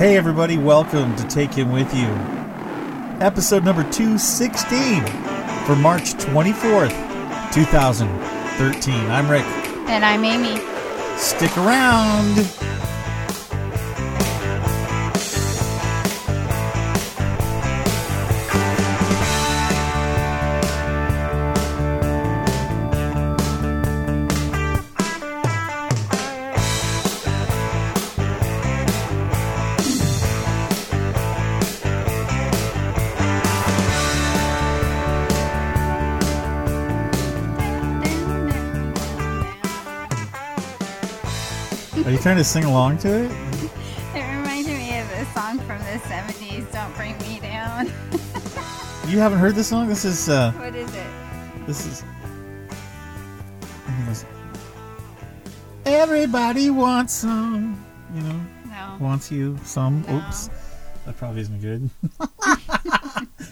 [0.00, 2.06] Hey, everybody, welcome to Take Him With You.
[3.20, 5.04] Episode number 216
[5.66, 8.94] for March 24th, 2013.
[9.10, 9.44] I'm Rick.
[9.90, 10.56] And I'm Amy.
[11.18, 12.79] Stick around.
[42.20, 43.30] Trying to sing along to it?
[44.14, 47.86] It reminds me of a song from the 70s, Don't Bring Me Down.
[49.08, 49.88] You haven't heard this song?
[49.88, 51.06] This is, uh, what is it?
[51.66, 52.04] this is.
[53.86, 54.24] I think it's-
[55.86, 57.82] Everybody wants some,
[58.14, 58.40] you know.
[58.66, 58.96] No.
[59.00, 60.02] wants you some.
[60.06, 60.18] No.
[60.18, 60.50] Oops.
[61.06, 61.90] That probably isn't good.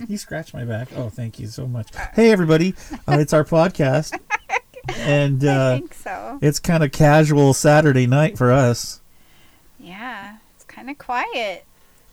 [0.09, 0.89] you scratched my back.
[0.95, 1.89] Oh, thank you so much.
[2.15, 2.75] Hey, everybody.
[3.09, 4.19] Uh, it's our podcast.
[5.01, 5.81] And uh.
[6.41, 9.01] It's kind of casual Saturday night for us.
[9.79, 11.65] Yeah, it's kind of quiet.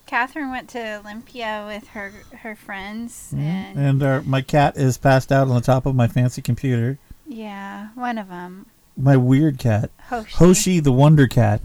[0.06, 3.40] Catherine went to Olympia with her her friends, mm-hmm.
[3.40, 6.98] and And our, my cat is passed out on the top of my fancy computer.
[7.26, 8.66] yeah, one of them,
[8.96, 9.90] My weird cat.
[10.08, 10.32] Hoshi.
[10.36, 11.60] Hoshi the Wonder Cat.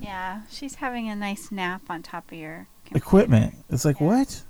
[0.00, 3.04] Yeah, she's having a nice nap on top of your computer.
[3.04, 3.54] Equipment.
[3.70, 4.06] It's like, Yeah.
[4.06, 4.42] what?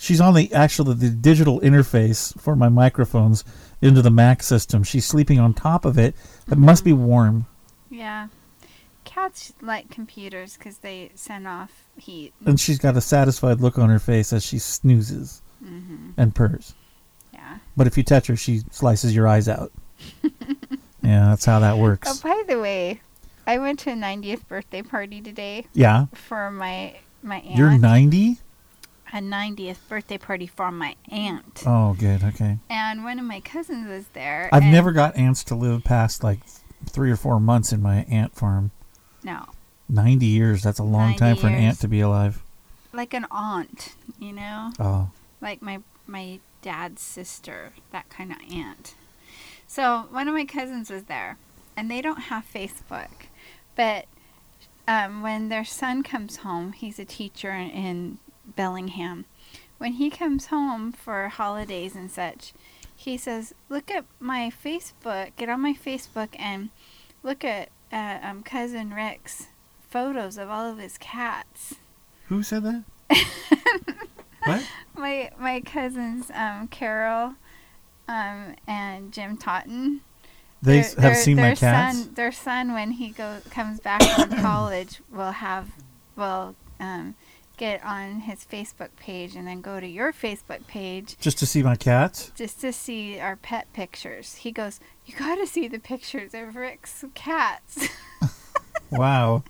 [0.00, 3.44] She's on the actual the digital interface for my microphones
[3.80, 4.82] into the Mac system.
[4.82, 6.14] She's sleeping on top of it.
[6.50, 7.46] It must be warm.
[7.90, 8.28] Yeah,
[9.04, 12.32] cats like computers because they send off heat.
[12.44, 16.74] And she's got a satisfied look on her face as she snoozes hmm and purrs.
[17.32, 17.58] Yeah.
[17.76, 19.72] But if you touch her, she slices your eyes out.
[21.02, 22.08] yeah, that's how that works.
[22.08, 23.00] Oh, by the way,
[23.46, 26.06] I went to a 90th birthday party today Yeah.
[26.14, 27.56] for my my aunt.
[27.56, 28.38] You're 90?
[29.12, 32.22] A 90th birthday party for my aunt, Oh, good.
[32.22, 32.58] Okay.
[32.68, 34.48] and one of my cousins was there.
[34.52, 36.40] I've never got ants to live past like
[36.88, 38.70] three or four months in my ant farm.
[39.24, 39.46] no
[39.90, 40.62] 90 years.
[40.62, 42.42] That's a long time for an ant to be alive.
[42.92, 45.10] like an aunt, you know, Oh.
[45.40, 48.94] like my my dad's sister, that kind of aunt.
[49.66, 51.36] So one of my cousins was there,
[51.76, 53.28] and they don't have Facebook,
[53.76, 54.06] but
[54.86, 58.18] um, when their son comes home, he's a teacher in
[58.56, 59.24] Bellingham.
[59.78, 62.52] When he comes home for holidays and such,
[62.94, 65.30] he says, "Look at my Facebook.
[65.36, 66.70] Get on my Facebook and
[67.22, 69.46] look at uh, um, cousin Rick's
[69.88, 71.76] photos of all of his cats."
[72.26, 72.84] Who said that?
[74.44, 74.64] what?
[74.96, 77.34] My my cousins, um, Carol,
[78.08, 80.00] um, and Jim Totten.
[80.60, 81.98] They their- have their- seen my their cats?
[81.98, 85.68] Son, their son, when he go comes back from college, will have
[86.16, 87.14] will um,
[87.58, 91.62] get on his Facebook page and then go to your Facebook page Just to see
[91.62, 92.32] my cats?
[92.34, 94.36] just to see our pet pictures.
[94.36, 97.88] He goes, "You got to see the pictures of Rick's cats."
[98.90, 99.42] Wow.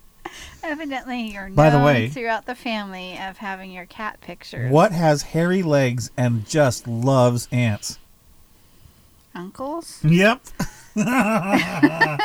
[0.65, 4.69] Evidently, you're By the known way- throughout the family of having your cat pictures.
[4.73, 7.99] What has hairy legs and just loves ants?
[9.37, 10.01] uncles?
[10.05, 10.41] Yep.
[10.99, 12.17] Uh,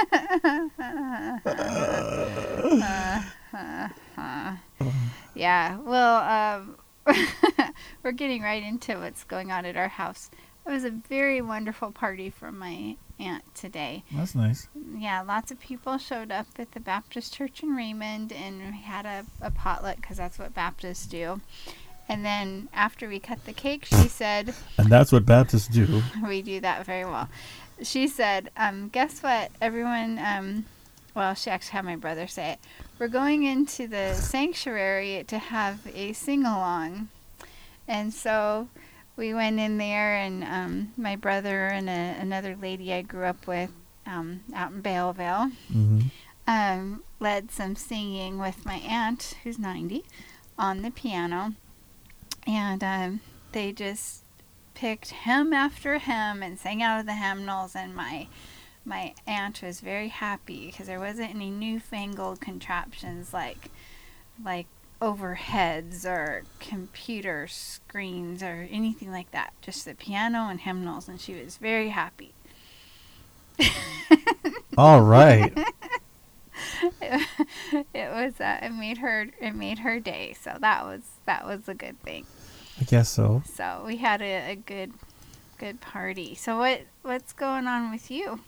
[1.45, 3.21] uh,
[3.53, 3.87] uh,
[5.35, 6.77] Yeah, well, um,
[8.03, 10.29] we're getting right into what's going on at our house.
[10.65, 14.03] It was a very wonderful party for my aunt today.
[14.11, 14.67] That's nice.
[14.95, 19.05] Yeah, lots of people showed up at the Baptist Church in Raymond and we had
[19.05, 21.41] a, a potluck because that's what Baptists do.
[22.07, 26.01] And then after we cut the cake, she said, And that's what Baptists do.
[26.27, 27.29] we do that very well.
[27.81, 29.51] She said, um, guess what?
[29.61, 30.65] Everyone, um,
[31.15, 32.59] well, she actually had my brother say it.
[33.03, 37.09] We're going into the sanctuary to have a sing along.
[37.85, 38.69] And so
[39.17, 43.45] we went in there, and um, my brother and a, another lady I grew up
[43.45, 43.71] with
[44.05, 45.99] um, out in Baleville hmm
[46.47, 50.05] um, led some singing with my aunt, who's 90,
[50.57, 51.55] on the piano.
[52.47, 53.19] And um,
[53.51, 54.23] they just
[54.75, 57.75] picked hymn after hymn and sang out of the hymnals.
[57.75, 58.27] And my
[58.85, 63.69] my aunt was very happy because there wasn't any newfangled contraptions like
[64.43, 64.67] like
[65.01, 69.53] overheads or computer screens or anything like that.
[69.61, 72.33] Just the piano and hymnals, and she was very happy.
[74.77, 75.53] All right.
[77.01, 81.67] it was uh, it made her it made her day so that was that was
[81.67, 82.25] a good thing
[82.79, 83.41] I guess so.
[83.45, 84.93] so we had a, a good
[85.57, 88.39] good party so what what's going on with you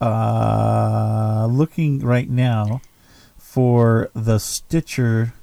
[0.00, 2.80] Uh, looking right now
[3.36, 5.34] for the Stitcher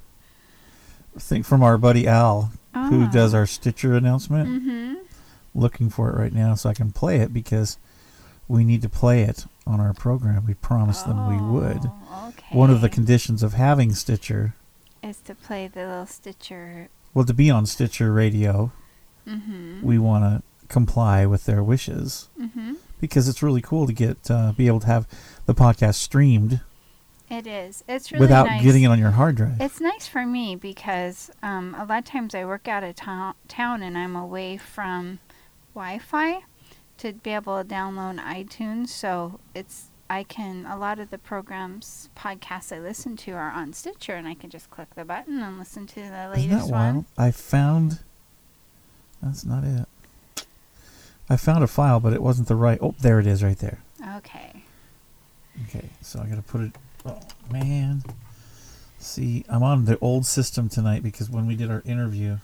[1.18, 3.10] thing from our buddy Al, who Ah.
[3.12, 4.48] does our Stitcher announcement.
[4.48, 4.94] Mm-hmm.
[5.54, 7.78] Looking for it right now so I can play it because
[8.46, 10.46] we need to play it on our program.
[10.46, 11.80] We promised them we would.
[12.10, 12.56] Oh, Okay.
[12.56, 14.54] One of the conditions of having Stitcher,
[15.02, 16.88] is to play the little Stitcher.
[17.14, 18.72] well, to be on Stitcher Radio,
[19.26, 19.82] Mm-hmm.
[19.82, 22.74] we want to comply with their wishes Mm-hmm.
[23.00, 25.06] Because it's really cool to get uh, be able to have
[25.46, 26.60] the podcast streamed
[27.30, 27.84] It is.
[27.88, 28.62] It's really without nice.
[28.62, 29.60] getting it on your hard drive.
[29.60, 33.34] It's nice for me because um, a lot of times I work out of town,
[33.48, 35.18] town and I'm away from
[35.74, 36.40] Wi-Fi
[36.98, 38.88] to be able to download iTunes.
[38.88, 43.74] So it's I can a lot of the programs podcasts I listen to are on
[43.74, 46.70] Stitcher, and I can just click the button and listen to the Isn't that latest
[46.72, 46.94] wild?
[46.94, 47.06] one.
[47.18, 48.00] I found.
[49.22, 49.86] That's not it.
[51.30, 52.78] I found a file, but it wasn't the right.
[52.80, 53.80] Oh, there it is, right there.
[54.16, 54.62] Okay.
[55.68, 56.72] Okay, so I gotta put it.
[57.04, 57.20] Oh
[57.50, 58.02] man,
[58.98, 62.38] see, I'm on the old system tonight because when we did our interview,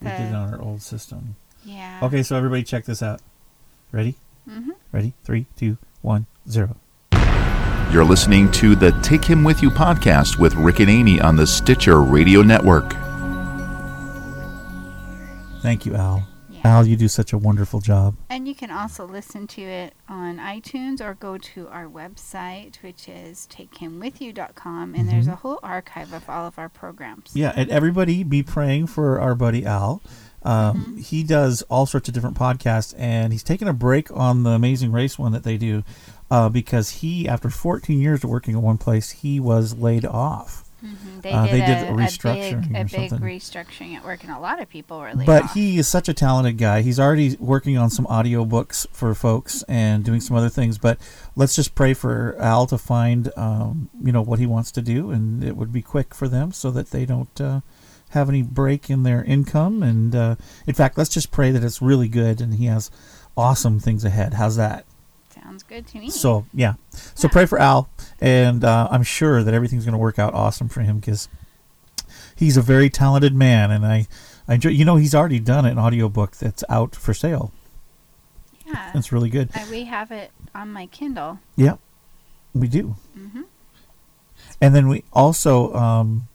[0.00, 1.36] we did it on our old system.
[1.64, 2.00] Yeah.
[2.02, 3.20] Okay, so everybody check this out.
[3.92, 4.14] Ready?
[4.48, 4.70] Mm-hmm.
[4.92, 5.12] Ready?
[5.24, 6.76] Three, two, one, zero.
[7.92, 11.46] You're listening to the Take Him With You podcast with Rick and Amy on the
[11.46, 12.92] Stitcher Radio Network.
[15.62, 16.26] Thank you, Al.
[16.68, 18.14] Al, you do such a wonderful job.
[18.30, 23.08] And you can also listen to it on iTunes or go to our website, which
[23.08, 25.32] is takehimwithyou.com, and there's Mhm.
[25.32, 27.30] a whole archive of all of our programs.
[27.34, 30.02] Yeah, and everybody be praying for our buddy Al.
[30.44, 34.50] Um, He does all sorts of different podcasts, and he's taking a break on the
[34.50, 35.82] Amazing Race one that they do
[36.30, 40.64] uh, because he, after 14 years of working at one place, he was laid off.
[40.84, 41.22] Mhm.
[41.22, 44.22] They, Uh, did they a, did a a restructuring big, a big restructuring at work,
[44.22, 45.54] and a lot of people were laid but off.
[45.54, 46.82] he is such a talented guy.
[46.82, 50.78] He's already working on some audiobooks for folks and doing some other things.
[50.78, 50.98] But
[51.34, 55.10] let's just pray for Al to find, um, you know, what he wants to do,
[55.10, 57.60] and it would be quick for them so that they don't uh,
[58.10, 59.82] have any break in their income.
[59.82, 60.36] And uh,
[60.66, 62.90] in fact, let's just pray that it's really good and he has
[63.36, 64.34] awesome things ahead.
[64.34, 64.84] How's that?
[65.42, 66.10] Sounds good to me.
[66.10, 66.74] So yeah,
[67.14, 67.88] so pray for Al,
[68.20, 71.28] and uh, I'm sure that everything's going to work out awesome for him because
[72.36, 74.06] he's a very talented man, and I,
[74.46, 74.70] I enjoy.
[74.70, 77.52] You know, he's already done an audiobook that's out for sale.
[78.66, 79.50] yeah, It's really good.
[79.54, 81.38] Uh, we have it on my Kindle.
[81.56, 81.76] Yeah,
[82.54, 82.96] we do.
[83.14, 83.42] hmm
[84.60, 86.28] And then we also, um,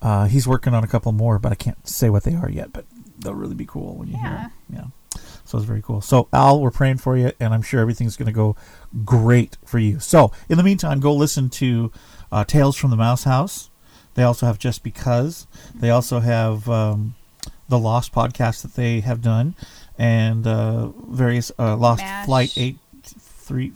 [0.00, 2.72] uh, he's working on a couple more, but I can't say what they are yet.
[2.72, 2.84] But
[3.18, 4.52] they'll really be cool when you hear them.
[4.72, 4.84] Yeah.
[5.48, 6.02] So it's very cool.
[6.02, 8.54] So Al, we're praying for you, and I'm sure everything's going to go
[9.06, 9.98] great for you.
[9.98, 11.90] So in the meantime, go listen to
[12.30, 13.70] uh, Tales from the Mouse House.
[14.12, 15.46] They also have Just Because.
[15.74, 17.14] They also have um,
[17.66, 19.54] the Lost podcast that they have done,
[19.96, 22.26] and uh, various uh, Lost Mash.
[22.26, 23.72] Flight eight three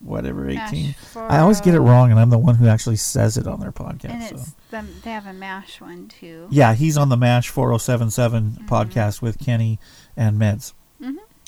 [0.00, 0.96] whatever eighteen.
[1.14, 3.70] I always get it wrong, and I'm the one who actually says it on their
[3.70, 4.10] podcast.
[4.10, 4.34] And so.
[4.34, 6.48] it's the, they have a Mash one too.
[6.50, 8.68] Yeah, he's on the MASH 4077 Mhm.
[8.68, 9.78] podcast with Kenny
[10.16, 10.72] and Meds.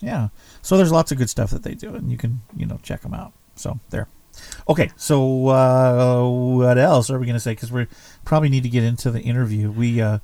[0.00, 0.28] Yeah.
[0.62, 3.02] So there's lots of good stuff that they do, and you can, you know, check
[3.02, 3.32] them out.
[3.54, 4.08] So there.
[4.68, 7.52] Okay, so uh, what else are we going to say?
[7.52, 7.86] Because we
[8.26, 9.70] probably need to get into the interview.
[9.70, 10.18] We, uh,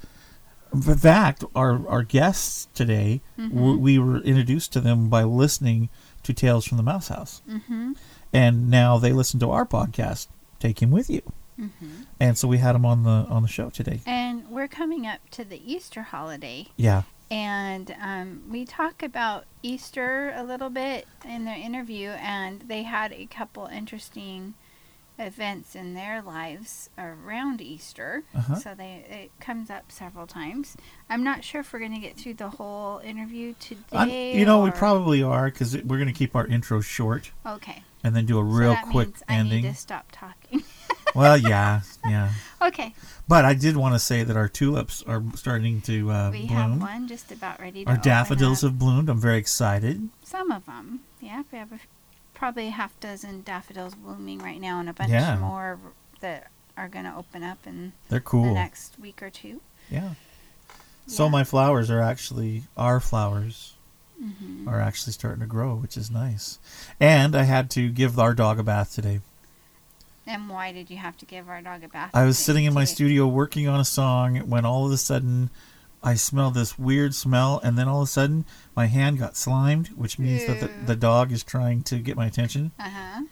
[0.74, 3.80] in fact, our, our guests today, w- Mhm.
[3.80, 5.88] we were introduced to them by listening
[6.24, 7.40] to Tales from the Mouse House.
[7.48, 7.92] Mm-hmm.
[8.34, 10.28] And now they listen to our podcast,
[10.60, 11.22] Take Him With You.
[11.58, 12.02] Mm-hmm.
[12.20, 14.00] And so we had them on the on the show today.
[14.06, 17.02] And we're coming up to the Easter holiday, Yeah.
[17.32, 23.10] And um, we talk about Easter a little bit in their interview, and they had
[23.12, 24.52] a couple interesting
[25.18, 28.22] events in their lives around Easter.
[28.34, 28.56] Uh-huh.
[28.56, 30.76] So they it comes up several times.
[31.08, 33.54] I'm not sure if we're going to get through the whole interview
[33.92, 34.36] I'm- today.
[34.38, 37.82] you know, we probably are because we're going to keep our intro short okay.
[38.04, 39.64] and then do a So real that quick means ending.
[39.64, 40.62] I need to stop talking.
[41.14, 42.30] well, yeah, yeah.
[42.60, 42.94] okay,
[43.28, 46.48] But I did want to say that our tulips are starting to uh, we bloom.
[46.58, 47.90] have one just about ready to.
[47.90, 49.08] Our daffodils have bloomed.
[49.08, 50.08] I'm very excited.
[50.24, 51.42] Some of them, yeah.
[51.52, 51.78] We have a,
[52.34, 55.38] probably a half dozen daffodils blooming right now, and a bunch Yeah.
[55.38, 55.78] more
[56.20, 58.54] that are going to open up in They're the cool.
[58.54, 59.60] next week or two.
[59.90, 60.14] Yeah.
[61.06, 61.30] So Yeah.
[61.30, 63.74] my flowers are actually our flowers
[64.18, 66.58] hmm are actually starting to grow, which is nice.
[67.00, 69.20] And I had to give our dog a bath today.
[70.32, 72.10] And why did you have to give our dog a bath?
[72.14, 75.50] I was sitting in my studio working on a song when all of a sudden
[76.02, 79.88] I smelled this weird smell, and then all of a sudden my hand got slimed,
[79.88, 82.72] which means that the, the dog is trying to get my attention.
[82.78, 83.24] Uh-huh.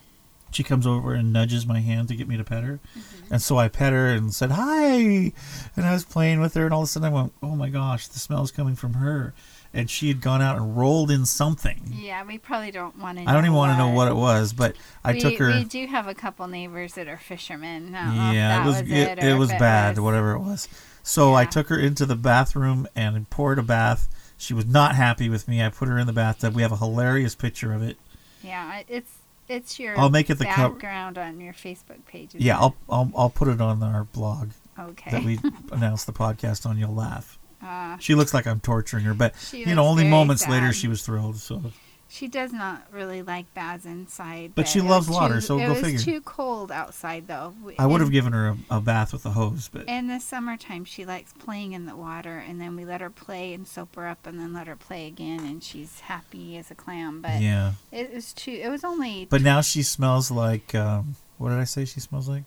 [0.50, 2.80] She comes over and nudges my hand to get me to pet her.
[2.94, 3.32] Mm-hmm.
[3.32, 5.32] And so I pet her and said, Hi!
[5.76, 7.70] And I was playing with her, and all of a sudden I went, Oh my
[7.70, 9.32] gosh, the smell's coming from her.
[9.72, 11.80] And she had gone out and rolled in something.
[11.92, 13.24] Yeah, we probably don't want to.
[13.24, 15.48] I don't even want to know what it was, but I we, took her.
[15.48, 17.94] We do have a couple neighbors that are fishermen.
[17.94, 20.04] I don't know if yeah, it was was it, it, it was if bad, was-
[20.04, 20.68] whatever it was.
[21.02, 24.08] So I took her into the bathroom and poured a bath.
[24.36, 25.62] She was not happy with me.
[25.62, 26.54] I put her in the bathtub.
[26.54, 27.96] We have a hilarious picture of it.
[28.42, 29.98] Yeah, it's it's your.
[29.98, 32.30] I'll make it the background on your Facebook page.
[32.34, 32.60] Yeah, it?
[32.60, 35.10] I'll, I'll I'll put it on our blog Okay.
[35.10, 35.38] that we
[35.72, 36.78] announced the podcast on.
[36.78, 37.38] You'll laugh.
[37.62, 41.02] Uh, She looks like I'm torturing her, but you know, only moments later she was
[41.02, 41.36] thrilled.
[41.36, 41.62] So
[42.08, 44.52] she does not really like baths inside.
[44.56, 45.98] But she loves was water, too- so it go was figure.
[46.00, 47.54] too cold outside though.
[47.78, 50.84] I would have given her a, a bath with a hose, but In the summertime,
[50.84, 54.08] she likes playing in the water, and then we let her play and soap her
[54.08, 57.22] up, and then let her play again, and she's happy as a clam.
[57.22, 57.72] But yeah.
[57.92, 58.52] it was too.
[58.60, 59.26] It was only.
[59.30, 61.84] But now she smells like um, what did I say?
[61.84, 62.42] She smells like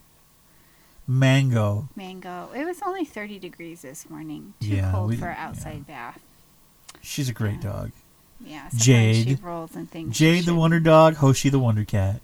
[1.08, 1.90] mango.
[1.96, 2.50] mango.
[2.56, 4.54] It was only 30 degrees this morning.
[4.62, 5.48] Too Yeah, cold we- for an yeah.
[5.48, 6.20] outside bath.
[7.02, 7.72] She's a great Yeah.
[7.72, 7.92] dog.
[8.40, 8.70] Yeah.
[8.76, 9.28] Jade.
[9.28, 10.18] She rolls and things.
[10.18, 10.54] Jade the.
[10.56, 12.22] Wonder Dog, Hoshi the Wonder Cat.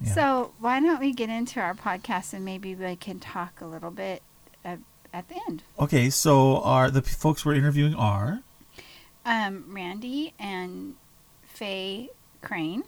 [0.00, 0.12] Yeah.
[0.14, 3.90] So why don't we get into our podcast and maybe we can talk a little
[3.90, 4.22] bit
[4.64, 4.78] at,
[5.12, 5.62] at the end.
[5.78, 8.40] Okay, so our the folks we're interviewing are
[9.24, 10.94] Um, Randy and
[11.44, 12.10] Faye
[12.42, 12.82] Crane,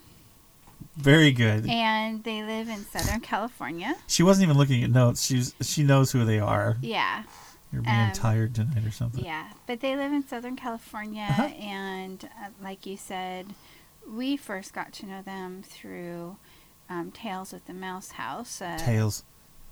[0.97, 1.69] very good.
[1.69, 3.95] and they live in Southern California.
[4.07, 5.25] She wasn't even looking at notes.
[5.25, 6.77] She's she knows who they are.
[6.81, 7.25] Yeah.
[7.73, 9.25] You're being Um, tired tonight or something.
[9.25, 11.43] Yeah, but they live in Southern California, Uh-huh.
[11.45, 13.55] and uh, like you said,
[14.09, 16.37] we first got to know them through
[16.89, 18.63] um, Tales of the Mouse House.
[18.63, 19.25] Uh, Tales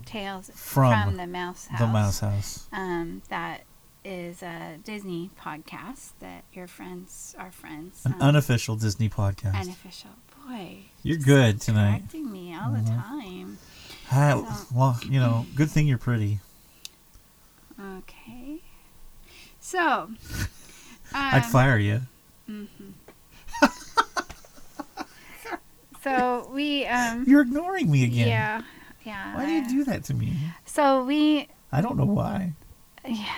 [0.05, 1.81] Tales from the Mouse House.
[1.81, 2.69] the Mouse House.
[2.73, 3.63] Um, that
[4.05, 9.55] is a Disney podcast that your friends, our friends, An um, unofficial Disney podcast.
[9.59, 10.11] unofficial.
[10.47, 11.99] Boy, You're good tonight.
[12.01, 12.87] Correcting me all the Mhm.
[13.03, 13.59] time.
[14.11, 16.41] Ah, well, you know, good thing you're pretty.
[17.81, 18.61] Okay.
[19.61, 20.17] So, um,
[21.15, 22.03] I'd fire you.
[22.49, 22.93] mhm.
[26.03, 28.29] so we um You're ignoring me again.
[28.29, 28.63] yeah
[29.05, 30.37] yeah Why do you do that to me?
[30.67, 32.53] so we I don't know why.
[33.07, 33.35] yeah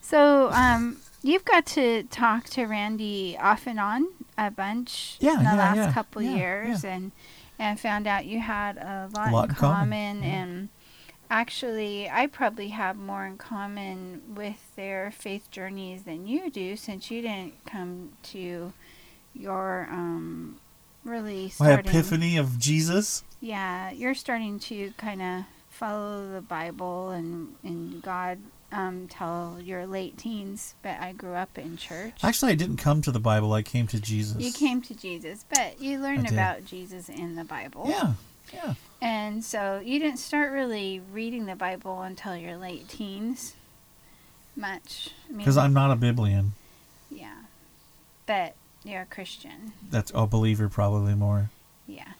[0.00, 4.06] so um you've got to talk to Randy off and on
[4.46, 7.12] a bunch Yeah, in the yeah, last yeah, couple years and
[7.58, 10.68] and found out you had a lot, lot in in common, common, and
[11.30, 17.10] actually I probably have more in common with their faith journeys than you do since
[17.10, 18.72] you didn't come to
[19.34, 20.60] your um
[21.04, 23.24] really My epiphany of Jesus.
[23.40, 28.38] yeah, you're starting to kind of follow the Bible and and God
[28.72, 30.74] um, till your late teens.
[30.82, 32.14] But I grew up in church.
[32.22, 33.52] Actually, I didn't come to the Bible.
[33.52, 34.42] I came to Jesus.
[34.42, 37.86] you came to Jesus, but you learned about Jesus in the Bible.
[37.88, 38.14] Yeah,
[38.52, 38.74] yeah.
[39.00, 43.54] And so you didn't start really reading the Bible until your late teens.
[44.56, 45.10] Much.
[45.28, 46.50] I mean, Because I'm not a Biblian.
[47.10, 47.34] Yeah.
[48.26, 49.72] But you're a Christian.
[49.90, 51.50] That's a believer, probably more.
[51.86, 52.12] Yeah.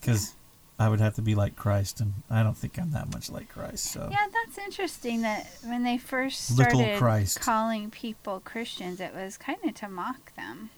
[0.00, 0.34] Because
[0.78, 3.48] I would have to be like Christ, and I don't think I'm that much like
[3.48, 3.92] Christ.
[3.92, 7.40] So Yeah, that's interesting that when they first Little started Christ.
[7.40, 10.70] calling people Christians, it was kind of to mock them.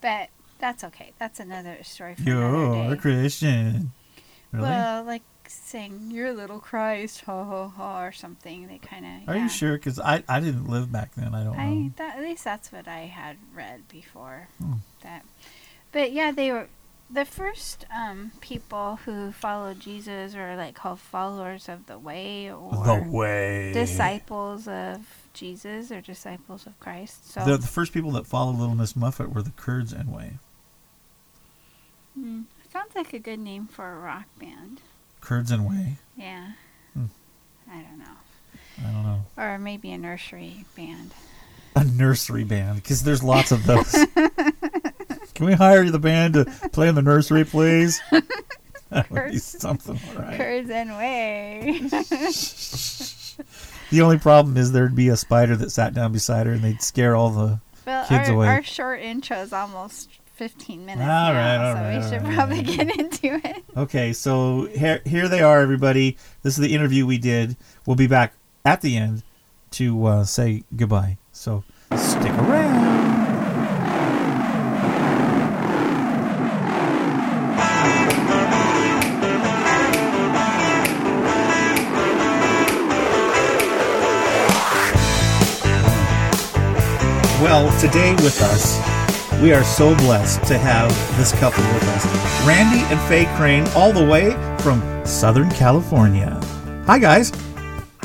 [0.00, 1.12] But that's okay.
[1.18, 2.98] That's another story for you're another a.
[2.98, 3.92] Christian.
[4.52, 4.64] Really?
[4.68, 8.66] Well, like saying "You're a little Christ," ho ho ho, or something.
[8.66, 9.28] They kind of.
[9.28, 9.74] Are you sure?
[9.74, 11.34] Because I, I didn't live back then.
[11.34, 11.90] I don't I know.
[11.96, 14.48] that, at least that's what I had read before.
[14.58, 14.74] Hmm.
[15.02, 15.24] That,
[15.92, 16.68] but yeah, they were
[17.10, 22.70] the first um, people who followed Jesus, or like called followers of the way, or
[22.72, 23.72] The way.
[23.72, 25.00] disciples of
[25.32, 27.30] Jesus or disciples of Christ.
[27.32, 30.38] So The, the first people that followed Little Miss Muffet were the Kurds anyway.
[32.18, 34.80] mm, sounds like a good name for a rock band.
[35.20, 35.96] Kurds anyway.
[36.16, 36.52] Yeah.
[36.94, 37.06] Hmm.
[37.70, 38.04] I don't know.
[38.86, 39.24] I don't know.
[39.36, 41.12] Or maybe a nursery band.
[41.76, 43.92] A nursery band, because there's lots of those.
[45.34, 48.00] Can we hire the band to play in the nursery, please?
[48.90, 50.36] that would be something, right.
[50.36, 51.80] Kurds and Way.
[53.90, 56.82] The only problem is there'd be a spider that sat down beside her, and they'd
[56.82, 57.60] scare all the.
[57.86, 58.48] well, Kids our, away.
[58.48, 62.26] our short intro is almost 15 minutes All now, right, all so right, we should
[62.26, 62.88] right, probably right.
[62.88, 63.64] get into it.
[63.76, 66.16] Okay, so here, here they are, everybody.
[66.42, 67.56] This is the interview we did.
[67.86, 69.22] We'll be back at the end
[69.72, 71.18] to uh, say goodbye.
[71.32, 71.62] So
[71.94, 72.83] stick around.
[87.54, 92.04] Well, today with us, we are so blessed to have this couple with us.
[92.44, 96.30] Randy and Faye Crane, all the way from Southern California.
[96.86, 97.30] Hi, guys.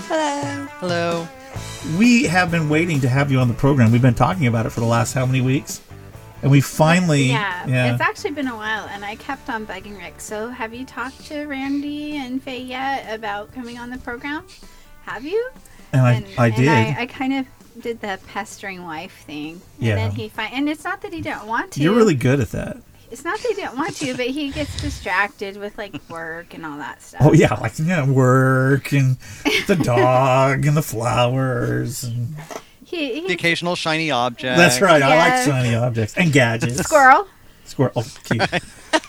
[0.02, 0.68] Hello.
[0.78, 1.28] Hello.
[1.98, 3.92] we have been waiting to have you on the program.
[3.92, 5.82] We've been talking about it for the last how many weeks?
[6.44, 7.92] And we finally, Yeah, yeah.
[7.92, 10.22] it's actually been a while, and I kept on bugging Rick.
[10.22, 14.46] So, have you talked to Randy and Faye yet about coming on the program?
[15.06, 15.50] Have you?
[15.92, 16.70] and I, and, I and did.
[16.70, 17.48] I, I kind of
[17.80, 19.62] did the pestering wife thing.
[19.80, 19.96] And Yeah.
[19.96, 21.82] then he fi- and it's not that he didn't want to.
[21.82, 22.78] You're really good at that.
[23.12, 26.64] It's not that he didn't want to, but he gets distracted with like work and
[26.66, 27.22] all that stuff.
[27.24, 29.18] Oh yeah, like yeah, work and
[29.68, 32.04] the dog and the flowers.
[32.04, 32.36] And,
[32.86, 34.58] He, The occasional shiny object.
[34.58, 35.02] that's right.
[35.02, 36.78] I like shiny objects and gadgets.
[36.80, 37.28] squirrel.
[37.66, 37.92] Squirrel.
[37.96, 38.50] Oh, cute.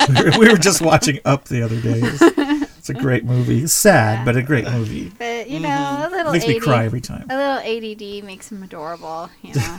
[0.38, 2.66] we were just watching Up the other day.
[2.90, 3.62] It's, a great movie.
[3.62, 5.12] It's sad, but a great movie.
[5.18, 7.26] But you know, a little Makes me cry every time.
[7.30, 9.30] A little ADD makes him adorable.
[9.42, 9.78] You know.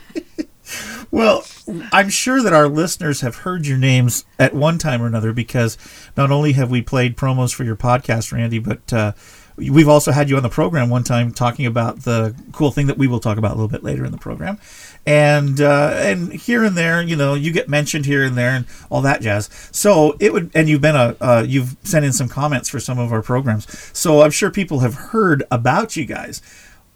[1.10, 1.46] Well,
[1.92, 5.78] I'm sure that our listeners have heard your names at one time or another because
[6.16, 9.12] not only have we played promos for your podcast, Randy, but uh,
[9.56, 12.98] we've also had you on the program one time talking about the cool thing that
[12.98, 14.58] we will talk about a little bit later in the program.
[15.06, 18.66] And uh, and here and there, you know, you get mentioned here and there and
[18.90, 19.48] all that jazz.
[19.70, 22.98] So it would, and you've been a, uh, you've sent in some comments for some
[22.98, 23.66] of our programs.
[23.96, 26.42] So I'm sure people have heard about you guys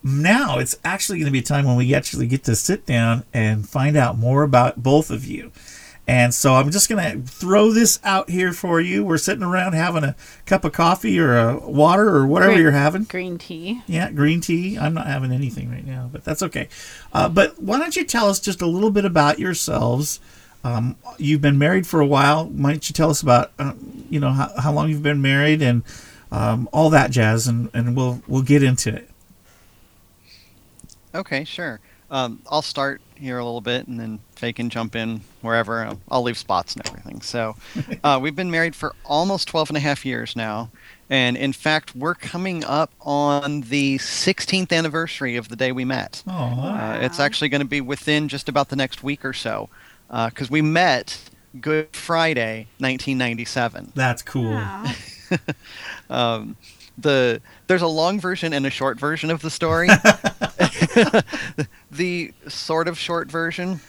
[0.02, 3.24] now it's actually going to be a time when we actually get to sit down
[3.34, 5.52] and find out more about both of you.
[6.10, 9.04] And so I'm just going to throw this out here for you.
[9.04, 12.72] We're sitting around having a cup of coffee or a water or whatever Green- you're
[12.72, 13.04] having.
[13.04, 13.82] Green tea.
[13.86, 14.76] Yeah, green tea.
[14.76, 16.68] I'm not having anything right now, but that's okay.
[17.12, 20.18] Uh, but why don't you tell us just a little bit about yourselves?
[20.64, 22.44] Um, you've been married for a while.
[22.44, 23.74] Why don't you tell us about, uh,
[24.10, 25.84] you know, how, how long you've been married and
[26.32, 29.08] um, all that jazz, and, and we'll we'll get into it.
[31.14, 31.78] Okay, sure.
[32.10, 35.84] Um, I'll start here a little bit, and then Faye can jump in wherever.
[35.84, 37.20] I'll, I'll leave spots and everything.
[37.20, 37.56] So,
[38.04, 40.70] uh, we've been married for almost 12 and a half years now.
[41.08, 46.22] And in fact, we're coming up on the 16th anniversary of the day we met.
[46.26, 49.68] Oh, Uh, it's actually going to be within just about the next week or so,
[50.08, 51.18] because we met
[51.60, 53.92] Good Friday, 1997.
[53.94, 54.52] that's cool.
[54.52, 54.84] Wow.
[56.08, 56.56] Um,
[57.02, 59.88] the there's a long version and a short version of the story.
[61.90, 63.80] the sort of short version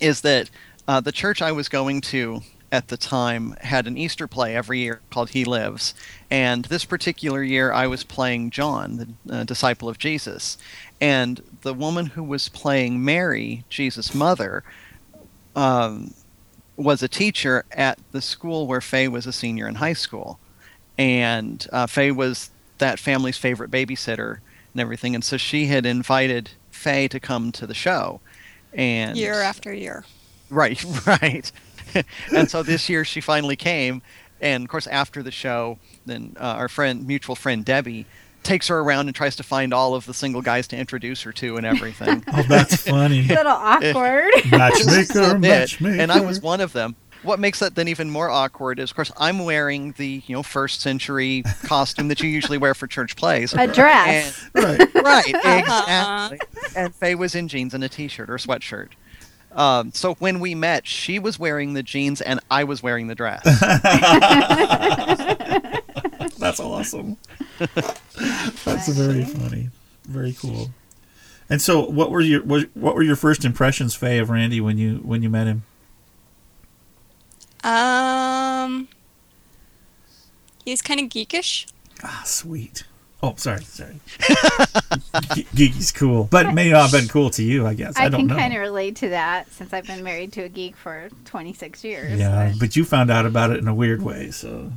[0.00, 0.50] is that
[0.88, 2.42] uh, the church I was going to
[2.72, 5.94] at the time had an Easter play every year called He Lives,
[6.30, 10.58] and this particular year I was playing John, the uh, disciple of Jesus,
[11.00, 14.64] and the woman who was playing Mary, Jesus' mother,
[15.54, 16.12] um,
[16.76, 20.38] was a teacher at the school where Faye was a senior in high school
[20.98, 24.38] and uh, Faye was that family's favorite babysitter
[24.72, 28.20] and everything, and so she had invited Faye to come to the show,
[28.72, 30.04] and year after year.
[30.50, 31.50] right, right,
[32.34, 34.02] and so this year she finally came,
[34.40, 38.06] and of course after the show, then uh, our friend, mutual friend Debbie,
[38.42, 41.32] takes her around and tries to find all of the single guys to introduce her
[41.32, 42.22] to and everything.
[42.32, 43.20] Oh, that's funny.
[43.20, 44.30] A little awkward.
[44.50, 46.00] Matchmaker, matchmaker.
[46.00, 46.94] And I was one of them.
[47.26, 50.42] What makes that then even more awkward is, of course, I'm wearing the you know
[50.42, 53.52] first century costume that you usually wear for church plays.
[53.52, 54.48] A dress.
[54.54, 54.80] right.
[54.80, 56.38] And- right, exactly.
[56.76, 58.90] and Faye was in jeans and a t-shirt or sweatshirt.
[59.52, 63.14] Um, so when we met, she was wearing the jeans and I was wearing the
[63.14, 63.42] dress.
[66.38, 67.16] That's awesome.
[67.58, 69.70] That's very funny.
[70.04, 70.70] Very cool.
[71.48, 74.78] And so, what were your what, what were your first impressions, Faye, of Randy when
[74.78, 75.62] you when you met him?
[77.66, 78.88] Um,
[80.64, 81.66] he's kind of geekish.
[82.04, 82.84] Ah, sweet.
[83.22, 83.96] Oh, sorry, sorry.
[84.20, 87.66] Ge- Geeky's cool, but it may not have been cool to you.
[87.66, 90.32] I guess I, I, don't can kind of relate to that since I've been married
[90.34, 92.18] to a geek for 26 years.
[92.20, 94.30] yeah, but- but you found out about it in a weird way.
[94.30, 94.70] So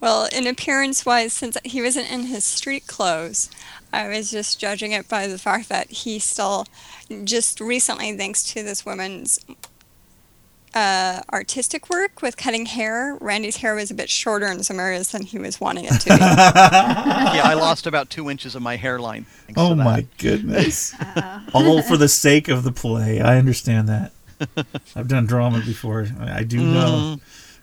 [0.00, 3.50] Well, in appearance wise, since he wasn't in his street clothes,
[3.92, 6.66] I was just judging it by the fact that he still,
[7.24, 9.38] just recently, thanks to this woman's
[10.74, 15.12] uh, artistic work with cutting hair, Randy's hair was a bit shorter in some areas
[15.12, 16.16] than he was wanting it to be.
[16.16, 19.26] yeah, I lost about two inches of my hairline.
[19.56, 20.94] Oh my goodness.
[21.54, 23.20] All for the sake of the play.
[23.20, 24.12] I understand that.
[24.94, 26.06] I've done drama before.
[26.20, 27.18] I I do know.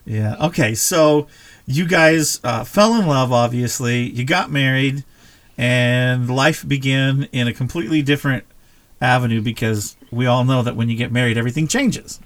[0.06, 0.36] Yeah.
[0.48, 0.76] Okay.
[0.76, 1.28] So
[1.65, 4.10] you guys uh, fell in love, obviously.
[4.10, 5.04] You got married,
[5.58, 8.44] and life began in a completely different
[9.02, 12.20] avenue because we all know that when you get married, everything changes.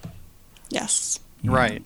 [0.70, 1.20] Yes.
[1.42, 1.56] you know?
[1.56, 1.84] Right.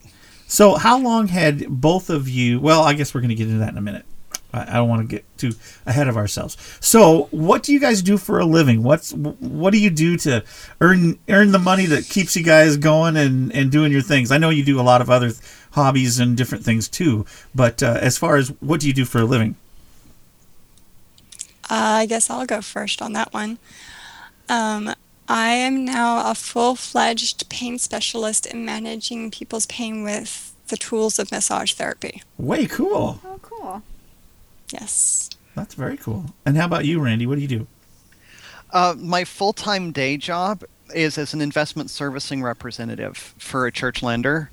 [0.47, 2.59] So, how long had both of you?
[2.59, 4.05] Well, I guess we're going to get into that in a minute.
[4.53, 5.53] I, I don't want to get too
[5.85, 6.57] ahead of ourselves.
[6.79, 8.83] So, what do you guys do for a living?
[8.83, 10.43] What's what do you do to
[10.79, 14.31] earn earn the money that keeps you guys going and and doing your things?
[14.31, 15.31] I know you do a lot of other
[15.71, 19.19] hobbies and different things too, but uh, as far as what do you do for
[19.19, 19.55] a living?
[21.69, 23.57] I guess I'll go first on that one.
[24.49, 24.93] Um,
[25.27, 31.19] I am now a full fledged pain specialist in managing people's pain with the tools
[31.19, 32.21] of massage therapy.
[32.37, 33.19] Way cool.
[33.23, 33.81] Oh, cool.
[34.71, 35.29] Yes.
[35.55, 36.25] That's very cool.
[36.45, 37.25] And how about you, Randy?
[37.25, 37.67] What do you do?
[38.71, 40.63] Uh, my full time day job
[40.95, 44.49] is as an investment servicing representative for a church lender.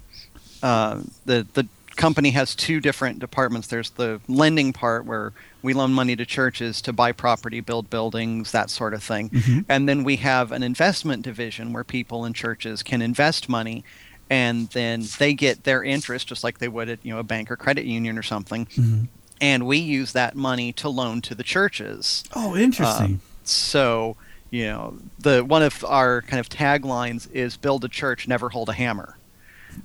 [0.62, 1.66] Uh, the the
[2.00, 3.68] company has two different departments.
[3.68, 5.32] There's the lending part where
[5.62, 9.28] we loan money to churches to buy property, build buildings, that sort of thing.
[9.28, 9.66] Mhm.
[9.68, 13.84] And then we have an investment division where people in churches can invest money
[14.30, 17.50] and then they get their interest just like they would at you know a bank
[17.50, 18.64] or credit union or something.
[18.66, 19.08] Mhm.
[19.42, 22.24] And we use that money to loan to the churches.
[22.34, 23.06] Oh, interesting.
[23.06, 24.16] Um, so,
[24.50, 28.68] you know, the one of our kind of taglines is "Build a church, never hold
[28.70, 29.16] a hammer."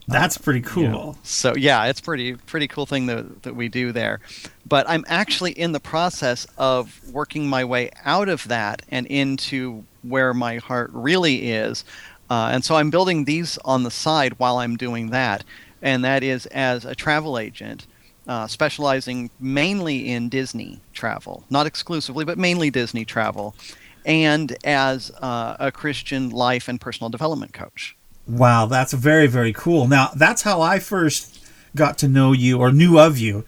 [0.08, 0.84] That's pretty cool.
[0.84, 1.18] you know.
[1.24, 4.20] So yeah, it's pretty pretty cool thing that that we do there.
[4.68, 9.84] But I'm actually in the process of working my way out of that and into
[10.04, 11.84] where my heart really is.
[12.30, 15.44] Uh, and so I'm building these on the side while I'm doing that,
[15.82, 17.86] and that is as a travel agent,
[18.28, 23.56] uh, specializing mainly in Disney travel, not exclusively, but mainly Disney travel,
[24.06, 27.96] and as uh, a Christian life and personal development coach.
[28.28, 29.88] Wow, that's very, very cool.
[29.88, 33.46] Now, that's how I first got to know you or knew of you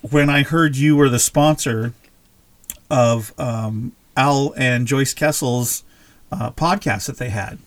[0.00, 1.92] when I heard you were the sponsor
[2.90, 5.84] of um, Al and Joyce Kessel's
[6.32, 7.58] uh, podcast that they had,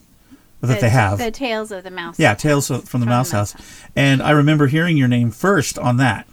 [0.62, 1.17] that the, they have.
[1.19, 2.17] The Tales of the Mouse.
[2.17, 3.84] yeah, Tales from the From the Mouse Mouse House.
[3.95, 6.27] And I remember hearing your name first on that.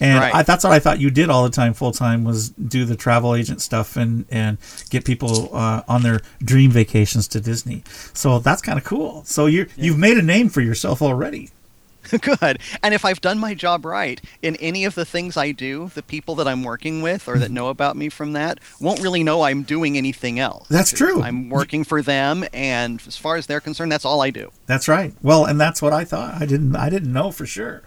[0.00, 0.34] And Right.
[0.34, 2.96] I, that's what I thought you did all the time, full time, was do the
[2.96, 4.58] travel agent stuff and and
[4.88, 7.84] get people uh, on their dream vacations to Disney.
[8.14, 9.22] So that's kind of cool.
[9.24, 11.50] So you are you've made a name for yourself already.
[12.22, 12.60] Good.
[12.82, 16.02] And if I've done my job right in any of the things I do, the
[16.02, 19.42] people that I'm working with or that know about me from that won't really know
[19.42, 20.66] I'm doing anything else.
[20.68, 21.22] That's true.
[21.22, 24.50] I'm working for them, and as far as they're concerned, that's all I do.
[24.66, 25.12] That's right.
[25.22, 26.34] Well, and that's what I thought.
[26.40, 27.82] I didn't I didn't know for sure.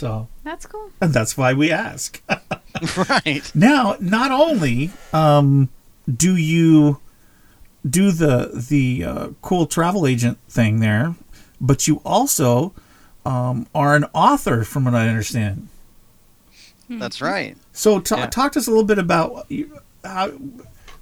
[0.00, 0.90] So That's cool.
[1.02, 2.22] and that's why we ask.
[2.96, 3.50] right.
[3.54, 5.68] Now, not only um,
[6.10, 7.00] do you
[7.88, 11.14] do the the uh, cool travel agent thing there,
[11.60, 12.72] but you also
[13.26, 15.68] um, are an author, from what I understand.
[16.88, 17.56] That's right.
[17.72, 18.26] So, ta- Yeah.
[18.26, 20.28] talk to us a little bit about you- how,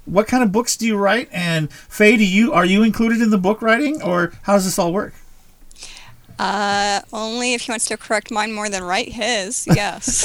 [0.07, 3.31] what kind of books do you write, and Faye, do you are you included in
[3.31, 5.15] the book writing, or how does this all work?
[6.39, 9.67] Uh, only if he wants to correct mine more than write his.
[9.79, 10.25] Yes.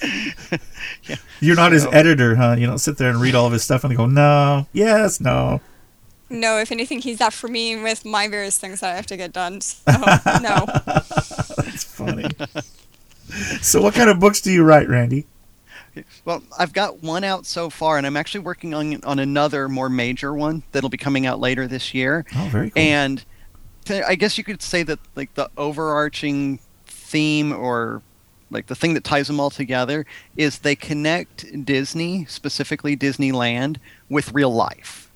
[1.40, 2.56] You're not his editor, huh?
[2.58, 5.60] You don't sit there and read all of his stuff and go, no, yes, no.
[6.28, 9.16] no, if anything, he's that for me with my various things that I have to
[9.16, 9.60] get done.
[9.60, 9.82] So,
[10.42, 10.66] no.
[11.56, 12.28] That's funny.
[13.60, 15.26] so, what kind of books do you write, Randy?
[16.24, 19.88] Well, I've got one out so far, and I'm actually working on on another more
[19.88, 22.24] major one that'll be coming out later this year.
[22.36, 22.82] Oh, very cool.
[22.82, 23.24] And
[23.86, 28.02] to, I guess you could say that like the overarching theme or
[28.50, 34.32] like the thing that ties them all together is they connect Disney, specifically Disneyland, with
[34.32, 35.10] real life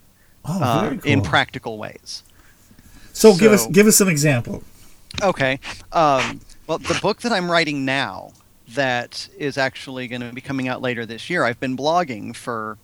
[0.44, 1.00] oh, uh, cool.
[1.04, 2.22] in practical ways.
[3.12, 4.62] so, give us give us an example.
[5.22, 5.60] Okay.
[5.92, 8.32] Um, well, the book that I'm writing now
[8.68, 11.44] that is actually going to be coming out later this year.
[11.44, 12.78] I've been blogging for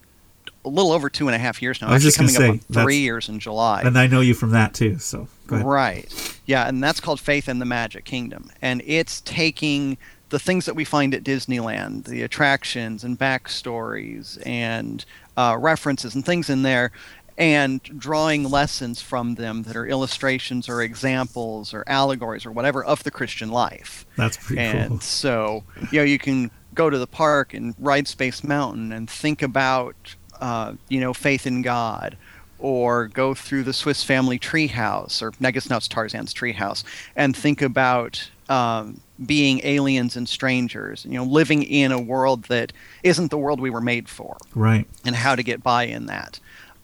[0.64, 1.88] a little over two and a half years now.
[1.88, 3.82] I was Actually just coming up say, on three years in July.
[3.82, 4.98] And I know you from that too.
[4.98, 5.66] So, go ahead.
[5.66, 6.38] Right.
[6.46, 8.50] Yeah, and that's called Faith in the Magic Kingdom.
[8.60, 9.96] And it's taking
[10.28, 15.04] the things that we find at Disneyland, the attractions and backstories and
[15.36, 16.92] uh, references and things in there,
[17.40, 23.02] and drawing lessons from them that are illustrations or examples or allegories or whatever of
[23.02, 24.04] the Christian life.
[24.16, 24.92] That's pretty and cool.
[24.96, 29.08] And so, you know, you can go to the park and ride Space Mountain and
[29.08, 29.96] think about,
[30.40, 32.16] uh, you know, faith in God,
[32.58, 36.84] or go through the Swiss Family Treehouse, or I guess now it's Tarzan's Treehouse,
[37.16, 42.72] and think about um, being aliens and strangers, you know, living in a world that
[43.02, 44.86] isn't the world we were made for Right.
[45.06, 46.38] and how to get by in that.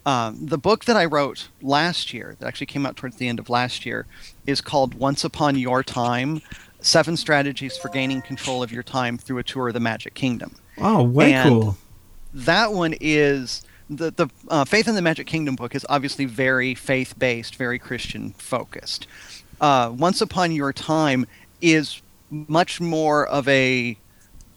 [0.06, 3.38] Um, the book that I wrote last year, that actually came out towards the end
[3.40, 4.06] of last year,
[4.46, 6.40] is called Once Upon Your Time
[6.80, 10.54] Seven Strategies for Gaining Control of Your Time Through a Tour of the Magic Kingdom.
[10.78, 11.76] Oh, way And- cool.
[12.32, 16.74] That one is the, the uh, Faith in the Magic Kingdom book is obviously very
[16.74, 19.06] faith based, very Christian focused.
[19.60, 21.26] Uh, Once Upon Your Time
[21.60, 23.96] is much more of a,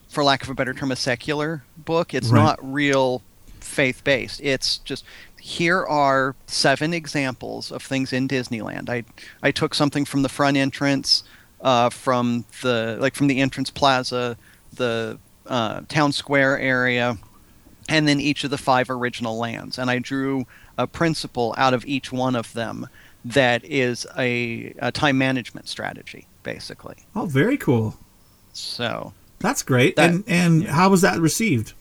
[0.09, 2.13] for lack of a better term, a secular book.
[2.13, 2.43] It's Right.
[2.43, 3.23] not real
[3.61, 4.41] faith based.
[4.41, 5.05] It's just
[5.49, 8.87] here are seven examples of things in Disneyland.
[8.87, 9.03] I
[9.41, 11.23] I took something from the front entrance,
[11.61, 14.37] uh, from the like from the entrance plaza,
[14.73, 17.17] the uh, town square area,
[17.89, 19.79] and then each of the five original lands.
[19.79, 20.45] And I drew
[20.77, 22.87] a principle out of each one of them
[23.25, 26.95] that is a, a time management strategy, basically.
[27.15, 27.97] Oh, very cool.
[28.53, 29.95] So That's great.
[29.95, 30.73] That- and and yeah.
[30.73, 31.73] how was that received?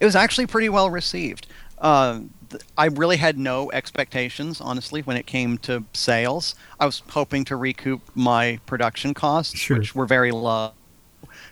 [0.00, 1.46] it was actually pretty well received.
[1.80, 6.54] Um, th- I really had no expectations, honestly, when it came to sales.
[6.80, 9.78] I was hoping to recoup my production costs, Sure.
[9.78, 10.72] which were very low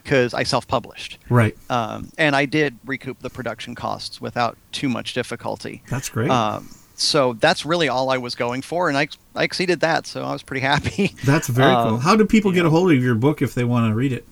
[0.03, 1.55] because I self-published, Right.
[1.69, 5.81] um, and I did recoup the production costs without too much difficulty.
[5.89, 6.29] That's great.
[6.29, 10.23] Um, so that's really all I was going for, and I, I exceeded that, so
[10.23, 11.13] I was pretty happy.
[11.25, 11.97] That's very um, cool.
[11.99, 14.25] How do people get a hold of your book if they want to read it?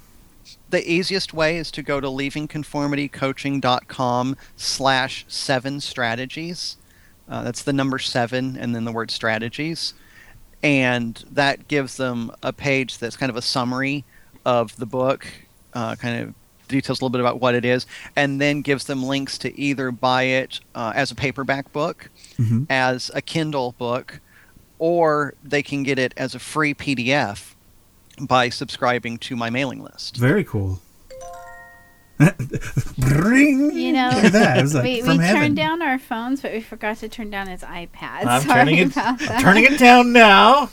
[0.70, 6.78] The easiest way is to go to leavingconformitycoaching.com slash seven strategies
[7.28, 9.94] uh, that's the number seven and then the word strategies
[10.64, 14.04] and that gives them a page that's kind of a summary
[14.46, 15.28] of the book
[15.74, 16.34] uh, kind of
[16.68, 19.92] details a little bit about what it is and then gives them links to either
[19.92, 22.66] buy it uh, as a paperback book Mhm.
[22.70, 24.20] as a kindle book
[24.78, 27.54] or they can get it as a free pdf
[28.20, 30.80] by subscribing to my mailing list Very cool.
[32.98, 33.72] Ring.
[33.74, 34.66] You know, that.
[34.74, 37.62] Like we, from we turned down our phones, but we forgot to turn down his
[37.62, 38.26] iPad.
[38.26, 38.92] I'm Sorry turning it.
[38.92, 39.32] about that.
[39.32, 40.70] I'm turning it down now.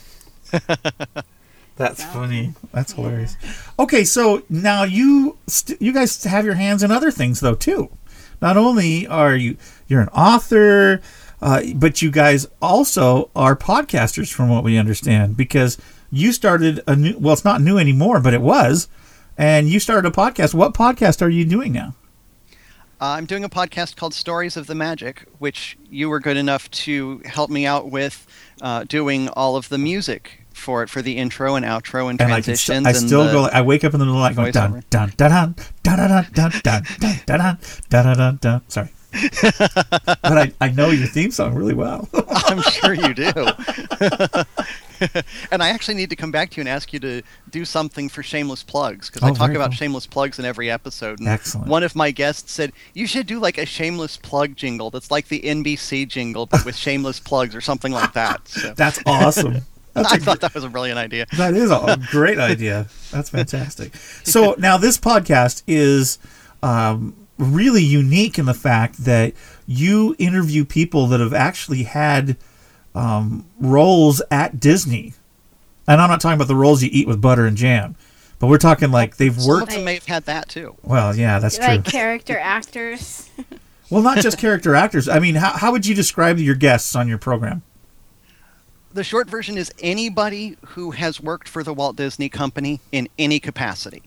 [1.75, 2.53] That's So- funny.
[2.71, 3.35] That's hilarious.
[3.79, 7.89] Okay, so now you st- you guys have your hands in other things though too.
[8.41, 11.01] Not only are you you're an author,
[11.41, 15.77] uh, but you guys also are podcasters, from what we understand, because
[16.13, 17.17] you started a new.
[17.17, 18.87] Well, it's not new anymore, but it was,
[19.37, 20.53] and you started a podcast.
[20.53, 21.95] What podcast are you doing now?
[23.01, 26.69] Uh, I'm doing a podcast called Stories of the Magic, which you were good enough
[26.71, 28.25] to help me out with
[28.61, 32.31] uh, doing all of the music for it for the intro and outro and And
[32.31, 32.85] I, transitions.
[32.85, 33.45] st- I still go.
[33.51, 34.89] I wake up in the middle of the night going voiceover.
[34.89, 37.57] dun dun dun dun dun dun dun dun dun dun
[37.89, 38.61] dun dun dun dun.
[38.69, 38.89] Sorry,
[40.21, 42.07] but I, I know your theme song really well.
[42.29, 43.33] I'm sure you do.
[45.51, 48.09] and I actually need to come back to you and ask you to do something
[48.09, 49.75] for shameless plugs because Oh, I talk about cool.
[49.77, 51.19] shameless plugs in every episode.
[51.19, 51.67] And Excellent.
[51.67, 55.27] One of my guests said you should do like a shameless plug jingle that's like
[55.27, 58.41] the NBC jingle but with shameless plugs or something like that.
[58.47, 59.57] So That's awesome.
[59.93, 61.27] That's I thought that was a brilliant idea.
[61.37, 62.87] That is a great idea.
[63.11, 63.95] That's fantastic.
[64.23, 66.17] So now this podcast is
[66.63, 69.33] um, really unique in the fact that
[69.67, 72.37] you interview people that have actually had
[72.95, 75.13] um, roles at Disney,
[75.87, 77.95] and I'm not talking about the rolls you eat with butter and jam,
[78.39, 79.71] but we're talking like they've worked.
[79.71, 80.75] them may have had that too.
[80.83, 81.67] Well, yeah, that's true.
[81.67, 83.29] like character actors.
[83.89, 85.07] Well, not just character actors.
[85.07, 87.61] I mean, how, how would you describe your guests on your program?
[88.91, 93.39] The short version is anybody who has worked for the Walt Disney Company in any
[93.39, 94.01] capacity.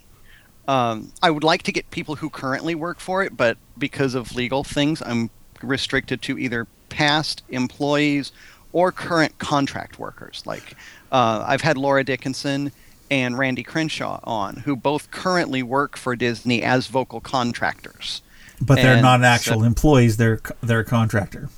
[0.66, 4.35] Um, I would like to get people who currently work for it, but because of
[4.35, 5.31] legal things, I'm
[5.62, 8.33] restricted to either past employees
[8.72, 10.42] or current contract workers.
[10.46, 10.74] Like
[11.12, 12.72] uh, I've had Laura Dickinson
[13.11, 18.22] and Randy Crenshaw on, who both currently work for Disney as vocal contractors.
[18.61, 21.48] But they're And not so- actual employees; they're they're a contractor.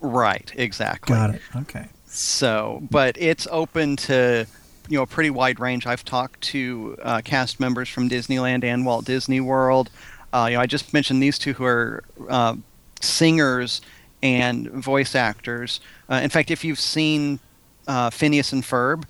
[0.00, 1.14] Right, exactly.
[1.14, 1.42] Got it.
[1.56, 1.86] Okay.
[2.06, 4.46] So, but it's open to
[4.88, 5.86] you know a pretty wide range.
[5.86, 9.90] I've talked to uh, cast members from Disneyland and Walt Disney World.
[10.32, 12.54] Uh, you know, I just mentioned these two who are uh,
[13.00, 13.80] singers
[14.24, 15.80] and voice actors.
[16.08, 17.38] Uh, in fact, if you've seen
[17.86, 19.04] uh, Phineas and Ferb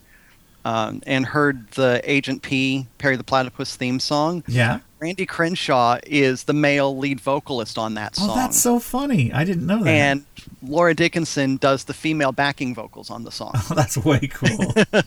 [0.65, 4.81] um, and heard the Agent P Perry the Platypus theme song, Yeah.
[5.01, 8.31] Randy Crenshaw is the male lead vocalist on that song.
[8.31, 9.31] Oh, that's so funny.
[9.35, 9.91] I didn't know that.
[9.91, 10.25] and
[10.63, 13.53] Laura Dickinson does the female backing vocals on the song.
[13.55, 14.73] Oh, that's way cool.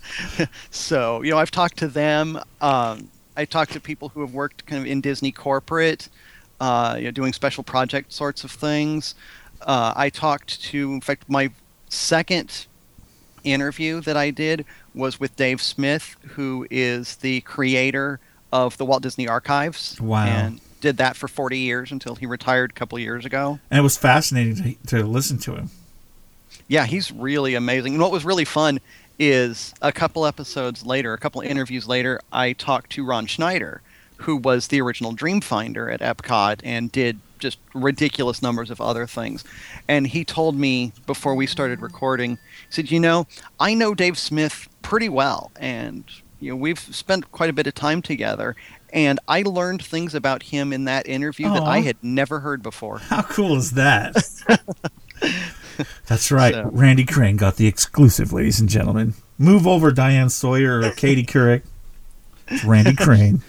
[0.70, 2.40] So, you know, I've talked to them.
[2.62, 6.10] Um, I talked to people who have worked kind of in Disney corporate,
[6.60, 9.16] uh, you know, doing special project sorts of things.
[9.62, 11.52] Uh, I talked to, in fact, my
[11.90, 12.68] second
[13.44, 18.20] interview that I did was with Dave Smith, who is the creator
[18.52, 20.00] of the Walt Disney Archives.
[20.02, 20.26] Wow.
[20.26, 23.60] And did that for 40 years until he retired a couple of years ago.
[23.70, 25.70] and it was fascinating to, to listen to him.
[26.68, 27.94] Yeah, he's really amazing.
[27.94, 28.80] And what was really fun
[29.20, 33.82] is a couple episodes later, a couple interviews later, I talked to Ron Schneider,
[34.18, 39.44] who was the original Dreamfinder at Epcot and did just ridiculous numbers of other things.
[39.88, 42.38] And he told me before we started recording, he
[42.72, 43.28] said, "You know,
[43.60, 46.04] I know Dave Smith pretty well, and
[46.40, 48.56] you know we've spent quite a bit of time together."
[48.94, 53.00] And I learned things about him in that interview that I had never heard before.
[53.00, 54.16] How cool is that?
[56.08, 56.54] That's right.
[56.54, 59.14] So- Randy Crane got the exclusive, ladies and gentlemen.
[59.38, 61.64] Move over, Diane Sawyer or Katie Couric.
[62.48, 63.42] It's Randy Crane.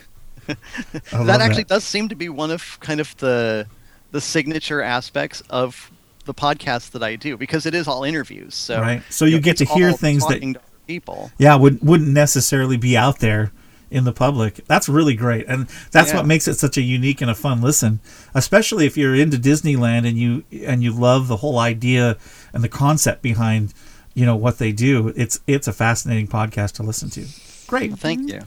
[1.12, 1.68] that actually that.
[1.68, 3.66] does seem to be one of kind of the
[4.10, 5.90] the signature aspects of
[6.24, 8.54] the podcast that I do because it is all interviews.
[8.54, 9.02] So Right.
[9.10, 10.56] So you get it's to hear things that-
[10.86, 11.30] people.
[11.38, 13.52] yeah would wouldn't necessarily be out there
[13.90, 16.16] in the public that's really great and that's Yeah.
[16.18, 18.00] what makes it such a unique and a fun listen
[18.34, 22.16] especially if you're into disneyland and you and you love the whole idea
[22.54, 23.74] and the concept behind
[24.14, 27.26] you know what they do it's it's a fascinating podcast to listen to
[27.66, 28.40] great Thank you.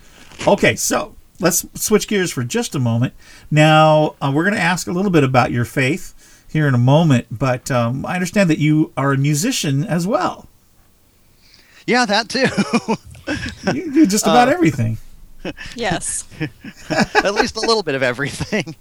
[0.48, 3.14] Okay, so let's switch gears for just a moment.
[3.50, 6.80] Now, uh, we're going to ask a little bit about your faith here in a
[6.80, 10.48] moment, but um, I understand that you are a musician as well.
[11.88, 12.46] Yeah, that too.
[13.74, 14.98] You do just about everything.
[15.76, 16.28] Yes.
[16.90, 18.76] At least a little bit of everything.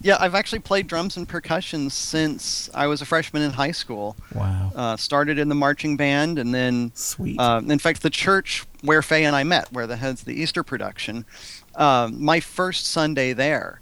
[0.00, 4.16] yeah, I've actually played drums and percussion since I was a freshman in high school.
[4.34, 4.72] Wow.
[4.74, 7.38] Uh, started in the marching band, and then Sweet.
[7.38, 10.64] Uh, in fact, the church where Faye and I met, where the heads the Easter
[10.64, 11.24] production,
[11.76, 13.80] um, my first Sunday there,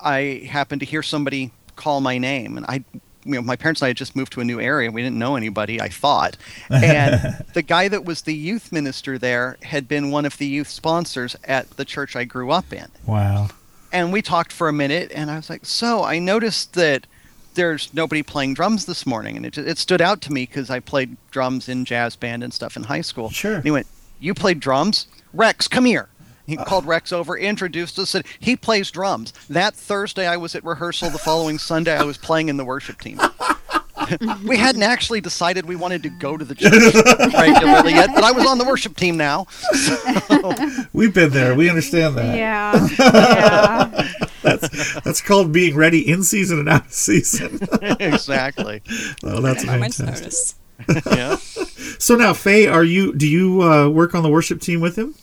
[0.00, 2.84] I happened to hear somebody call my name, and I,
[3.24, 4.90] you know, my parents and I had just moved to a new area.
[4.90, 5.80] We didn't know anybody.
[5.80, 6.36] I thought,
[6.70, 10.68] and the guy that was the youth minister there had been one of the youth
[10.68, 13.48] sponsors at the church I grew up in wow.
[13.92, 17.06] and we talked for a minute and i was like so i noticed that
[17.54, 20.78] there's nobody playing drums this morning and it, it stood out to me because i
[20.80, 23.54] played drums in jazz band and stuff in high school Sure.
[23.56, 23.86] and he went
[24.20, 26.08] you played drums rex come here
[26.46, 30.64] he called rex over introduced us said he plays drums that thursday i was at
[30.64, 33.18] rehearsal the following sunday i was playing in the worship team
[34.46, 36.72] we hadn't actually decided we wanted to go to the church
[37.34, 39.46] regularly yet but i was on the worship team now
[40.92, 41.54] We've been there.
[41.54, 42.36] We understand that.
[42.36, 42.88] Yeah.
[42.98, 44.58] yeah.
[45.04, 47.58] That's called being ready in season and out of season.
[48.00, 48.82] exactly
[49.24, 50.56] oh, that's At a moment's fantastic.
[51.16, 51.36] yeah
[51.98, 53.12] So now, Faye, are you?
[53.14, 55.14] Do you uh, work on the worship team with him?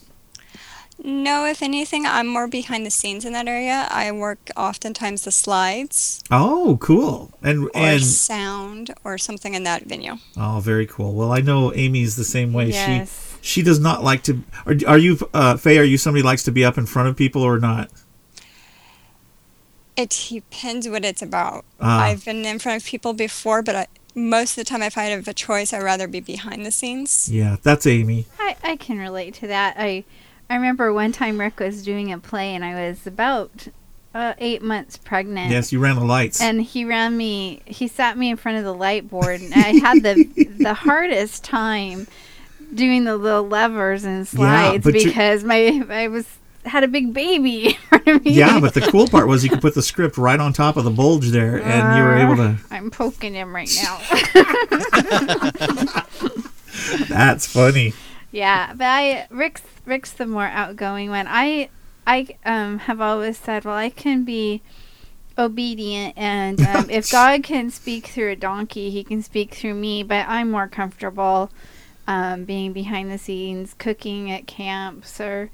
[1.03, 3.87] No, if anything, I'm more behind the scenes in that area.
[3.89, 7.31] I work oftentimes the slides Oh, cool.
[7.41, 10.17] And or and sound or something in that venue.
[10.37, 11.13] Oh, very cool.
[11.13, 12.69] Well, I know Amy's the same way.
[12.69, 13.37] Yes.
[13.41, 14.41] She she does not like to.
[14.65, 15.77] Are, are you, uh, Faye?
[15.77, 17.89] Are you somebody who likes to be up in front of people or not?
[19.97, 21.65] It depends what it's about.
[21.79, 22.03] Ah.
[22.03, 25.03] I've been in front of people before, but I, most of the time, if I
[25.05, 27.29] have a choice, I'd rather be behind the scenes.
[27.29, 28.27] Yeah, that's Amy.
[28.39, 29.75] I, I can relate to that.
[29.77, 30.05] I
[30.53, 33.69] I remember one time Rick was doing a play and I was about
[34.13, 35.49] uh, eight months pregnant.
[35.49, 36.39] Yes, you ran the lights.
[36.41, 37.63] And he ran me.
[37.65, 40.23] He sat me in front of the light board, and I had the
[40.59, 42.05] the hardest time
[42.71, 46.27] doing the little levers and slides you- because my I was
[46.65, 48.33] had a big baby in front of me.
[48.33, 50.83] yeah, but the cool part was you could put the script right on top of
[50.83, 52.57] the bulge there, and you were able to.
[52.69, 53.97] I'm poking him right now.
[57.09, 57.93] That's funny.
[58.33, 61.27] Yeah, but I Rick's Rick's the more outgoing one.
[61.29, 61.69] I
[62.05, 64.61] I um have always said, well, I can be
[65.37, 70.03] obedient, and um, if God can speak through a donkey, He can speak through me.
[70.03, 71.51] But I'm more comfortable
[72.07, 75.49] um, being behind the scenes, cooking at camps, or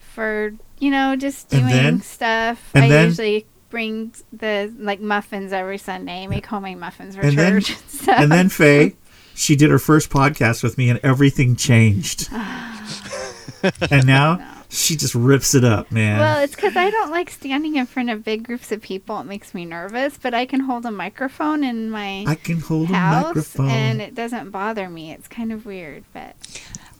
[0.00, 2.70] for you know just doing then- stuff.
[2.74, 6.26] I then- usually bring the like muffins every Sunday.
[6.26, 8.18] Make homemade muffins for And then- church and stuff.
[8.22, 8.96] And then Faye,
[9.38, 12.28] she did her first podcast with me, and everything changed.
[13.90, 16.18] and now she just rips it up, man.
[16.18, 19.18] Well, it's because I don't like standing in front of big groups of people.
[19.20, 22.90] It makes me nervous, but I can hold a microphone in my I can hold
[22.90, 23.68] a microphone.
[23.70, 25.12] and it doesn't bother me.
[25.12, 26.34] It's kind of weird, but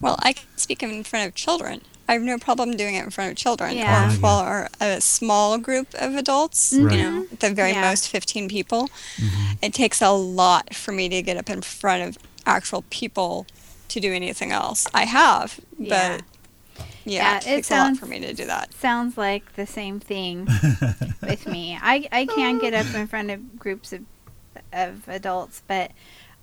[0.01, 1.83] Well, I can speak in front of children.
[2.11, 3.77] I have no problem doing it in front of children.
[3.77, 4.09] Yeah.
[4.09, 6.97] Or Oh, for a small group of adults, Right.
[6.97, 7.83] you know, at the very Yeah.
[7.91, 8.89] most 15 people.
[9.19, 9.53] Mm-hmm.
[9.61, 13.47] It takes a lot for me to get up in front of actual people
[13.89, 14.87] to do anything else.
[14.93, 16.19] I have, Yeah.
[16.19, 16.25] but
[17.05, 18.73] Yeah, yeah, it it takes a sounds- lot for me to do that.
[18.75, 20.47] sounds like the same thing
[21.23, 21.79] with me.
[21.81, 24.03] I I can get up in front of groups of
[24.73, 25.93] of adults, but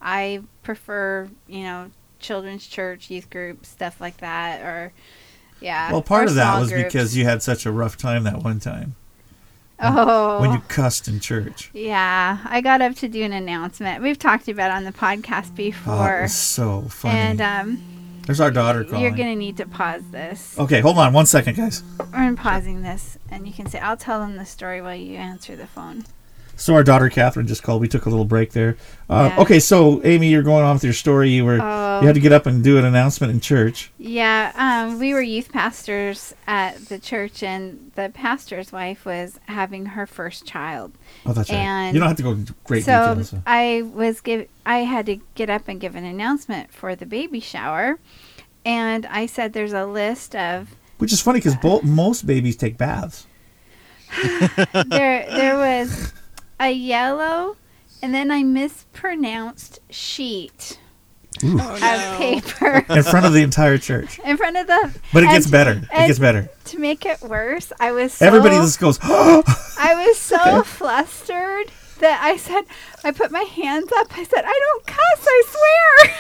[0.02, 4.94] I prefer you know children's church, youth groups, stuff like that, or
[5.62, 5.92] yeah.
[5.92, 6.92] well, part of that was groups.
[6.94, 8.96] because you had such a rough time that one time
[9.80, 11.70] oh when you cussed in church.
[11.74, 14.02] Yeah, I got up to do an announcement.
[14.04, 16.22] We've talked about it on the podcast Oh, before.
[16.24, 17.18] was so funny.
[17.18, 19.02] and um, There's our daughter calling.
[19.02, 20.58] you're going to need to pause this.
[20.58, 21.84] Okay, hold on one second, guys.
[22.14, 25.56] I'm pausing this, and you can say, I'll tell them the story while you answer
[25.56, 26.06] the phone.
[26.58, 27.82] So our daughter Catherine just called.
[27.82, 28.78] We took a little break there.
[29.10, 29.42] Uh, Yeah.
[29.42, 31.30] Okay, so Amy, you're going on with your story.
[31.30, 32.00] You were Oh.
[32.02, 33.92] you had to get up and do an announcement in church.
[33.98, 39.86] Yeah, um, we were youth pastors at the church, and the pastor's wife was having
[39.88, 40.94] her first child.
[41.26, 41.58] Oh, that's right.
[41.58, 43.30] And You don't have to go great so details.
[43.30, 47.06] so- I was give I had to get up and give an announcement for the
[47.06, 48.00] baby shower,
[48.66, 52.78] and I said there's a list of Which is funny because bo- most babies take
[52.78, 53.28] baths.
[54.24, 56.14] there there was
[56.60, 57.58] a yellow
[58.02, 60.80] and then I mispronounced sheet
[61.44, 62.16] Oh, of no.
[62.18, 64.20] paper in front of the entire church.
[64.26, 65.82] in front of the But it gets better.
[65.92, 66.50] It gets better.
[66.66, 72.22] To make it worse, I was so Everybody just goes, I was so flustered that
[72.24, 72.64] I said
[73.04, 74.18] I put my hands up.
[74.18, 76.16] I said, I don't cuss, I swear.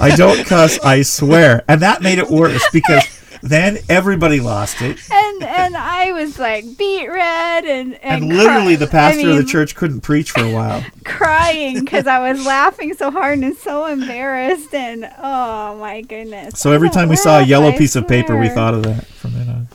[0.00, 1.64] I don't cuss, I swear.
[1.68, 3.04] And that made it worse because
[3.42, 4.98] then everybody lost it.
[5.10, 9.30] and and I was like beat red and and, And literally, cry- the pastor I
[9.32, 10.84] of the church couldn't preach for a while.
[11.04, 16.58] crying because I was laughing so hard and so embarrassed and oh my goodness.
[16.58, 19.06] So every time we saw a yellow I piece of paper, we thought of that
[19.06, 19.68] from then on.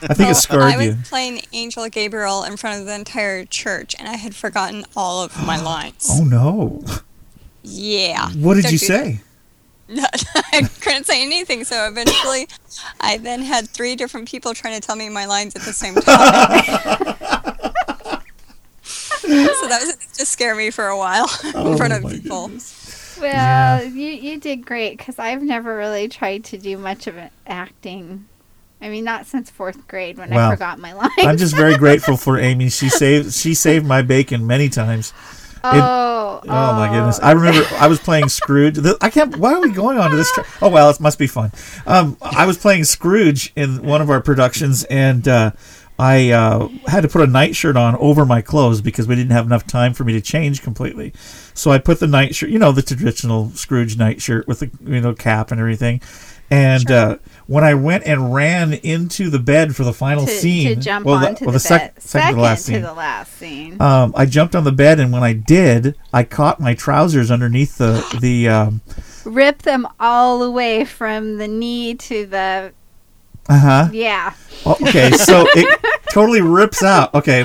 [0.00, 0.68] I think Well, it scarred you.
[0.68, 0.96] I was you.
[1.04, 5.44] playing Angel Gabriel in front of the entire church, and I had forgotten all of
[5.44, 6.06] my lines.
[6.08, 6.84] Oh no!
[7.64, 8.30] Yeah.
[8.30, 9.12] What did Don't you say?
[9.12, 9.20] that.
[10.52, 12.46] I couldn't say anything, so eventually,
[13.00, 15.94] I then had three different people trying to tell me my lines at the same
[15.94, 16.04] time.
[18.82, 22.08] so that was just to scare me for a while in Oh, front of oh
[22.10, 22.46] people.
[22.48, 23.18] goodness.
[23.20, 27.32] Well, you you did great because I've never really tried to do much of it
[27.46, 28.26] acting.
[28.80, 31.12] I mean, not since fourth grade when Well, I forgot my lines.
[31.18, 32.68] I'm just very grateful for Amy.
[32.68, 35.12] She saved she saved my bacon many times.
[35.64, 37.18] Oh, Oh my goodness!
[37.20, 38.78] I remember I was playing Scrooge.
[39.00, 39.36] I can't.
[39.36, 40.30] Why are we going on to this?
[40.32, 41.52] Tra- oh well, it must be fun.
[41.86, 45.52] Um, I was playing Scrooge in one of our productions, and uh,
[45.98, 49.46] I uh, had to put a nightshirt on over my clothes because we didn't have
[49.46, 51.12] enough time for me to change completely.
[51.54, 55.14] So I put the nightshirt, you know, the traditional Scrooge nightshirt with the you know
[55.14, 56.00] cap and everything.
[56.50, 60.68] And uh, when I went and ran into the bed for the final to, scene,
[60.68, 62.02] to jump well, the- well, the, sec- bed.
[62.02, 63.80] second to the last scene, the last scene.
[63.82, 67.76] um, I jumped on the bed, and when I did, I caught my trousers underneath
[67.78, 68.48] the the.
[68.48, 68.80] Um,
[69.24, 72.72] Rip them all away from the knee to the
[73.50, 73.88] uh huh.
[73.92, 74.32] yeah.
[74.66, 75.80] Okay, so it
[76.12, 77.14] totally rips out.
[77.14, 77.42] Okay,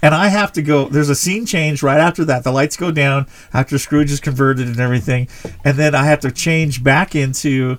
[0.00, 0.84] and I have to go.
[0.88, 2.44] There's a scene change right after that.
[2.44, 5.26] The lights go down after Scrooge is converted and everything,
[5.64, 7.78] and then I have to change back into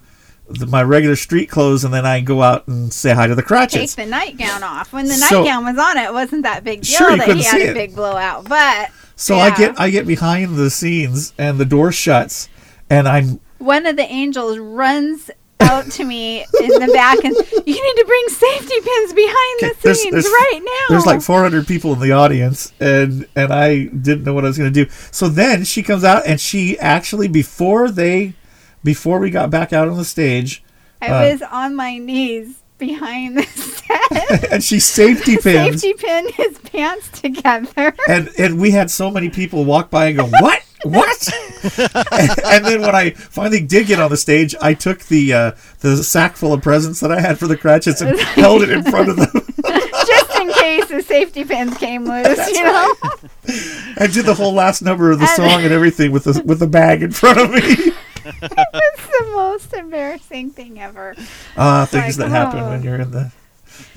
[0.50, 3.44] the, my regular street clothes, and then I go out and say hi to the
[3.44, 3.96] Cratchits.
[3.96, 4.94] Take the nightgown off.
[4.94, 7.62] When the So- nightgown was on, it wasn't that big deal Sure, that he had
[7.62, 7.74] a it.
[7.74, 8.48] big blowout.
[8.48, 12.50] But So I get I get behind the scenes, and the door shuts,
[12.90, 15.32] and I'm one of the angels runs
[15.62, 19.74] out to me in the back and you need to bring safety pins behind the
[19.82, 20.86] There's- scenes there's- right now.
[20.90, 24.58] There's like 400 people in the audience, and and I didn't know what I was
[24.58, 24.92] going to do.
[25.12, 28.34] So then she comes out, and she actually before they,
[28.86, 30.64] before we got back out on the stage,
[31.02, 34.52] I uh, was on my knees behind the set.
[34.54, 37.94] and she safety pins, safety pinned his pants together.
[38.08, 40.62] and and we had so many people walk by and go, "What?
[40.84, 41.30] What?"
[42.46, 45.98] and, then when I finally did get on the stage, I took the uh, the
[46.04, 49.10] sack full of presents that I had for the Cratchits and held it in front
[49.10, 49.32] of them,
[50.06, 52.94] just in case the safety pins came loose, you know?
[53.98, 56.60] I did the whole last number of the And- song and everything with the with
[56.60, 57.92] the bag in front of me.
[58.26, 61.16] It's the most embarrassing thing ever.
[61.58, 62.70] Ah, things like, that happen oh.
[62.70, 63.32] when you're in the.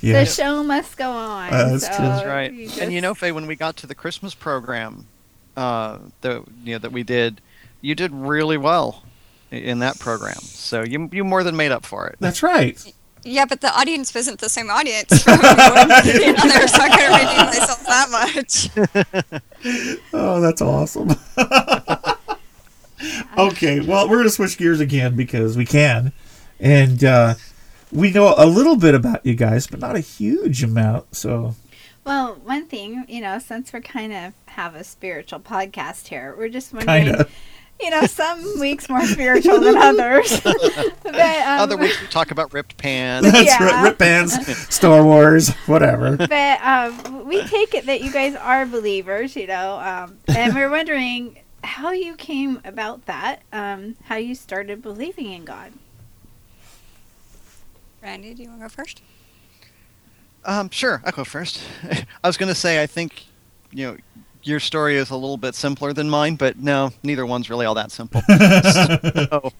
[0.00, 1.52] The show must go on.
[1.52, 2.06] Uh, that's so true.
[2.06, 2.52] That's right.
[2.52, 5.06] you And you know, Faye, when we got to the Christmas program
[5.56, 7.40] uh, that you know that we did,
[7.80, 9.04] you did really well
[9.50, 10.38] in that program.
[10.40, 12.16] So you you more than made up for it.
[12.20, 12.92] That's right.
[13.24, 16.88] Yeah, but the audience wasn't the same audience from one to the other, so I
[16.88, 19.42] couldn't redeem myself that much.
[20.12, 21.08] Oh, that's awesome.
[23.38, 26.12] okay, well, we're going to switch gears again because we can.
[26.60, 27.34] And uh,
[27.92, 31.14] we know a little bit about you guys, but not a huge amount.
[31.16, 31.54] So,
[32.04, 36.48] Well, one thing, you know, since we're kind of have a spiritual podcast here, we're
[36.48, 37.30] just wondering, kind of.
[37.80, 40.40] you know, some weeks more spiritual than others.
[40.42, 43.30] but, um, Other weeks we talk about ripped pants.
[43.30, 43.64] That's Yeah.
[43.64, 43.84] right.
[43.84, 44.34] Rip bands,
[44.74, 46.16] Star Wars, whatever.
[46.16, 50.70] but um, we take it that you guys are believers, you know, um, and we're
[50.70, 55.72] wondering how you came about that, um, how you started believing in God.
[58.02, 59.02] Randy, do you want to go first?
[60.44, 61.60] Um, sure, I'll go first.
[62.24, 63.26] I was going to say I think
[63.72, 63.96] you know
[64.42, 67.74] your story is a little bit simpler than mine, but no, neither one's really all
[67.74, 68.22] that simple.
[68.72, 69.52] so,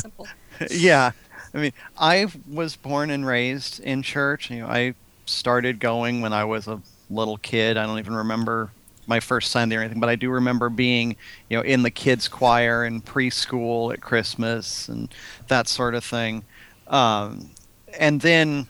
[0.00, 0.26] simple.
[0.70, 1.12] yeah,
[1.54, 4.50] I mean, I was born and raised in church.
[4.50, 4.94] You know, I
[5.26, 6.80] started going when I was a
[7.10, 7.76] little kid.
[7.76, 8.70] I don't even remember
[9.06, 11.16] my first Sunday or anything, but I do remember being,
[11.48, 15.12] you know, in the kids' choir in preschool at Christmas and
[15.48, 16.44] that sort of thing.
[16.88, 17.50] Um,
[17.98, 18.66] and then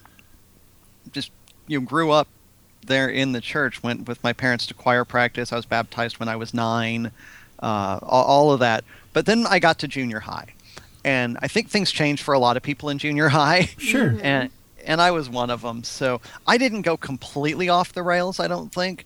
[1.12, 1.30] just
[1.66, 2.28] you know, grew up
[2.86, 3.82] there in the church.
[3.82, 5.52] Went with my parents to choir practice.
[5.52, 7.12] I was baptized when I was nine.
[7.58, 8.84] Uh, all, all of that.
[9.12, 10.48] But then I got to junior high,
[11.04, 13.70] and I think things changed for a lot of people in junior high.
[13.78, 14.18] Sure.
[14.22, 14.50] And
[14.84, 15.84] and I was one of them.
[15.84, 19.04] So I didn't go completely off the rails, I don't think,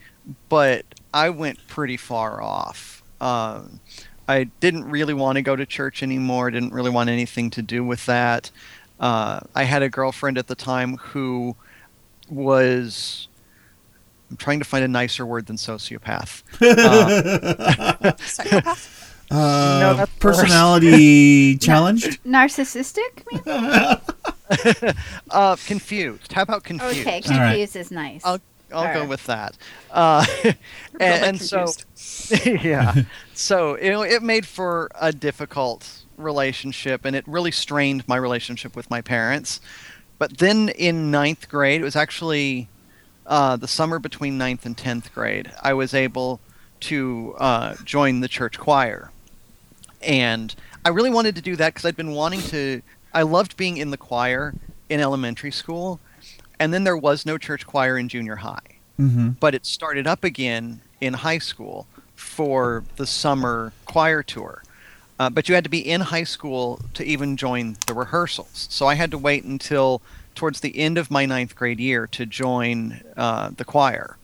[0.49, 3.03] but I went pretty far off.
[3.21, 3.81] Um,
[4.29, 6.51] I didn't really want to go to church anymore.
[6.51, 8.51] Didn't really want anything to do with that.
[8.99, 11.57] Uh, I had a girlfriend at the time who
[12.29, 13.29] was.
[14.31, 16.43] I'm trying to find a nicer word than sociopath.
[16.63, 19.07] Uh, Psychopath?
[19.33, 22.21] Uh, No, personality challenged.
[22.25, 23.23] Narcissistic?
[23.31, 24.93] maybe?
[25.31, 26.33] uh, confused.
[26.33, 26.99] How about confused?
[27.07, 27.49] Okay, All right.
[27.51, 28.23] confused is nice.
[28.25, 28.41] I'll
[28.73, 29.09] I'll go Alright.
[29.09, 29.57] with that.
[29.91, 30.25] Uh,
[31.01, 31.67] and, and so,
[32.45, 32.95] yeah,
[33.35, 38.77] so you know, it made for a difficult relationship, and it really strained my relationship
[38.77, 39.61] with my parents.
[40.19, 42.69] But then in ninth grade, it was actually
[43.27, 45.51] uh, the summer between ninth and tenth grade.
[45.63, 46.41] I was able
[46.81, 49.11] to uh, join the church choir,
[50.03, 50.55] and
[50.85, 52.83] I really wanted to do that because I'd been wanting to.
[53.13, 54.55] I loved being in the choir
[54.89, 56.01] in elementary school,
[56.61, 58.61] and then there was no church choir in junior high
[59.01, 59.31] Mm-hmm.
[59.41, 64.63] but it started up again in high school for the summer choir tour.
[65.19, 68.67] Uh, but you had to be in high school to even join the rehearsals.
[68.71, 70.03] So I had to wait until
[70.35, 74.19] towards the end of my ninth grade year to join uh, the choir,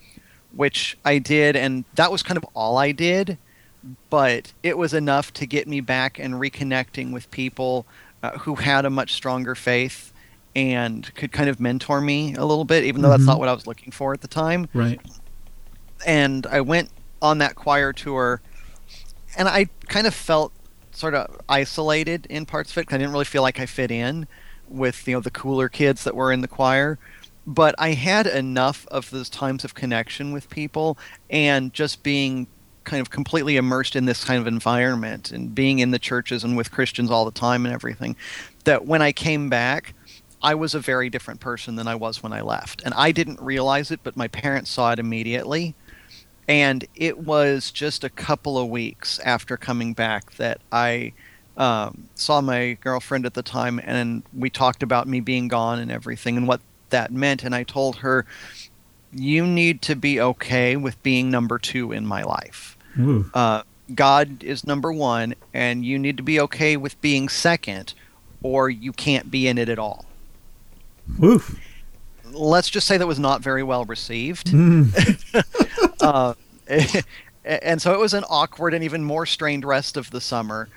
[0.55, 3.39] which I did, and that was kind of all I did.
[4.11, 7.87] But it was enough to get me back and reconnecting with people
[8.23, 10.13] uh, who had a much stronger faith
[10.57, 13.27] and could kind of mentor me a little bit, even though that's Mhm.
[13.27, 14.99] not what I was looking for at the time Right.
[16.07, 16.91] and I went
[17.21, 18.41] on that choir tour,
[19.37, 20.53] and I kind of felt
[20.93, 22.87] sort of isolated in parts of it.
[22.87, 24.27] 'cause I didn't really feel like I fit in
[24.67, 26.99] with you know the cooler kids that were in the choir.
[27.47, 30.97] But I had enough of those times of connection with people
[31.31, 32.47] and just being
[32.85, 36.57] kind of completely immersed in this kind of environment and being in the churches and
[36.57, 38.17] with Christians all the time and everything
[38.65, 39.93] that when I came back,
[40.43, 42.83] I was a very different person than I was when I left.
[42.85, 45.75] And I didn't realize it, but my parents saw it immediately.
[46.49, 51.13] And it was just a couple of weeks after coming back that I
[51.57, 55.91] um, saw my girlfriend at the time, and we talked about me being gone and
[55.91, 56.61] everything and what
[56.91, 57.43] that meant.
[57.43, 58.27] And I told her,
[59.13, 62.77] You need to be okay with being number two in my life.
[63.35, 63.63] Uh,
[63.95, 67.95] God is number one, and you need to be okay with being second,
[68.43, 70.06] or you can't be in it at all.
[71.23, 71.59] Oof.
[72.33, 74.49] Let's just say that was not very well received.
[74.49, 75.45] Mm.
[76.01, 76.35] uh,
[77.45, 80.69] and so it was an awkward and even more strained rest of the summer.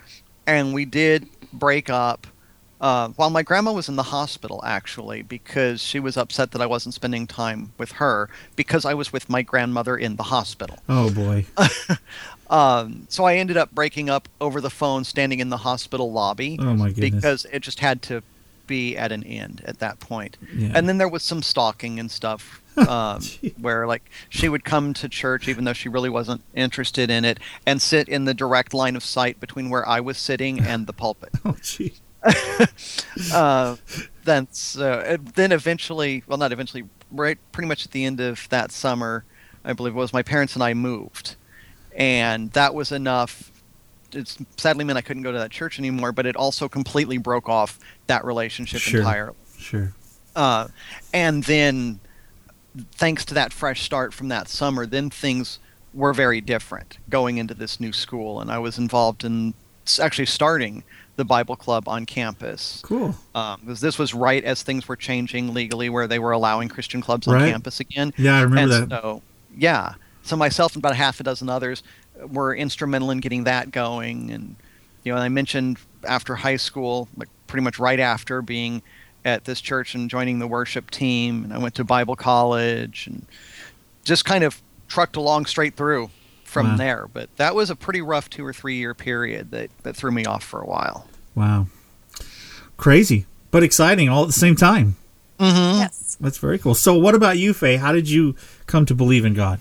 [0.47, 2.27] And we did break up
[2.81, 6.65] uh, while my grandma was in the hospital, actually, because she was upset that I
[6.65, 10.79] wasn't spending time with her because I was with my grandmother in the hospital.
[10.87, 11.45] Oh boy.
[12.49, 16.57] Um, so I ended up breaking up over the phone, standing in the hospital lobby
[16.59, 17.11] Oh my goodness.
[17.11, 18.23] because it just had to
[18.69, 20.37] be at an end at that point.
[20.55, 20.71] Yeah.
[20.73, 23.21] And then there was some stalking and stuff um,
[23.59, 27.39] where like she would come to church even though she really wasn't interested in it
[27.65, 30.93] and sit in the direct line of sight between where I was sitting and the
[30.93, 31.31] pulpit.
[31.43, 31.95] oh gee.
[33.33, 33.75] uh,
[34.23, 38.71] then so then eventually, well not eventually, right pretty much at the end of that
[38.71, 39.25] summer,
[39.65, 41.35] I believe it was my parents and I moved.
[41.95, 43.48] And that was enough
[44.13, 47.47] it's sadly meant I couldn't go to that church anymore, but it also completely broke
[47.49, 49.01] off that relationship Sure.
[49.01, 49.35] entirely.
[49.57, 49.93] Sure.
[50.35, 50.67] Uh,
[51.13, 51.99] and then,
[52.93, 55.59] thanks to that fresh start from that summer, then things
[55.93, 58.39] were very different going into this new school.
[58.41, 59.53] And I was involved in
[59.99, 60.83] actually starting
[61.15, 62.79] the Bible Club on campus.
[62.85, 63.15] Cool.
[63.35, 67.01] Um, because this was right as things were changing legally, where they were allowing Christian
[67.01, 67.51] clubs on Right.
[67.51, 68.13] campus again.
[68.17, 69.01] Yeah, I remember and that.
[69.01, 69.21] So,
[69.57, 69.95] yeah.
[70.23, 71.81] So myself and about a half a dozen others
[72.27, 74.31] were instrumental in getting that going.
[74.31, 74.55] And,
[75.03, 78.81] you know, I mentioned after high school, like pretty much right after being
[79.25, 81.43] at this church and joining the worship team.
[81.43, 83.25] And I went to Bible college and
[84.03, 86.09] just kind of trucked along straight through
[86.43, 86.77] from Wow.
[86.77, 87.07] there.
[87.11, 90.25] But that was a pretty rough two or three year period that, that threw me
[90.25, 91.07] off for a while.
[91.35, 91.67] Wow.
[92.77, 94.95] Crazy, but exciting all at the same time.
[95.37, 95.79] Mm-hmm.
[95.79, 96.17] Yes.
[96.19, 96.75] That's very cool.
[96.75, 97.77] So, what about you, Faye?
[97.77, 98.35] How did you
[98.67, 99.59] come to believe in God?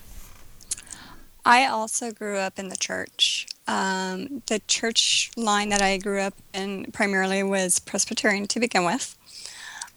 [1.49, 3.47] I also grew up in the church.
[3.67, 9.17] Um, the church line that I grew up in primarily was Presbyterian to begin with.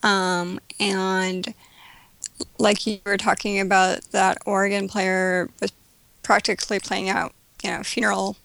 [0.02, 1.54] Um, and
[2.58, 5.74] like you were talking about, that organ player was
[6.24, 8.38] practically playing out, you know, funeral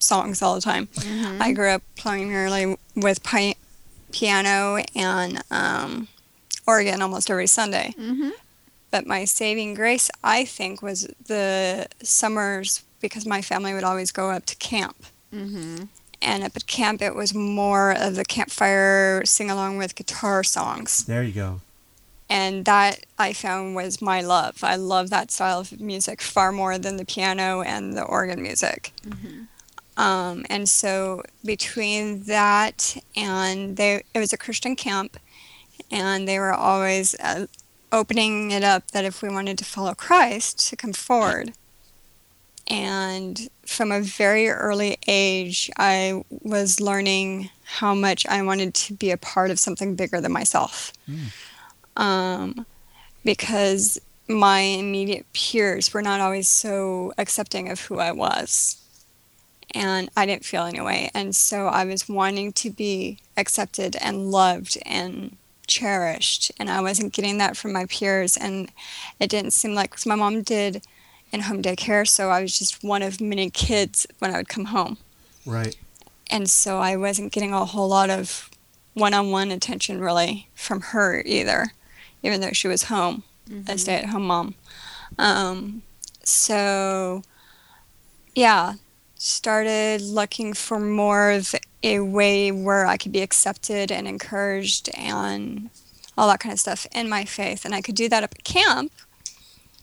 [0.00, 0.88] songs all the time.
[1.40, 3.54] I grew up primarily with pi-
[4.10, 6.08] piano and um,
[6.66, 7.94] organ almost every Sunday.
[7.96, 8.30] Mm-hmm.
[8.90, 14.30] But my saving grace, I think, was the summers because my family would always go
[14.30, 14.96] up to camp.
[15.32, 15.84] Mm-hmm.
[16.20, 21.04] And up at camp, it was more of the campfire sing along with guitar songs.
[21.04, 21.60] There you go.
[22.30, 24.62] and that I found was my love.
[24.62, 28.92] I love that style of music far more than the piano and the organ music.
[29.96, 35.16] Um, and so between that and they, it was a Christian camp,
[35.90, 37.46] and they were always uh,
[37.92, 41.52] opening it up that if we wanted to follow Christ, to come forward.
[42.70, 49.10] And from a very early age, I was learning how much I wanted to be
[49.10, 50.92] a part of something bigger than myself.
[51.96, 52.66] Um,
[53.24, 58.76] because my immediate peers were not always so accepting of who I was.
[59.74, 61.10] And I didn't feel anyway.
[61.14, 65.36] And so I was wanting to be accepted and loved and
[65.68, 66.50] cherished.
[66.58, 68.36] And I wasn't getting that from my peers.
[68.36, 68.70] And
[69.20, 70.82] it didn't seem like, because my mom did
[71.30, 72.08] in home daycare.
[72.08, 74.98] So I was just one of many kids when I would come home.
[75.46, 75.76] Right.
[76.30, 78.50] And so I wasn't getting a whole lot of
[78.94, 81.68] one on one attention really from her either,
[82.22, 83.22] even though she was home,
[83.66, 84.54] a stay at home mom.
[85.18, 85.82] Um,
[86.22, 87.22] so,
[88.34, 88.74] yeah,
[89.18, 95.70] started looking for more of a way where I could be accepted and encouraged and
[96.16, 97.64] all that kind of stuff in my faith.
[97.64, 98.92] And I could do that up at camp.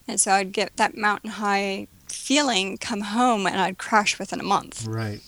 [0.07, 4.43] And so I'd get that mountain high feeling, come home, and I'd crash within a
[4.43, 4.85] month.
[4.87, 5.19] Right.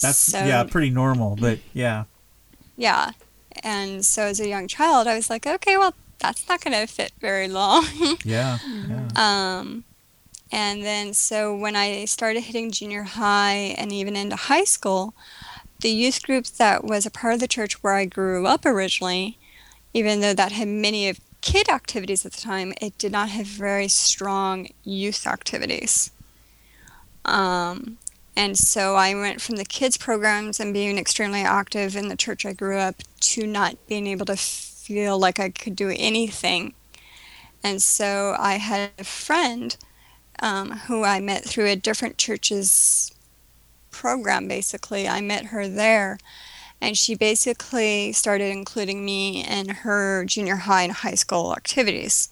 [0.00, 2.04] That's So- yeah, pretty normal, but yeah.
[2.76, 3.10] Yeah.
[3.62, 6.86] And so as a young child, I was like, okay, well, that's not going to
[6.92, 7.84] fit very long.
[8.24, 8.58] Yeah.
[8.66, 8.90] Mm-hmm.
[8.90, 9.58] Yeah.
[9.58, 9.84] um,
[10.50, 15.14] and then so when I started hitting junior high and even into high school,
[15.80, 19.38] the youth group that was a part of the church where I grew up originally,
[19.92, 23.46] even though that had many of kid activities at the time, it did not have
[23.46, 26.10] very strong youth activities.
[27.24, 27.98] Um,
[28.34, 32.46] and so I went from the kids programs and being extremely active in the church
[32.46, 36.74] I grew up to not being able to feel like I could do anything.
[37.62, 39.76] And so I had a friend
[40.40, 43.12] um, who I met through a different church's
[43.90, 45.08] program, basically.
[45.08, 46.18] I met her there.
[46.80, 52.28] And she basically started including me in her junior high and high school activities.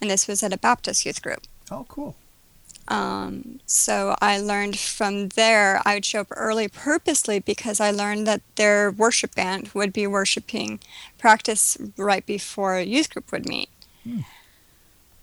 [0.00, 1.42] And this was at a Baptist youth group.
[1.70, 2.16] Oh, cool.
[2.88, 5.80] Um, so I learned from there.
[5.84, 10.06] I would show up early purposely because I learned that their worship band would be
[10.06, 10.80] worshiping
[11.18, 13.68] practice right before a youth group would meet.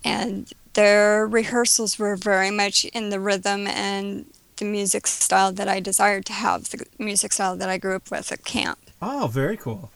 [0.04, 4.26] And their rehearsals were very much in the rhythm and
[4.58, 8.12] the music style that I desired to have, the music style that I grew up
[8.12, 8.80] with at camp.
[9.02, 9.92] Oh, very cool.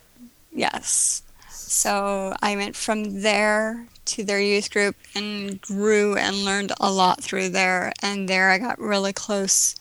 [0.51, 1.21] Yes.
[1.49, 7.21] So I went from there to their youth group and grew and learned a lot
[7.23, 7.91] through there.
[8.01, 9.75] And there I got really close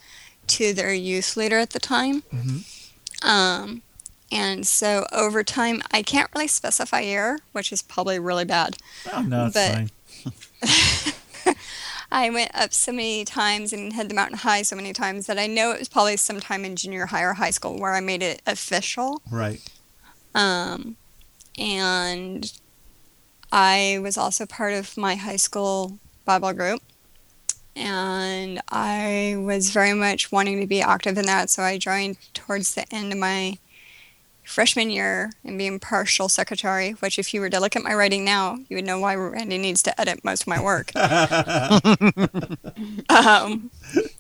[0.49, 2.23] to their youth leader at the time.
[2.33, 3.27] Mm-hmm.
[3.29, 3.83] Um,
[4.33, 8.77] and so over time, I can't really specify year, which is probably really bad.
[9.13, 9.91] Oh, no, it's But- fine.
[12.13, 15.39] I went up so many times and had the mountain high so many times that
[15.39, 18.23] I know it was probably sometime in junior high or high school where I made
[18.23, 19.21] it official.
[19.31, 19.61] Right.
[20.35, 20.97] Um,
[21.59, 22.53] and
[23.51, 26.83] I was also part of my high school Bible group.
[27.77, 32.75] And I was very much wanting to be active in that, so I joined towards
[32.75, 33.59] the end of my
[34.45, 38.25] freshman year and being partial secretary, which, if you were to look at my writing
[38.25, 40.95] now, you would know why Randy needs to edit most of my work.
[43.09, 43.71] um,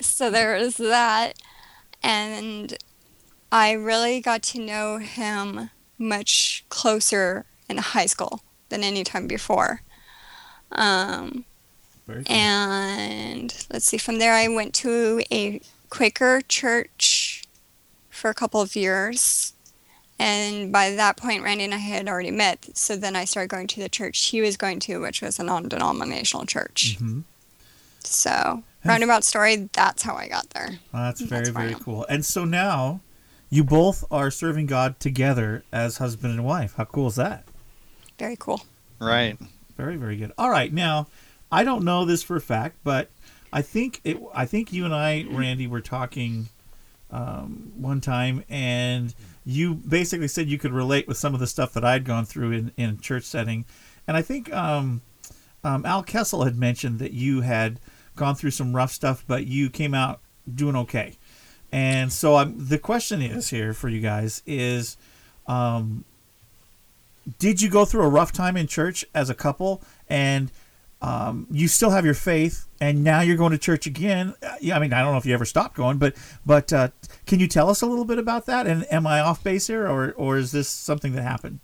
[0.00, 1.34] so there was that.
[2.02, 2.76] And
[3.52, 9.82] I really got to know him much closer in high school than any time before.
[10.72, 11.44] Um,
[12.06, 12.22] cool.
[12.26, 17.44] and let's see, from there I went to a Quaker church
[18.10, 19.53] for a couple of years.
[20.18, 22.68] And by that point, Randy and I had already met.
[22.74, 25.42] So then I started going to the church he was going to, which was a
[25.44, 26.98] non denominational church.
[27.00, 27.24] Mhm.
[28.04, 30.78] So, roundabout story, that's how I got there.
[30.92, 32.04] Well, that's very, That's very cool.
[32.08, 33.00] And so now
[33.50, 36.74] you both are serving God together as husband and wife.
[36.76, 37.44] How cool is that?
[38.18, 38.64] Very cool.
[39.00, 39.38] Right.
[39.76, 40.32] Very, very good.
[40.38, 41.08] All right, now
[41.50, 43.10] I don't know this for a fact, but
[43.52, 44.18] I think it.
[44.34, 46.48] I think you and I, Randy, were talking
[47.10, 49.14] um, one time, and
[49.44, 52.52] you basically said you could relate with some of the stuff that I'd gone through
[52.52, 53.64] in in church setting,
[54.06, 55.02] and I think um,
[55.62, 57.80] um, Al Kessel had mentioned that you had
[58.16, 60.20] gone through some rough stuff, but you came out
[60.52, 61.16] doing okay.
[61.72, 64.96] And so I'm, the question is here for you guys is,
[65.48, 66.04] um,
[67.38, 70.52] did you go through a rough time in church as a couple and
[71.06, 74.76] um, you still have your faith and now you're going to church again Uh, yeah
[74.76, 76.14] i mean i don't know if you ever stopped going but
[76.46, 76.88] but uh,
[77.26, 79.86] can you tell us a little bit about that and am i off base here
[79.86, 81.58] or or is this something that happened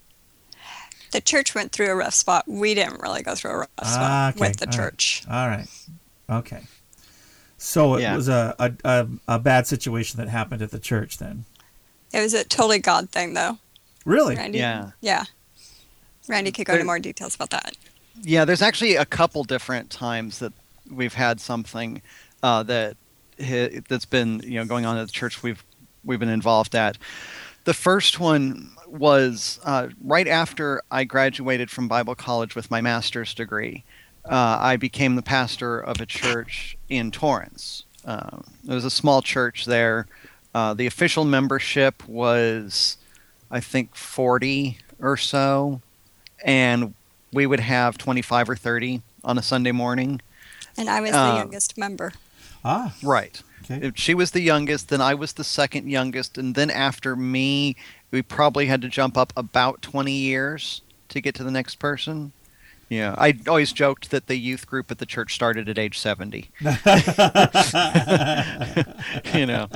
[1.12, 2.44] The church went through a rough spot.
[2.46, 4.40] We didn't really go through a rough Ah, spot okay.
[4.48, 4.76] with the All right.
[4.76, 5.22] church.
[5.28, 5.68] All right.
[6.40, 6.62] Okay.
[7.58, 8.14] So it Yeah.
[8.16, 11.46] was a, a, a, a bad situation that happened at the church then.
[12.12, 13.58] It was a totally God thing, though.
[14.04, 14.36] Really?
[14.36, 14.58] Randy?
[14.58, 14.92] Yeah.
[15.00, 15.24] Yeah.
[16.28, 17.74] Randy could go There- into more details about that.
[18.22, 20.52] Yeah, there's actually a couple different times that
[20.90, 22.02] we've had something
[22.42, 22.96] uh, that
[23.88, 25.64] that's been you know going on at the church we've
[26.04, 26.98] we've been involved at.
[27.64, 33.34] The first one was uh, right after I graduated from Bible college with my master's
[33.34, 33.84] degree.
[34.24, 37.84] Uh, I became the pastor of a church in Torrance.
[38.04, 40.06] Uh, it was a small church there.
[40.54, 42.96] Uh, the official membership was,
[43.50, 45.80] I think, 40 or so,
[46.44, 46.94] and
[47.32, 50.20] we would have 25 or 30 on a Sunday morning.
[50.76, 52.12] And I was Uh, the youngest member.
[52.64, 53.40] Ah, Right.
[53.64, 53.86] okay.
[53.86, 57.76] If she was the youngest, then I was the second youngest, and then after me,
[58.10, 62.32] we probably had to jump up about 20 years to get to the next person.
[62.88, 66.50] Yeah, I always joked that the youth group at the church started at age 70.
[69.34, 69.68] you know,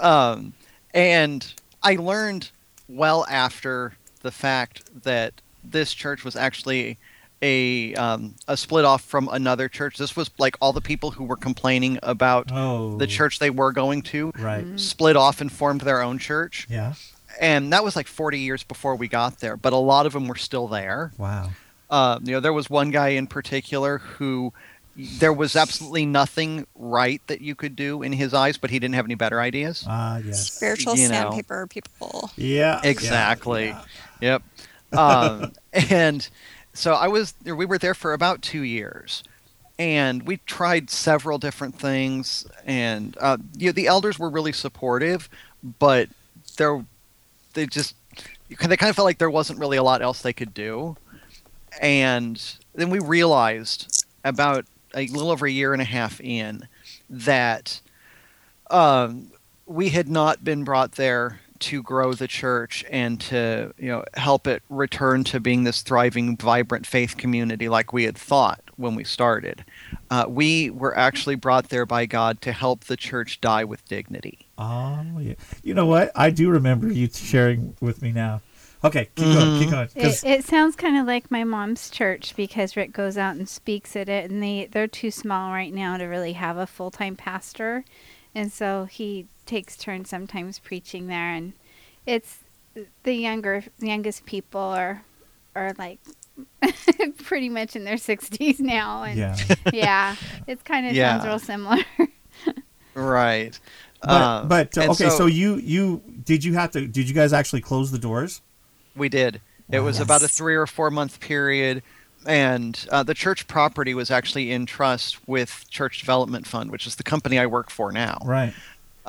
[0.00, 0.52] um,
[0.94, 1.52] and
[1.82, 2.50] I learned
[2.88, 5.34] well after the fact that
[5.64, 6.98] this church was actually
[7.42, 9.96] a um, a split off from another church.
[9.96, 12.96] This was like all the people who were complaining about Oh.
[12.98, 14.66] the church they were going to Right.
[14.78, 16.66] split off and formed their own church.
[16.68, 16.94] Yeah.
[17.40, 20.28] And that was like 40 years before we got there, but a lot of them
[20.28, 21.12] were still there.
[21.16, 21.50] Wow.
[21.88, 24.52] Uh, you know, there was one guy in particular who
[24.96, 28.96] there was absolutely nothing right that you could do in his eyes, but he didn't
[28.96, 29.84] have any better ideas.
[29.88, 30.52] Ah, yes.
[30.52, 31.14] Spiritual you know.
[31.14, 32.30] sandpaper people.
[32.36, 32.80] Yeah.
[32.84, 33.68] Exactly.
[33.68, 33.82] yeah,
[34.20, 34.42] Yep.
[34.92, 36.28] Um, and
[36.72, 39.24] so I was, we were there for about two years.
[39.78, 45.30] And we tried several different things, and uh, you know, the elders were really supportive,
[45.78, 46.10] but
[46.58, 46.84] there,
[47.54, 47.94] they just,
[48.48, 50.98] they kind of felt like there wasn't really a lot else they could do.
[51.80, 52.42] And
[52.74, 56.68] then we realized about a little over a year and a half in
[57.08, 57.80] that
[58.70, 59.32] um,
[59.64, 64.46] we had not been brought there to grow the church and to you know help
[64.46, 69.04] it return to being this thriving, vibrant faith community like we had thought when we
[69.04, 69.64] started.
[70.10, 74.46] Uh, we were actually brought there by God to help the church die with dignity.
[74.58, 75.34] Oh, yeah.
[75.62, 76.10] You know what?
[76.14, 78.40] I do remember you sharing with me now.
[78.82, 79.88] Okay, keep going, keep going.
[79.94, 83.94] It, it sounds kind of like my mom's church because Rick goes out and speaks
[83.94, 87.14] at it, and they they're too small right now to really have a full time
[87.14, 87.84] pastor,
[88.34, 91.52] and so he takes turns sometimes preaching there, and
[92.06, 92.38] it's
[93.02, 95.02] the younger youngest people are
[95.54, 95.98] are like
[97.24, 99.36] pretty much in their sixties now, and yeah.
[99.72, 101.18] yeah, it's kind of Yeah.
[101.18, 101.84] sounds real similar.
[102.94, 103.58] Right.
[104.02, 107.32] But, Uh, but uh, okay, so, you you did you have to did you guys
[107.32, 108.40] actually close the doors?
[108.96, 109.40] We did.
[109.70, 109.86] It Wow.
[109.86, 111.82] was about a three or four month period,
[112.26, 116.96] and uh, the church property was actually in trust with Church Development Fund, which is
[116.96, 118.18] the company I work for now.
[118.24, 118.54] Right.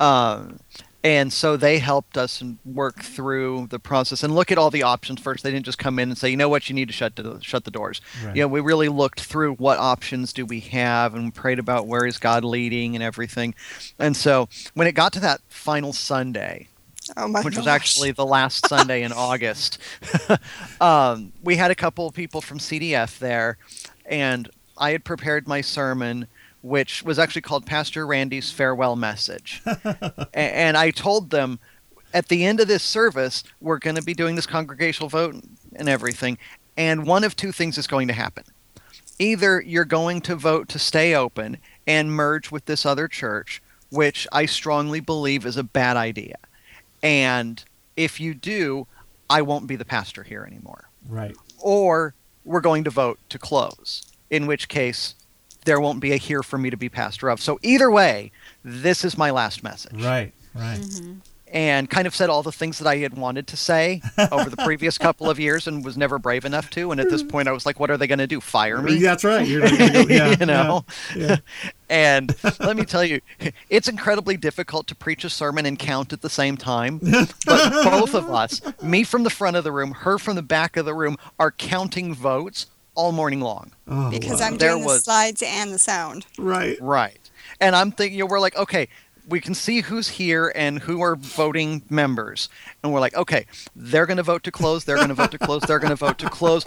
[0.02, 0.58] Um,
[1.04, 4.84] and so they helped us and work through the process and look at all the
[4.84, 5.42] options first.
[5.42, 7.38] They didn't just come in and say, you know what, you need to shut the
[7.40, 8.00] shut the doors.
[8.24, 8.36] Right.
[8.36, 12.06] You know, we really looked through what options do we have and prayed about where
[12.06, 13.54] is God leading and everything.
[13.98, 16.68] And so when it got to that final Sunday,
[17.16, 19.78] Oh my which was actually the last Sunday in August.
[20.80, 23.58] um, we had a couple of people from CDF there,
[24.06, 24.48] and
[24.78, 26.28] I had prepared my sermon,
[26.62, 29.62] which was actually called Pastor Randy's Farewell Message.
[30.34, 31.58] And I told them
[32.14, 35.36] at the end of this service, we're going to be doing this congregational vote
[35.74, 36.38] and everything,
[36.76, 38.44] and one of two things is going to happen.
[39.18, 44.26] Either you're going to vote to stay open and merge with this other church, which
[44.32, 46.36] I strongly believe is a bad idea.
[47.02, 47.62] And
[47.96, 48.86] if you do,
[49.28, 50.88] I won't be the pastor here anymore.
[51.08, 51.36] Right.
[51.58, 55.14] Or we're going to vote to close, in which case
[55.64, 57.40] there won't be a here for me to be pastor of.
[57.40, 58.32] So either way,
[58.64, 60.02] this is my last message.
[60.02, 60.32] Right.
[60.54, 60.80] Right.
[60.80, 61.12] Mm-hmm.
[61.54, 64.00] And kind of said all the things that I had wanted to say
[64.30, 66.90] over the previous couple of years and was never brave enough to.
[66.92, 68.40] And at this point, I was like, what are they going to do?
[68.40, 68.98] Fire me?
[68.98, 69.46] That's right.
[69.46, 70.86] You're, you're- yeah, you know?
[71.14, 71.36] Yeah.
[71.90, 73.20] And let me tell you,
[73.68, 76.98] it's incredibly difficult to preach a sermon and count at the same time.
[77.44, 80.78] But both of us, me from the front of the room, her from the back
[80.78, 83.72] of the room, are counting votes all morning long.
[83.88, 84.46] Oh, because wow.
[84.46, 86.26] I'm There doing the was- slides and the sound.
[86.38, 86.76] right.
[86.80, 87.18] Right.
[87.60, 88.88] And I'm thinking, you know, we're like, okay,
[89.28, 92.48] we can see who's here and who are voting members.
[92.82, 94.84] And we're like, okay, they're going to vote to close.
[94.84, 95.62] They're going to vote to close.
[95.62, 96.64] They're going to vote to close.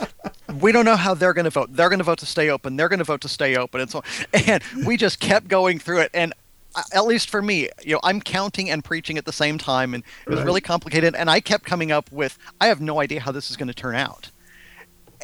[0.61, 1.73] We don't know how they're going to vote.
[1.73, 2.77] They're going to vote to stay open.
[2.77, 3.81] They're going to vote to stay open.
[3.81, 4.03] And so,
[4.33, 6.11] and we just kept going through it.
[6.13, 6.33] And
[6.93, 10.03] at least for me, you know, I'm counting and preaching at the same time, and
[10.25, 10.45] it was Right.
[10.45, 11.13] really complicated.
[11.15, 13.73] And I kept coming up with, I have no idea how this is going to
[13.73, 14.31] turn out.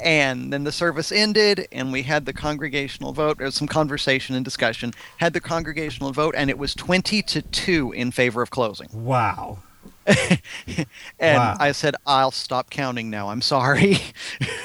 [0.02, 3.38] And then the service ended, and we had the congregational vote.
[3.38, 4.94] There was some conversation and discussion.
[5.18, 8.90] Had the congregational vote, and it was twenty to two in favor of closing.
[8.94, 9.60] Wow.
[10.08, 10.88] and
[11.20, 11.58] Wow.
[11.60, 13.30] I said, "I'll stop counting now.
[13.30, 13.98] I'm sorry."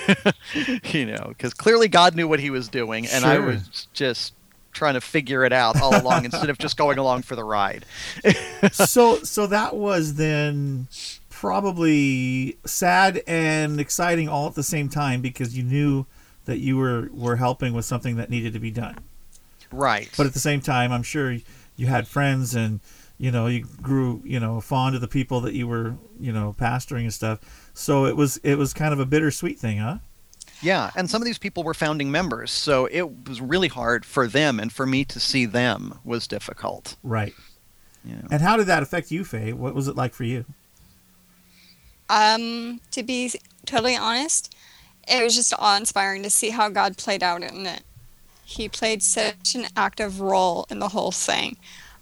[0.85, 4.33] you know, because clearly God knew what He was doing, and I was just
[4.73, 7.85] trying to figure it out all along instead of just going along for the ride.
[8.73, 10.87] so so that was then
[11.37, 16.07] probably sad and exciting all at the same time because you knew
[16.47, 18.97] that you were were helping with something that needed to be done.
[19.71, 20.09] Right.
[20.17, 21.37] But at the same time, I'm sure
[21.77, 22.81] you had friends and
[23.19, 26.55] you know you grew you know fond of the people that you were you know
[26.59, 27.71] pastoring and stuff.
[27.75, 29.99] So it was it was kind of a bittersweet thing, huh?
[30.63, 34.27] Yeah, and some of these people were founding members, so it was really hard for
[34.27, 36.97] them, and for me to see them was difficult.
[37.03, 37.35] Right.
[38.05, 38.29] Know.
[38.31, 39.53] And how did that affect you, Faye?
[39.53, 40.47] What was it like for you?
[42.09, 43.33] Um, to be
[43.65, 44.55] totally honest,
[45.09, 47.83] it was just awe-inspiring to see how God played out in it.
[48.45, 51.57] He played such an active role in the whole thing.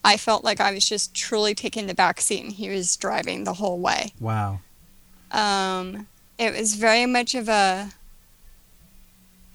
[0.04, 3.44] I felt like I was just truly taking the back seat and he was driving
[3.44, 4.12] the whole way.
[4.20, 4.60] Wow.
[5.30, 6.06] Um,
[6.38, 7.90] it was very much of a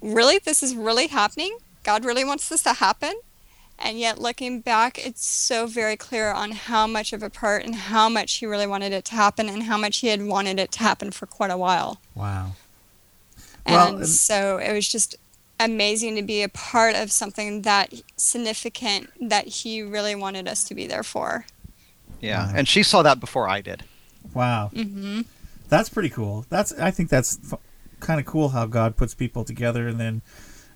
[0.01, 1.55] really, this is really happening?
[1.83, 3.13] God really wants this to happen?
[3.81, 7.73] And yet, looking back, it's so very clear on how much of a part and
[7.75, 10.71] how much he really wanted it to happen and how much he had wanted it
[10.73, 12.01] to happen for quite a while.
[12.13, 12.51] Wow.
[13.65, 15.15] And Well, so it was just
[15.61, 20.75] amazing to be a part of something that significant that he really wanted us to
[20.75, 21.45] be there for.
[22.19, 22.53] Yeah, Wow.
[22.57, 23.83] and she saw that before I did.
[24.33, 24.71] Wow.
[24.73, 25.21] Mm-hmm.
[25.69, 26.45] That's pretty cool.
[26.49, 27.59] That's I think that's f-
[27.99, 30.21] kind of cool how God puts people together and then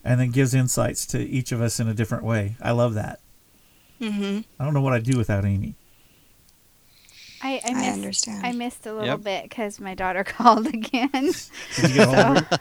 [0.03, 2.55] and then gives insights to each of us in a different way.
[2.61, 3.19] I love that.
[3.99, 5.75] hmm I don't know what I'd do without Amy.
[7.41, 8.45] I, I, I missed, understand.
[8.45, 9.23] I missed a little Yep.
[9.23, 11.11] bit because my daughter called again.
[11.75, 12.45] Did you get home?
[12.49, 12.57] so,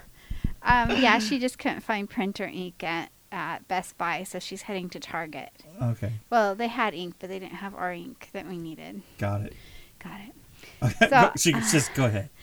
[0.63, 4.89] um, yeah, she just couldn't find printer ink at, at Best Buy, so she's heading
[4.91, 5.51] to Target.
[5.81, 9.03] Okay, Well, they had ink, but they didn't have our ink that we needed.
[9.19, 9.55] got it.
[10.03, 10.35] Got it.
[10.83, 12.31] Okay, So- she just go ahead.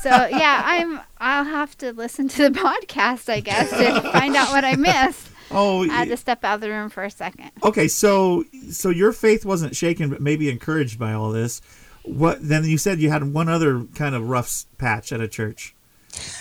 [0.00, 1.00] So yeah, I'm.
[1.18, 5.28] I'll have to listen to the podcast, I guess, to find out what I missed.
[5.52, 7.52] Oh, I had to step out of the room for a second.
[7.62, 7.86] okay.
[7.86, 11.60] So so your faith wasn't shaken, but maybe encouraged by all this.
[12.02, 12.64] What then?
[12.64, 15.76] You said you had one other kind of rough patch at a church.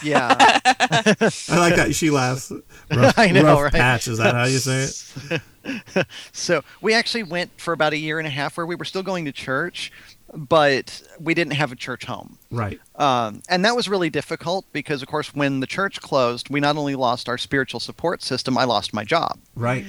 [0.04, 0.36] Yeah,
[0.66, 2.52] I like that she laughs.
[2.92, 3.72] Rough, I know, rough right?
[3.74, 4.08] patch.
[4.08, 4.88] Is that how you say
[5.32, 6.08] it?
[6.32, 9.04] so we actually went for about a year and a half where we were still
[9.04, 9.92] going to church,
[10.36, 12.38] but we didn't have a church home.
[12.50, 12.80] Right.
[12.96, 16.76] Um, and that was really difficult because, of course, when the church closed, we not
[16.76, 19.40] only lost our spiritual support system, I lost my job.
[19.56, 19.86] Right.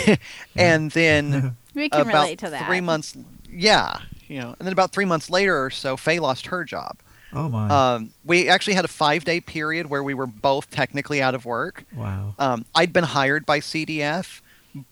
[0.56, 2.66] and then We can about relate to that.
[2.66, 3.16] three months,
[3.50, 6.98] yeah, you know, and then about three months later or so, Faye lost her job.
[7.32, 7.68] Oh my.
[7.68, 11.44] Um, we actually had a five day period where we were both technically out of
[11.44, 11.84] work.
[11.94, 12.34] wow.
[12.38, 14.40] Um, I'd been hired by CDF,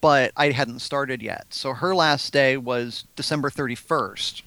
[0.00, 1.46] but I hadn't started yet.
[1.50, 4.42] So her last day was December 31st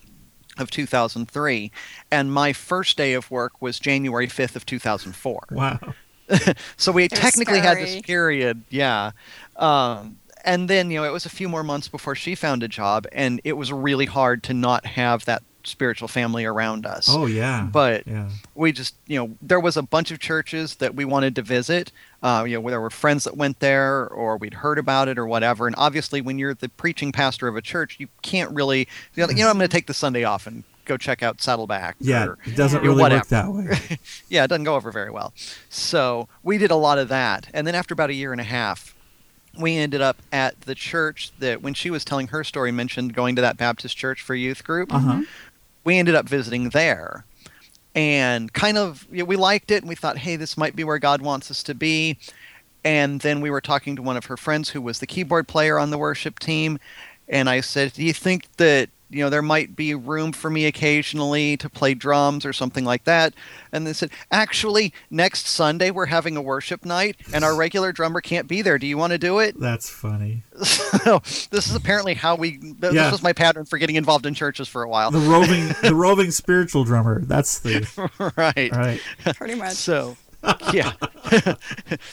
[0.58, 1.72] of 2003,
[2.12, 5.48] and my first day of work was January 5th of 2004.
[5.52, 5.80] Wow.
[6.78, 9.12] So we was technically had this period, yeah.
[9.58, 12.68] Um, and then you know it was a few more months before she found a
[12.68, 17.08] job, and it was really hard to not have that spiritual family around us.
[17.10, 17.68] Oh yeah.
[17.72, 18.30] But yeah.
[18.54, 21.92] we just you know there was a bunch of churches that we wanted to visit
[22.24, 25.18] uh, you know where there were friends that went there or we'd heard about it
[25.18, 28.88] or whatever and obviously when you're the preaching pastor of a church you can't really
[29.14, 31.42] you know, you know i'm going to take the sunday off and go check out
[31.42, 32.26] saddleback Yeah.
[32.28, 33.20] or, It doesn't really Whatever.
[33.20, 33.98] work that way.
[34.30, 35.34] yeah it doesn't go over very well
[35.70, 38.46] so we did a lot of that and then after about a year and a
[38.46, 38.96] half
[39.58, 43.36] we ended up at the church that when she was telling her story mentioned going
[43.36, 45.22] to that baptist church for youth group Uh huh.
[45.86, 47.24] We ended up visiting there.
[47.94, 50.84] And kind of you know, we liked it and we thought hey this might be
[50.84, 52.18] where god wants us to be.
[52.84, 55.80] And then we were talking to one of her friends who was the keyboard player
[55.80, 56.78] on the worship team.
[57.30, 60.66] And i said do you think that you know there might be room for me
[60.66, 63.34] occasionally to play drums or something like that
[63.72, 68.20] and they said actually next sunday we're having a worship night and our regular drummer
[68.20, 70.44] can't be there do you want to do it That's funny.
[70.64, 71.20] so
[71.52, 72.92] this is apparently how we th- Yeah.
[73.04, 75.94] this was my pattern for getting involved in churches for a while The roving, the
[75.96, 77.22] roving spiritual drummer.
[77.26, 77.86] That's the
[78.38, 79.02] right right.
[79.36, 79.74] Pretty much.
[79.74, 80.18] So,
[80.74, 80.94] yeah.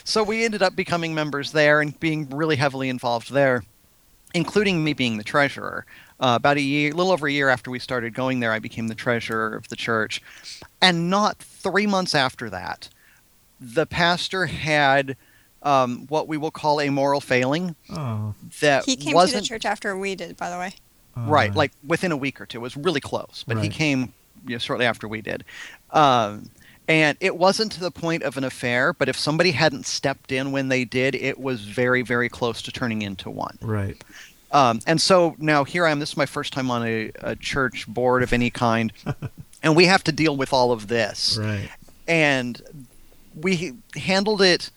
[0.04, 3.62] so we ended up becoming members there and being really heavily involved there,
[4.34, 5.84] including me being the treasurer.
[6.20, 8.60] Uh, about a year, a little over a year after we started going there, I
[8.60, 10.22] became the treasurer of the church.
[10.80, 12.88] And not three months after that,
[13.60, 15.16] the pastor had
[15.62, 18.34] um, what we will call a moral failing Oh.
[18.60, 20.74] that He came wasn't to the church after we did, by the way.
[21.16, 22.58] all right, like within a week or two.
[22.58, 24.12] It was really close, but he came
[24.46, 25.44] you know, shortly after we did.
[25.90, 26.50] Um,
[26.92, 30.52] And it wasn't to the point of an affair, but if somebody hadn't stepped in
[30.52, 33.56] when they did, it was very, very close to turning into one.
[33.62, 34.04] Right.
[34.50, 36.00] Um, and so now here I am.
[36.00, 38.92] This is my first time on a, a church board of any kind,
[39.62, 41.38] and we have to deal with all of this.
[41.40, 41.70] Right.
[42.06, 42.60] And
[43.34, 44.68] we handled it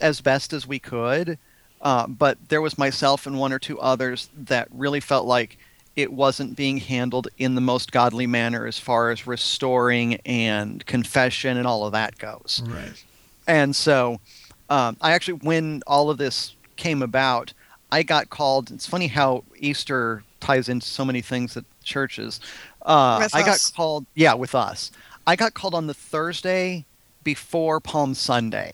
[0.00, 1.38] as best as we could,
[1.82, 5.58] uh, but there was myself and one or two others that really felt like
[5.96, 11.56] it wasn't being handled in the most godly manner as far as restoring and confession
[11.56, 12.62] and all of that goes.
[12.66, 13.04] Right.
[13.46, 14.20] And so
[14.68, 17.52] um, I actually, when all of this came about,
[17.92, 18.70] I got called.
[18.70, 22.40] It's funny how Easter ties into so many things at churches.
[22.82, 24.92] Uh, With I got called, yeah, with us.
[25.26, 26.84] I got called on the Thursday
[27.24, 28.72] before Palm Sunday.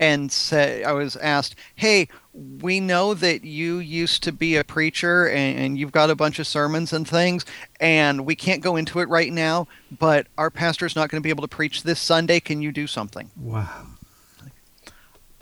[0.00, 5.28] And say, I was asked, hey, we know that you used to be a preacher
[5.28, 7.44] and, and you've got a bunch of sermons and things,
[7.78, 9.68] and we can't go into it right now,
[9.98, 12.40] but our pastor's not going to be able to preach this Sunday.
[12.40, 13.30] Can you do something?
[13.36, 13.86] Wow.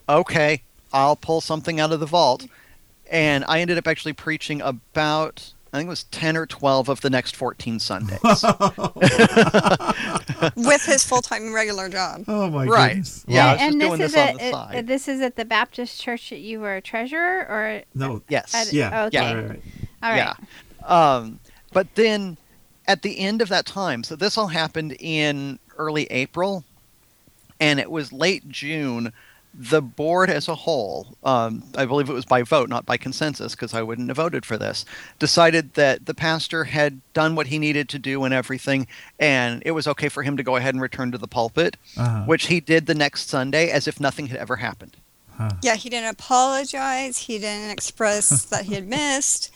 [0.09, 0.63] okay,
[0.93, 2.47] I'll pull something out of the vault.
[3.11, 7.01] And I ended up actually preaching about, I think it was 10 or 12 of
[7.01, 8.19] the next 14 Sundays.
[10.57, 12.25] with his full time regular job.
[12.29, 12.89] Oh my Right.
[12.91, 13.25] goodness.
[13.27, 13.53] Yeah, Wow.
[13.53, 14.77] was just and this this is on at, side.
[14.77, 18.23] uh, this is at the Baptist church that you were a treasurer, or No.
[18.29, 18.55] yes.
[18.55, 19.05] at- Yeah.
[19.07, 19.19] Okay.
[19.21, 19.63] Right, right, right.
[20.03, 20.17] all right.
[20.17, 20.35] Yeah.
[21.17, 21.41] Um,
[21.73, 22.37] but then
[22.87, 26.65] at the end of that time, so this all happened in early April,
[27.61, 29.13] and it was late June.
[29.55, 33.55] The board as a whole, um, I believe it was by vote, not by consensus,
[33.55, 34.87] because I wouldn't have voted for this,
[35.19, 38.87] decided that the pastor had done what he needed to do and everything,
[39.19, 42.25] and it was okay for him to go ahead and return to the pulpit, Uh-huh.
[42.25, 44.97] which he did the next Sunday as if nothing had ever happened.
[45.37, 45.51] Huh.
[45.63, 47.19] Yeah, he didn't apologize.
[47.19, 49.51] He didn't express that he had missed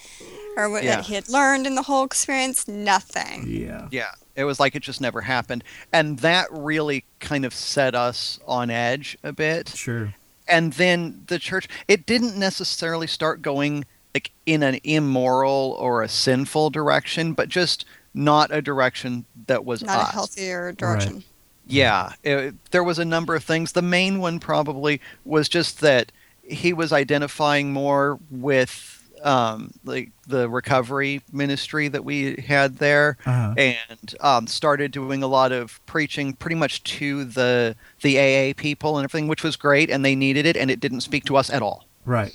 [0.59, 0.97] or what Yeah.
[0.97, 2.69] that he had learned in the whole experience.
[2.69, 3.45] Nothing.
[3.47, 3.89] Yeah.
[3.91, 8.39] Yeah, it was like it just never happened, and that really kind of set us
[8.47, 9.69] on edge a bit.
[9.71, 10.15] Sure.
[10.49, 13.85] And then the church, it didn't necessarily start going
[14.15, 17.85] like in an immoral or a sinful direction, but just
[18.15, 20.09] not a direction that was Not us.
[20.09, 21.25] a healthier direction.
[21.67, 23.73] Yeah, it, there was a number of things.
[23.73, 26.13] The main one probably was just that
[26.43, 33.55] he was identifying more with um, like the recovery ministry that we had there, Uh-huh.
[33.57, 38.99] and um, started doing a lot of preaching, pretty much to the the AA people
[38.99, 41.51] and everything, which was great, and they needed it, and it didn't speak to us
[41.51, 42.35] at all Right.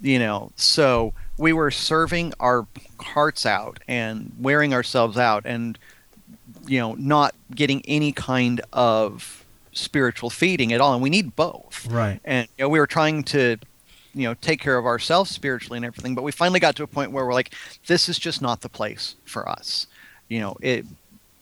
[0.00, 2.66] you know so we were serving our
[3.00, 5.78] hearts out and wearing ourselves out and
[6.66, 11.86] you know not getting any kind of spiritual feeding at all and we need both
[11.90, 12.20] Right.
[12.24, 13.56] and you know, we were trying to
[14.14, 16.86] you know take care of ourselves spiritually and everything but we finally got to a
[16.86, 17.54] point where we're like
[17.86, 19.86] this is just not the place for us
[20.28, 20.84] you know it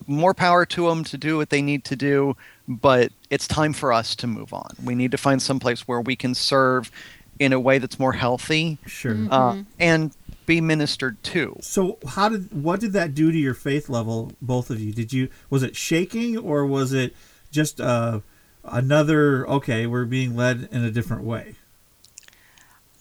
[0.07, 2.37] more power to them to do what they need to do
[2.69, 6.01] but it's time for us to move on we need to find some place where
[6.01, 6.91] we can serve
[7.39, 9.17] in a way that's more healthy Sure.
[9.31, 10.13] uh, and
[10.47, 14.69] be ministered to So how did what did that do to your faith level, both
[14.69, 14.93] of you?
[14.93, 17.15] Did you was it shaking or was it
[17.53, 18.21] just uh,
[18.65, 21.55] another okay, we're being led in a different way?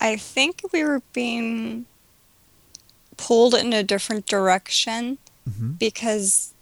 [0.01, 1.85] I think we were being
[3.17, 6.53] pulled in a different direction hmm because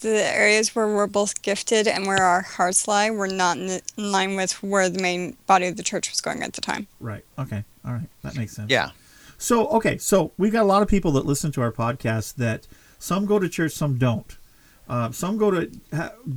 [0.00, 4.12] the areas where we're both gifted and where our hearts lie were not in, in
[4.12, 6.86] line with where the main body of the church was going at the time.
[7.00, 7.24] Right.
[7.38, 7.64] Okay.
[7.86, 8.08] All right.
[8.22, 8.70] That makes sense.
[8.70, 8.90] yeah
[9.38, 12.66] So okay, so we've got a lot of people that listen to our podcast that
[12.98, 14.36] some go to church, some don't.
[14.88, 15.70] Uh, some go to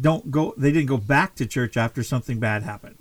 [0.01, 0.53] don't go.
[0.57, 2.97] They didn't go back to church after something bad happened.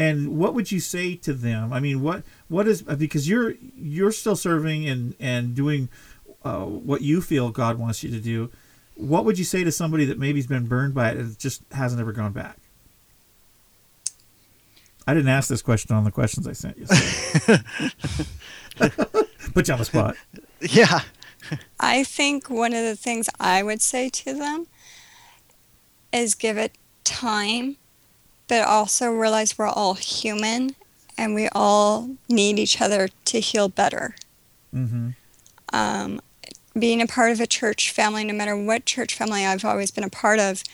[0.00, 1.72] And what would you say to them?
[1.72, 5.90] I mean, what what is because you're you're still serving and and doing
[6.42, 8.50] uh, what you feel God wants you to do.
[8.94, 12.00] What would you say to somebody that maybe's been burned by it and just hasn't
[12.00, 12.56] ever gone back?
[15.06, 16.86] I didn't ask this question on the questions I sent you.
[16.86, 17.56] so.
[19.54, 20.16] Put you on the spot.
[20.60, 21.00] yeah
[21.78, 24.66] I think one of the things I would say to them
[26.12, 27.76] is give it time,
[28.50, 30.74] but also realize we're all human
[31.16, 34.16] and we all need each other to heal better.
[34.74, 35.10] Mm-hmm.
[35.72, 36.20] Um,
[36.76, 40.02] being a part of a church family, no matter what church family I've always been
[40.02, 40.64] a part of,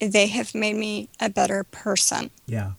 [0.00, 2.30] they have made me a better person.
[2.46, 2.72] Yeah.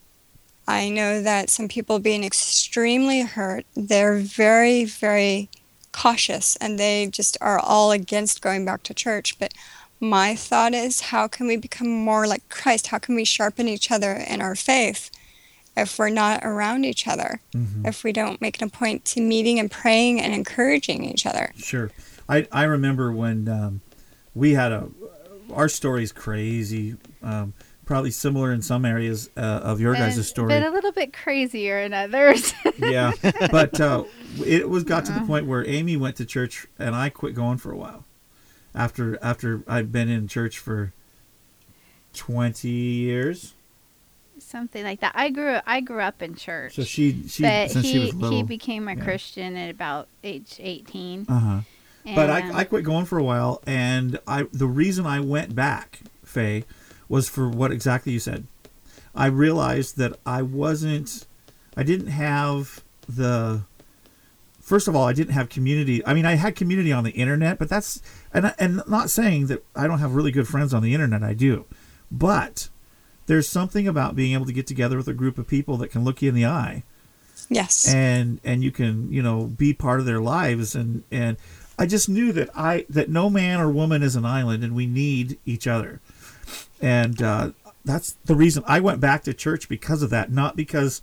[0.67, 5.49] I know that some people being extremely hurt, they're very, very
[5.91, 9.39] cautious and they just are all against going back to church.
[9.39, 9.55] But
[10.03, 12.87] my thought is, how can we become more like Christ?
[12.87, 15.09] How can we sharpen each other in our faith
[15.75, 17.41] if we're not around each other?
[17.55, 17.85] Mm-hmm.
[17.85, 21.53] If we don't make it a point to meeting and praying and encouraging each other?
[21.57, 21.89] Sure.
[22.27, 23.81] I I remember when um,
[24.35, 24.89] we had a
[25.53, 26.95] our story's crazy.
[27.21, 27.53] Um,
[27.85, 30.47] probably similar in some areas uh, of your guys' story.
[30.47, 32.53] But a little bit crazier in others.
[32.77, 33.11] yeah,
[33.51, 34.05] but uh,
[34.45, 37.57] it was got to the point where Amy went to church and I quit going
[37.57, 38.05] for a while.
[38.75, 40.93] After after I'd been in church for
[42.13, 43.53] twenty years,
[44.39, 45.13] Something like that.
[45.15, 46.75] I grew I grew up in church.
[46.75, 48.37] so she she but since he she was little.
[48.37, 49.03] he became a yeah.
[49.03, 51.25] Christian at about age 18.
[51.29, 51.59] uh huh.
[52.15, 56.01] But I, I quit going for a while, and I the reason I went back,
[56.25, 56.65] Faye,
[57.07, 58.45] was for what exactly you said.
[59.15, 61.25] I realized that I wasn't,
[61.77, 63.61] I didn't have the.
[64.59, 66.05] First of all, I didn't have community.
[66.05, 68.01] I mean, I had community on the internet, but that's
[68.33, 71.23] and and not saying that I don't have really good friends on the internet.
[71.23, 71.65] I do,
[72.11, 72.69] but
[73.25, 76.03] there's something about being able to get together with a group of people that can
[76.03, 76.83] look you in the eye
[77.49, 77.87] Yes.
[77.93, 81.37] and and you can you know be part of their lives and and
[81.79, 84.87] I just knew that I that no man or woman is an island and we
[84.87, 86.01] need each other
[86.81, 87.51] and uh,
[87.85, 91.01] that's the reason I went back to church because of that not because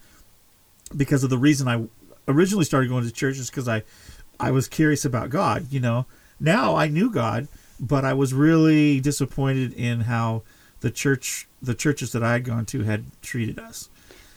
[0.96, 1.84] because of the reason I
[2.28, 3.82] originally started going to church is because I
[4.38, 6.04] I was curious about God you know
[6.40, 7.46] now I knew God
[7.78, 10.42] but I was really disappointed in how
[10.80, 13.88] the church the churches that I had gone to had treated us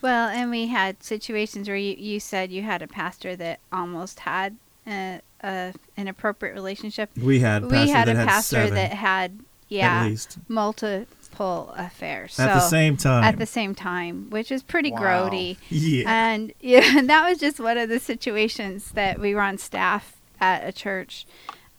[0.02, 4.20] Well, and we had situations where you, you said you had a pastor that almost
[4.22, 7.10] had a, a inappropriate relationship.
[7.18, 9.40] we had we pastor had that a had pastor seven, that had
[9.70, 10.38] yeah least.
[10.50, 13.24] multiple affairs at the same time.
[13.24, 15.30] at the same time, which is pretty Wow.
[15.30, 15.58] grody.
[15.70, 16.04] yeah.
[16.08, 20.68] And yeah, that was just one of the situations that we were on staff at
[20.68, 21.26] a church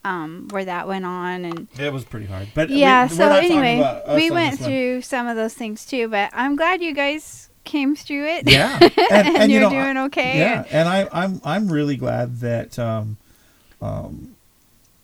[0.05, 2.49] um, where that went on, and it was pretty hard.
[2.55, 3.09] But yeah.
[3.09, 6.09] we, so anyway, we went through some of those things too.
[6.09, 8.51] But I'm glad you guys came through it.
[8.51, 8.79] Yeah,
[9.11, 10.39] and, and, you you're know, doing okay.
[10.39, 13.17] Yeah, and I, I'm I'm really glad that um,
[13.81, 14.37] um,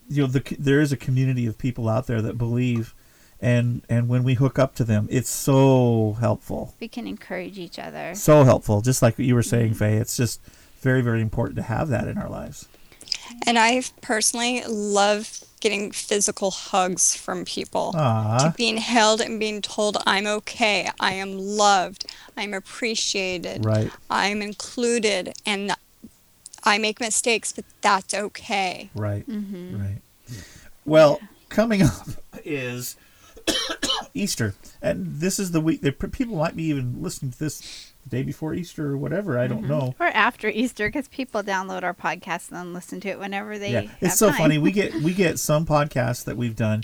[0.08, 2.94] you know the there is a community of people out there that believe,
[3.40, 7.78] and and when we hook up to them, it's so helpful, We can encourage each
[7.78, 8.14] other.
[8.14, 8.82] so helpful.
[8.82, 10.40] Just like what you were saying, Faye, it's just
[10.80, 12.68] very very important to have that in our lives.
[13.46, 17.94] And I personally love getting physical hugs from people.
[18.56, 22.06] Being held and being told I'm okay, I am loved,
[22.36, 25.76] I'm appreciated, right, I'm included, and
[26.64, 28.90] I make mistakes, but that's okay.
[28.94, 29.80] right, Mm-hmm.
[29.80, 30.00] right.
[30.86, 32.08] Well, coming up
[32.44, 32.96] is
[34.14, 35.82] Easter, and this is the week.
[35.82, 39.38] that People might be even listening to this the day before Easter or whatever.
[39.38, 39.54] I Mm-hmm.
[39.60, 39.94] don't know.
[40.00, 43.72] Or after Easter, because people download our podcast and then listen to it whenever they.
[43.72, 44.38] yeah, have it's so time.
[44.38, 44.58] funny.
[44.58, 46.82] We get we get some podcasts that we've done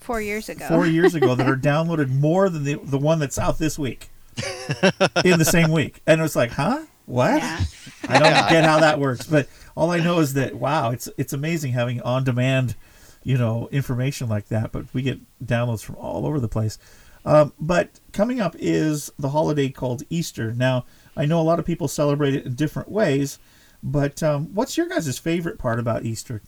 [0.00, 0.66] Four years ago.
[0.68, 4.08] four years ago that are downloaded more than the the one that's out this week
[5.24, 6.82] in the same week, and it's like, huh?
[7.06, 7.36] What?
[7.42, 7.60] Yeah.
[8.08, 9.46] I don't get how that works, but
[9.76, 12.74] all I know is that wow, it's it's amazing having on demand,
[13.22, 14.72] you know, information like that.
[14.72, 16.78] But we get downloads from all over the place.
[17.24, 20.52] Um, but coming up is the holiday called Easter.
[20.52, 20.84] Now
[21.16, 23.38] I know a lot of people celebrate it in different ways,
[23.82, 26.42] but um, what's your guys' favorite part about Easter?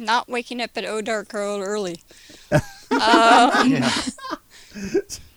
[0.00, 2.00] Not waking up at O Dark Road early.
[2.90, 3.90] Yeah.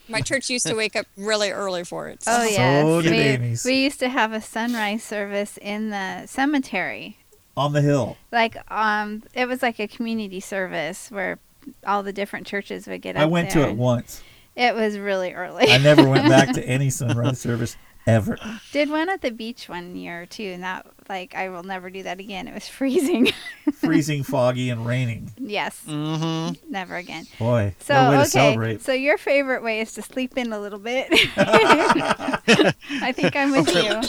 [0.07, 2.23] My church used to wake up really early for it.
[2.27, 3.65] Oh So yes, did we, Amy's.
[3.65, 7.17] we used to have a sunrise service in the cemetery.
[7.57, 8.17] On the hill.
[8.31, 11.39] Like um, it was like a community service where
[11.85, 13.65] all the different churches would get up I went there.
[13.65, 14.21] to it once.
[14.55, 15.69] It was really early.
[15.71, 18.37] I never went back to any sunrise service ever.
[18.73, 22.03] Did one at the beach one year too, and that like I will never do
[22.03, 22.47] that again.
[22.49, 23.31] It was freezing.
[23.75, 25.31] Freezing, foggy, and raining.
[25.37, 26.71] yes, Mm-hmm.
[26.71, 27.25] never again.
[27.39, 28.81] Boy, So what a way to okay, celebrate.
[28.81, 31.07] so your favorite way is to sleep in a little bit.
[31.37, 34.01] I think I'm with you.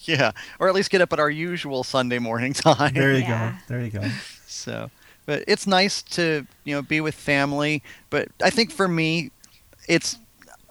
[0.00, 0.32] Yeah.
[0.58, 2.94] Or at least get up at our usual Sunday morning time.
[2.94, 3.50] There you Yeah.
[3.68, 3.74] go.
[3.74, 4.08] There you go.
[4.46, 4.90] So,
[5.26, 7.82] but it's nice to you know be with family.
[8.08, 9.30] But I think for me,
[9.88, 10.18] it's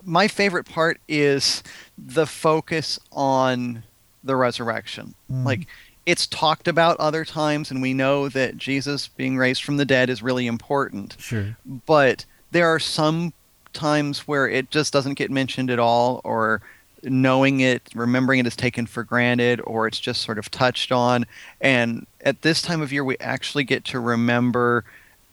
[0.03, 1.64] my favorite part is
[1.98, 3.84] the focus on
[4.23, 5.14] the resurrection.
[5.32, 5.45] Mm.
[5.45, 5.68] Like
[6.06, 10.10] it's talked about other times, and we know that Jesus being raised from the dead
[10.10, 11.15] is really important.
[11.19, 11.57] Sure.
[11.65, 13.34] But there are some
[13.73, 16.61] times where it just doesn't get mentioned at all, or
[17.06, 21.26] knowing it, remembering it is taken for granted, or it's just sort of touched on.
[21.61, 24.84] And at this time of year, we actually get to remember,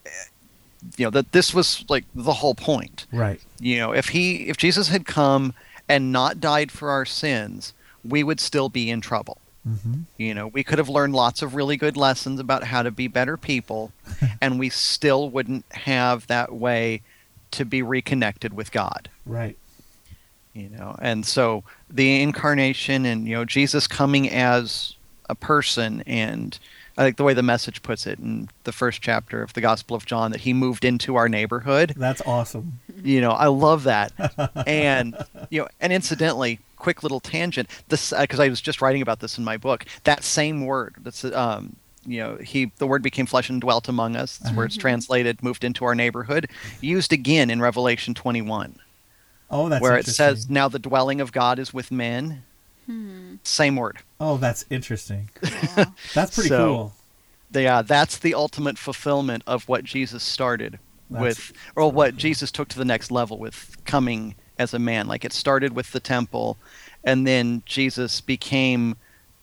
[0.07, 0.11] eh,
[0.97, 3.07] you know, that this was like the whole point.
[3.13, 3.41] Right.
[3.59, 5.55] You know, if he, if Jesus had come
[5.89, 7.73] and not died for our sins,
[8.05, 9.39] we would still be in trouble.
[9.65, 12.91] hmm You know, we could have learned lots of really good lessons about how to
[12.91, 13.93] be better people,
[14.41, 17.03] and we still wouldn't have that way
[17.53, 19.09] to be reconnected with God.
[19.27, 19.57] Right.
[20.55, 24.97] You know, and so the incarnation and you know Jesus coming as
[25.31, 26.59] a person and
[26.97, 29.97] I like the way the message puts it in the first chapter of the Gospel
[29.97, 31.95] of John that he moved into our neighborhood.
[31.97, 32.81] That's awesome.
[33.03, 34.13] You know, I love that.
[34.67, 35.17] and
[35.49, 37.69] you know, and incidentally, quick little tangent.
[37.89, 39.87] This because uh, I was just writing about this in my book.
[40.05, 40.97] That same word.
[40.99, 44.39] That's um, you know, he the word became flesh and dwelt among us.
[44.39, 44.83] That's where it's uh-huh.
[44.83, 46.51] translated, moved into our neighborhood.
[46.81, 48.79] Used again in Revelation 21.
[49.53, 52.43] Oh, that's where it says, "Now the dwelling of God is with men."
[52.87, 53.35] Hmm.
[53.45, 53.99] Same word.
[54.19, 55.29] Oh, that's interesting.
[56.15, 56.93] that's pretty so, cool.
[57.53, 60.79] Yeah, that's the ultimate fulfillment of what Jesus started
[61.11, 65.07] that's, with, or what Jesus took to the next level with coming as a man.
[65.07, 66.57] Like it started with the temple,
[67.05, 68.97] and then Jesus became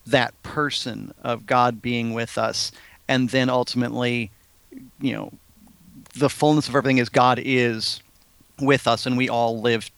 [0.08, 2.72] that person of God being with us,
[3.08, 4.32] and then ultimately,
[5.00, 5.32] you know,
[6.18, 8.02] the fullness of everything is God is
[8.60, 9.92] with us, and we all live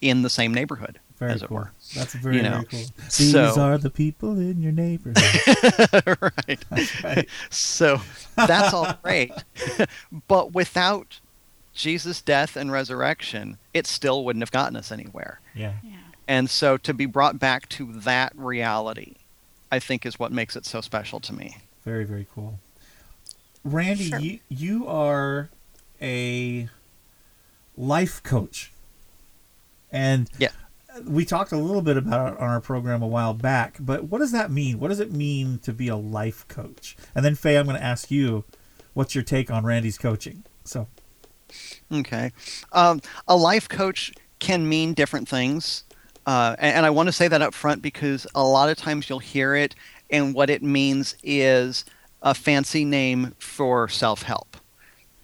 [0.00, 1.46] in the same neighborhood, very as cool.
[1.46, 1.72] it were.
[1.94, 2.84] That's very, you know, very cool.
[3.04, 5.16] These so, are the people in your neighborhood.
[6.20, 6.64] right.
[6.70, 7.28] That's right.
[7.50, 8.00] So
[8.36, 9.32] that's all great.
[10.28, 11.20] but without
[11.74, 15.40] Jesus' death and resurrection, it still wouldn't have gotten us anywhere.
[15.54, 15.74] Yeah.
[15.82, 15.96] yeah.
[16.28, 19.14] And so to be brought back to that reality,
[19.70, 21.58] I think is what makes it so special to me.
[21.84, 22.58] Very, very cool.
[23.64, 24.18] Randy, sure.
[24.18, 25.50] you, you are
[26.00, 26.68] a
[27.76, 28.72] life coach.
[29.90, 30.50] And yeah
[31.04, 34.18] we talked a little bit about it on our program a while back, but what
[34.18, 34.78] does that mean?
[34.78, 36.96] What does it mean to be a life coach?
[37.14, 38.44] And then Faye, I'm going to ask you,
[38.94, 40.44] what's your take on Randy's coaching?
[40.64, 40.88] So,
[41.92, 42.32] okay,
[42.72, 45.84] um, a life coach can mean different things,
[46.26, 49.08] uh, and, and I want to say that up front because a lot of times
[49.08, 49.74] you'll hear it,
[50.10, 51.84] and what it means is
[52.22, 54.56] a fancy name for self-help,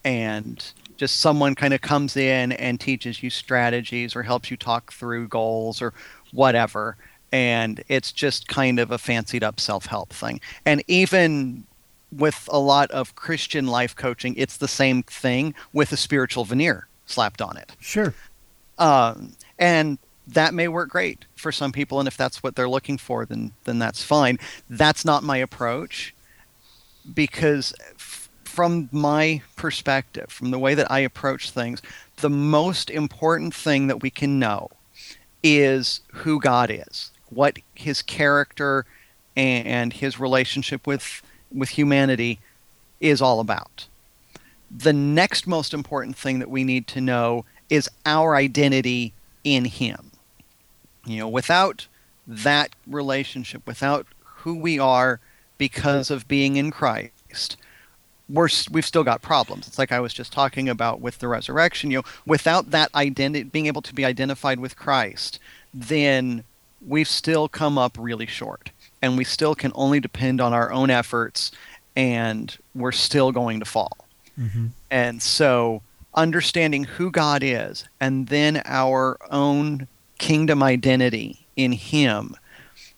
[0.04, 4.92] and just someone kind of comes in and teaches you strategies or helps you talk
[4.92, 5.92] through goals or
[6.32, 6.96] whatever.
[7.32, 10.40] And it's just kind of a fancied up self-help thing.
[10.66, 11.66] And even
[12.12, 16.86] with a lot of christian life coaching it's the same thing with a spiritual veneer
[17.06, 17.72] slapped on it.
[17.80, 18.14] Sure.
[18.78, 19.98] Um, and
[20.28, 23.52] that may work great for some people and if that's what they're looking for then
[23.64, 24.38] then that's fine.
[24.68, 26.14] That's not my approach
[27.14, 27.72] because
[28.52, 31.80] from my perspective, from the way that I approach things,
[32.16, 34.68] the most important thing that we can know
[35.42, 38.84] is who God is, what his character
[39.34, 42.40] and his relationship with with humanity
[43.00, 43.86] is all about.
[44.70, 49.14] The next most important thing that we need to know is our identity
[49.44, 50.10] in him.
[51.06, 51.86] You know, without
[52.26, 54.06] that relationship, without
[54.42, 55.20] who we are
[55.56, 57.56] because of being in Christ,
[58.32, 59.68] we're we've still got problems.
[59.68, 61.90] It's like I was just talking about with the resurrection.
[61.90, 65.38] You know, without that identity, being able to be identified with Christ,
[65.74, 66.44] then
[66.86, 68.70] we've still come up really short,
[69.02, 71.52] and we still can only depend on our own efforts,
[71.94, 74.06] and we're still going to fall.
[74.38, 74.68] Mm-hmm.
[74.90, 75.82] And so,
[76.14, 79.88] understanding who God is, and then our own
[80.18, 82.34] kingdom identity in Him,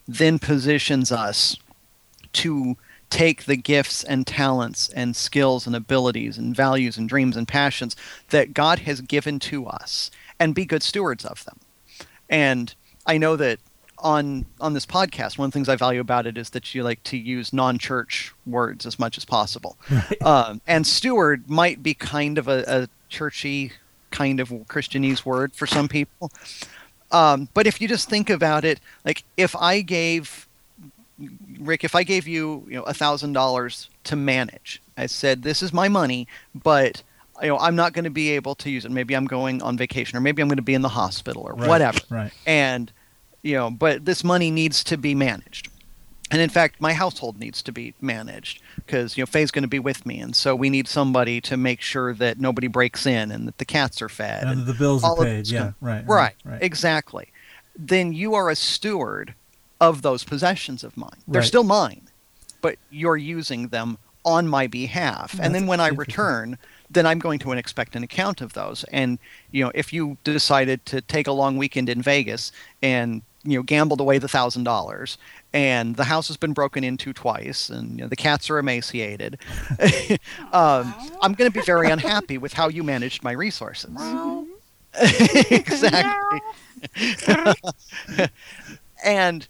[0.07, 1.57] then positions us
[2.33, 2.77] to
[3.15, 7.95] take the gifts and talents and skills and abilities and values and dreams and passions
[8.29, 11.57] that God has given to us and be good stewards of them.
[12.29, 12.75] And
[13.05, 13.59] I know that
[13.99, 16.83] on on this podcast, one of the things I value about it is that you
[16.83, 19.77] like to use non-church words as much as possible.
[19.89, 20.21] Right.
[20.21, 23.71] Um, and steward might be kind of a, a churchy
[24.11, 26.31] kind of Christianese word for some people.
[27.11, 30.44] Um, but if you just think about it, like if I gave
[31.59, 35.61] Rick, if I gave you, you know, a thousand dollars to manage, I said, this
[35.61, 37.03] is my money, but
[37.41, 38.91] you know, I'm not going to be able to use it.
[38.91, 41.53] Maybe I'm going on vacation, or maybe I'm going to be in the hospital, or
[41.53, 41.99] right, whatever.
[42.09, 42.31] Right.
[42.45, 42.91] And
[43.41, 45.69] you know, but this money needs to be managed.
[46.31, 49.69] And in fact, my household needs to be managed because you know Faye's going to
[49.69, 53.31] be with me, and so we need somebody to make sure that nobody breaks in
[53.31, 55.47] and that the cats are fed and, and the bills are paid.
[55.47, 57.31] Yeah, right, right, right, right, exactly.
[57.77, 59.35] Then you are a steward
[59.79, 61.21] of those possessions of mine.
[61.27, 61.47] They're right.
[61.47, 62.09] still mine,
[62.61, 65.33] but you're using them on my behalf.
[65.33, 66.57] That's and then when I return,
[66.89, 68.83] then I'm going to expect an account of those.
[68.85, 69.19] And
[69.51, 73.63] you know, if you decided to take a long weekend in Vegas and you know
[73.63, 75.17] gambled away the thousand dollars,
[75.53, 79.37] and the house has been broken into twice, and you know, the cats are emaciated,
[80.51, 83.91] um, I'm going to be very unhappy with how you managed my resources.
[85.51, 86.41] exactly.
[89.05, 89.47] and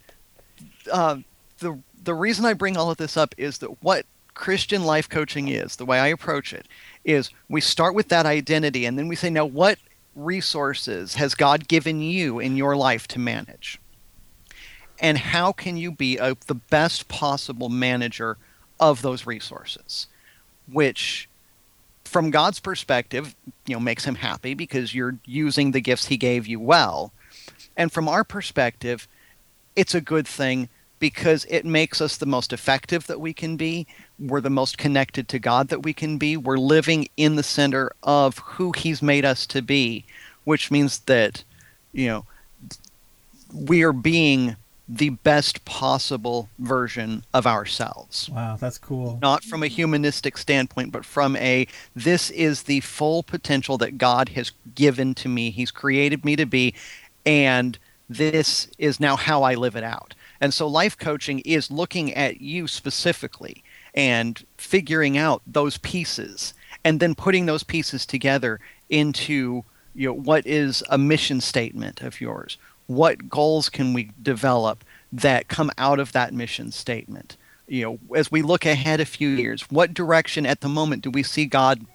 [0.92, 1.18] uh,
[1.60, 5.48] the the reason I bring all of this up is that what Christian life coaching
[5.48, 6.68] is, the way I approach it,
[7.04, 9.80] is we start with that identity and then we say, now what
[10.16, 13.80] resources has God given you in your life to manage?
[15.00, 18.38] and how can you be a, the best possible manager
[18.80, 20.08] of those resources,
[20.72, 21.30] which
[22.04, 23.36] from God's perspective,
[23.66, 27.12] you know, makes him happy because you're using the gifts he gave you well.
[27.76, 29.08] And from our perspective,
[29.76, 30.70] it's a good thing
[31.00, 33.88] because it makes us the most effective that we can be.
[34.20, 36.38] We're the most connected to God that we can be.
[36.38, 40.06] We're living in the center of who he's made us to be,
[40.44, 41.44] which means that,
[41.92, 42.26] you know,
[43.54, 44.56] we are being
[44.88, 48.30] the best possible version of ourselves.
[48.30, 49.18] Wow, that's cool.
[49.22, 54.30] Not from a humanistic standpoint, but from a this is the full potential that God
[54.30, 55.50] has given to me.
[55.50, 56.76] He's created me to be,
[57.26, 60.14] and this is now how I live it out.
[60.42, 63.64] And so life coaching is looking at you specifically
[63.94, 66.54] and figuring out those pieces
[66.84, 68.60] and then putting those pieces together
[68.90, 69.64] into
[69.94, 72.58] you know what is a mission statement of yours
[72.88, 77.38] what goals can we develop that come out of that mission statement?
[77.68, 81.10] You know, as we look ahead a few years, what direction at the moment do
[81.10, 81.86] we see God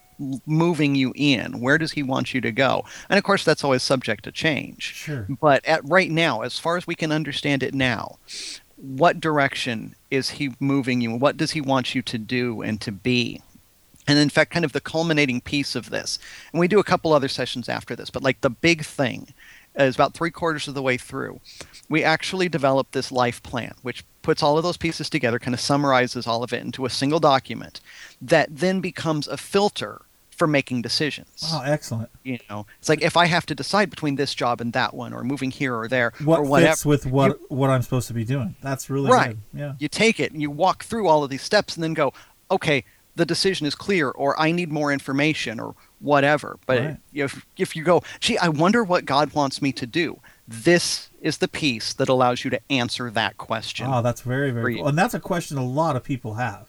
[0.47, 1.61] moving you in?
[1.61, 2.85] Where does He want you to go?
[3.09, 4.83] And of course, that's always subject to change.
[4.95, 5.27] Sure.
[5.41, 8.19] But at right now, as far as we can understand it now,
[8.77, 11.15] what direction is He moving you?
[11.15, 13.43] What does He want you to do and to be?
[14.07, 16.19] And in fact, kind of the culminating piece of this,
[16.53, 19.35] and we do a couple other sessions after this, but like the big thing
[19.77, 21.41] is about three quarters of the way through,
[21.89, 25.61] we actually developed this life plan, which puts all of those pieces together, kind of
[25.61, 27.81] summarizes all of it into a single document
[28.21, 30.03] that then becomes a filter
[30.41, 31.29] for making decisions.
[31.53, 32.09] Oh, excellent.
[32.25, 35.13] You know, it's like if I have to decide between this job and that one,
[35.13, 38.09] or moving here or there, what or whatever, fits with what you, what I'm supposed
[38.09, 38.57] to be doing.
[38.63, 39.37] That's really right.
[39.53, 39.61] good.
[39.61, 39.73] Yeah.
[39.79, 42.15] You take it and you walk through all of these steps, and then go,
[42.51, 42.85] okay,
[43.17, 46.59] the decision is clear, or I need more information, or whatever.
[46.65, 46.97] But Right.
[47.13, 50.21] if if you go, gee, I wonder what God wants me to do.
[50.49, 53.87] This is the piece that allows you to answer that question.
[53.91, 54.89] Oh, that's very very cool.
[54.89, 56.67] And that's a question a lot of people have.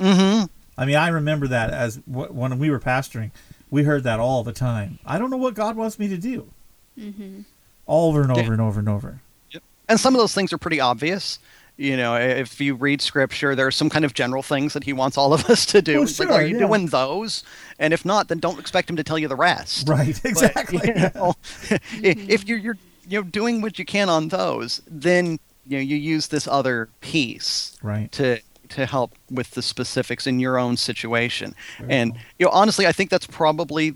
[0.00, 0.46] mm-hmm.
[0.78, 3.30] I mean, I remember that as wh- when we were pastoring,
[3.70, 4.98] we heard that all the time.
[5.06, 6.48] I don't know what God wants me to do.
[7.86, 8.52] all Over and over Yeah.
[8.52, 9.20] and over and over.
[9.88, 11.38] And some of those things are pretty obvious.
[11.76, 14.92] You know, if you read scripture, there are some kind of general things that he
[14.92, 15.94] wants all of us to do.
[15.94, 16.66] Well, It's like, sure, are you yeah.
[16.66, 17.42] doing those?
[17.78, 19.88] And if not, then don't expect him to tell you the rest.
[19.88, 20.18] Right.
[20.22, 20.80] But, Exactly.
[20.84, 21.34] you know,
[21.70, 22.48] if mm-hmm.
[22.48, 22.78] you're, you're
[23.08, 26.88] you know doing what you can on those, then you know you use this other
[27.00, 28.10] piece Right.
[28.12, 28.38] to
[28.72, 31.54] to help with the specifics in your own situation.
[31.88, 33.94] And you know, honestly, I think that's probably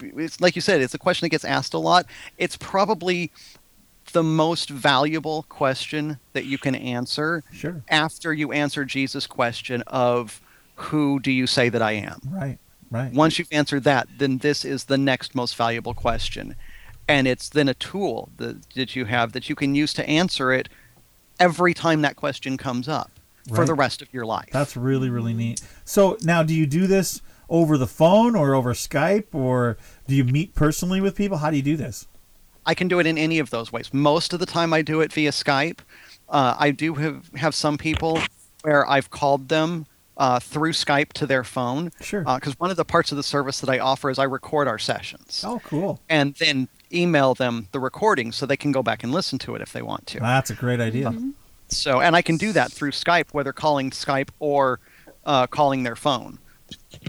[0.00, 2.06] it's like you said, it's a question that gets asked a lot.
[2.38, 3.30] It's probably
[4.12, 7.82] the most valuable question that you can answer Sure.
[7.88, 10.40] after you answer Jesus' question of
[10.74, 12.20] who do you say that I am?
[12.28, 12.58] Right.
[12.90, 13.12] Right.
[13.12, 16.56] Once you've answered that, then this is the next most valuable question.
[17.08, 20.52] And it's then a tool that, that you have that you can use to answer
[20.52, 20.68] it
[21.40, 23.10] every time that question comes up
[23.54, 24.48] for the rest of your life.
[24.52, 25.60] That's really really neat.
[25.84, 30.24] So now, do you do this over the phone or over Skype, or do you
[30.24, 31.38] meet personally with people?
[31.38, 32.06] How do you do this?
[32.64, 33.92] I can do it in any of those ways.
[33.92, 35.80] Most of the time, I do it via Skype.
[36.28, 38.20] Uh, I do have, have some people
[38.62, 39.86] where I've called them
[40.16, 41.90] uh, through Skype to their phone.
[42.00, 42.22] Sure.
[42.22, 44.78] Because one of the parts of the service that I offer is I record our
[44.78, 46.00] sessions Oh, cool.
[46.08, 49.60] and then email them the recording so they can go back and listen to it
[49.60, 50.20] if they want to.
[50.20, 51.12] That's a great idea.
[51.72, 54.80] So, and I can do that through Skype, whether calling Skype or
[55.24, 56.38] uh, calling their phone.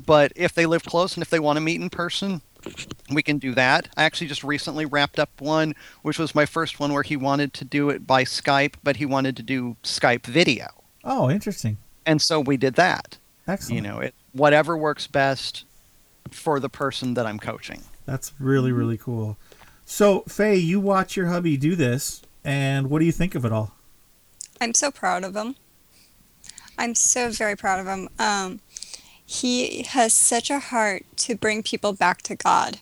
[0.06, 2.42] But if they live close and if they want to meet in person,
[3.10, 3.90] we can do that.
[3.98, 7.54] I actually just recently wrapped up one, which was my first one where he wanted
[7.56, 10.68] to do it by Skype, but he wanted to do Skype video.
[11.04, 11.78] Oh, interesting.
[12.06, 13.18] And so we did that.
[13.48, 13.76] Excellent.
[13.76, 15.66] You know, it whatever works best
[16.32, 17.84] for the person that I'm coaching.
[18.06, 19.38] That's really really cool.
[19.86, 23.52] So, Faye, you watch your hubby do this, and what do you think of it
[23.52, 23.74] all?
[24.64, 25.56] I'm so proud of him.
[26.78, 28.08] I'm so very proud of him.
[28.18, 28.62] Um,
[29.26, 32.80] he has such a heart to bring people back to God.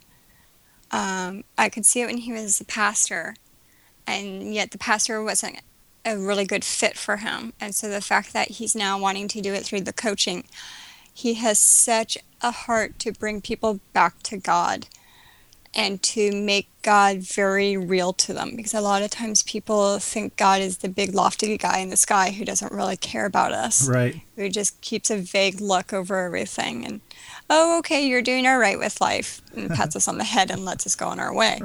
[0.92, 3.34] Um, I could see it when he was a pastor,
[4.06, 5.62] and yet the pastor wasn't
[6.06, 7.54] a really good fit for him.
[7.60, 10.44] And so the fact that he's now wanting to do it through the coaching,
[11.12, 14.86] he has such a heart to bring people back to God
[15.74, 20.36] and to make God very real to them because a lot of times people think
[20.36, 23.88] God is the big lofty guy in the sky who doesn't really care about us.
[23.88, 24.22] Right.
[24.36, 27.02] Who just keeps a vague look over everything and
[27.50, 30.66] oh okay, you're doing all right with life and pats us on the head and
[30.66, 31.62] lets us go on our way.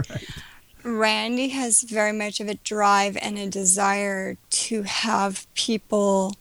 [0.85, 6.37] Randy has very much of a drive and a desire to have people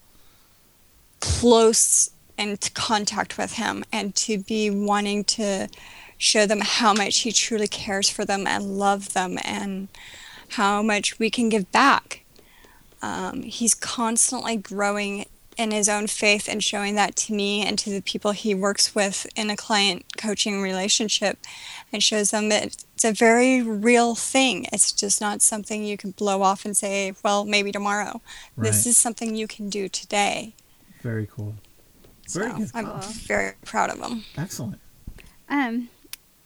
[1.19, 5.67] close and contact with him and to be wanting to
[6.17, 9.87] show them how much he truly cares for them and love them and
[10.49, 12.23] how much we can give back.
[13.01, 15.25] Um, he's constantly growing
[15.57, 18.93] in his own faith and showing that to me and to the people he works
[18.93, 21.37] with in a client coaching relationship
[21.93, 24.65] and shows them that it's a very real thing.
[24.73, 28.21] It's just not something you can blow off and say, well, maybe tomorrow.
[28.57, 28.65] Right.
[28.67, 30.55] This is something you can do today.
[31.01, 31.55] Very cool.
[32.31, 32.71] Very so good.
[32.73, 32.99] I'm Cool.
[32.99, 34.25] very proud of him.
[34.37, 34.79] Excellent.
[35.47, 35.89] Um,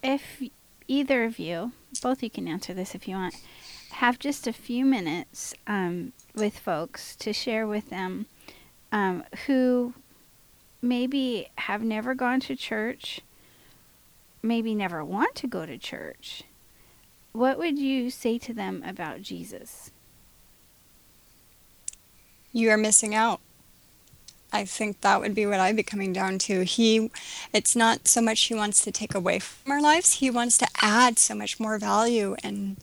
[0.02, 0.42] if
[0.88, 1.72] either of you,
[2.02, 3.36] both you can answer this if you want,
[3.92, 8.26] have just a few minutes um, with folks to share with them
[8.92, 9.94] um, who
[10.82, 13.22] maybe have never gone to church,
[14.42, 16.44] maybe never want to go to church,
[17.32, 19.92] what would you say to them about Jesus?
[22.52, 23.42] You are missing out.
[24.52, 26.64] I think that would be what I'd be coming down to.
[26.64, 27.12] He,
[27.54, 30.68] it's not so much he wants to take away from our lives, he wants to
[30.82, 32.78] add so much more value and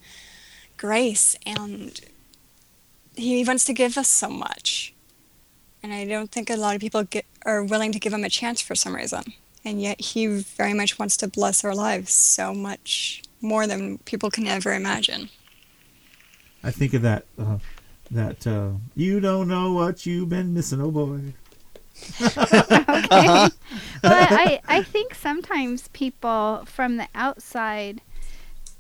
[0.76, 2.01] grace, and
[3.16, 4.94] he wants to give us so much.
[5.82, 8.28] And I don't think a lot of people get, are willing to give him a
[8.28, 9.22] chance for some reason.
[9.64, 14.30] And yet he very much wants to bless our lives so much more than people
[14.30, 15.28] can ever imagine.
[16.62, 17.24] I think of that.
[17.38, 17.59] Uh,
[18.10, 21.34] that uh, you don't know what you've been missing, oh boy.
[22.20, 23.48] okay.
[24.02, 28.01] but I, I think sometimes people from the outside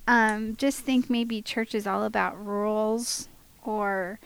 [0.06, 3.28] um, just think maybe church is all about rules
[3.64, 4.20] or,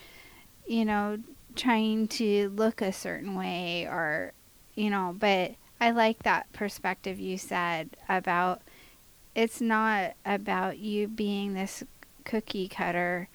[0.66, 1.18] you know,
[1.56, 4.32] trying to look a certain way or,
[4.74, 8.60] you know, but I like that perspective you said about
[9.34, 11.82] it's not about you being this
[12.24, 13.28] cookie cutter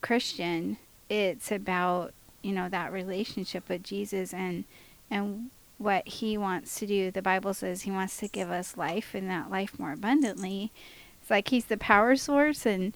[0.00, 0.78] Christian.
[1.10, 4.64] It's about you know that relationship with Jesus and
[5.10, 7.10] and what he wants to do.
[7.10, 10.72] The Bible says he wants to give us life and that life more abundantly.
[11.20, 12.92] It's like he's the power source and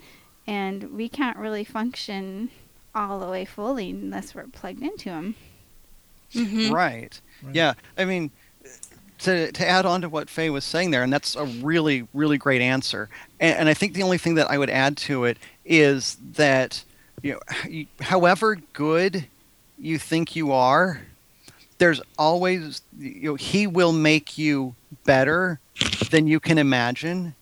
[0.47, 2.51] and we can't really function
[2.95, 5.37] all the way fully unless we're plugged into him.
[6.35, 6.73] Mm-hmm.
[6.73, 7.21] Right.
[7.43, 7.55] Right.
[7.55, 7.75] Yeah.
[7.97, 8.31] I mean,
[9.21, 12.39] to to add on to what Faye was saying there, and that's a really really
[12.39, 13.09] great answer.
[13.39, 16.85] And, and I think the only thing that I would add to it is that
[17.23, 19.27] you know, however good
[19.79, 21.03] you think you are,
[21.79, 24.75] there's always you know he will make you
[25.05, 25.61] better
[26.11, 27.35] than you can imagine.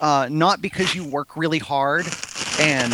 [0.00, 2.04] Uh, not because you work really hard
[2.60, 2.92] and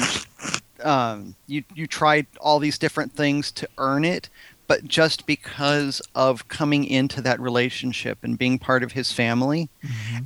[0.84, 4.28] um, you you tried all these different things to earn it,
[4.66, 9.70] but just because of coming into that relationship and being part of his family.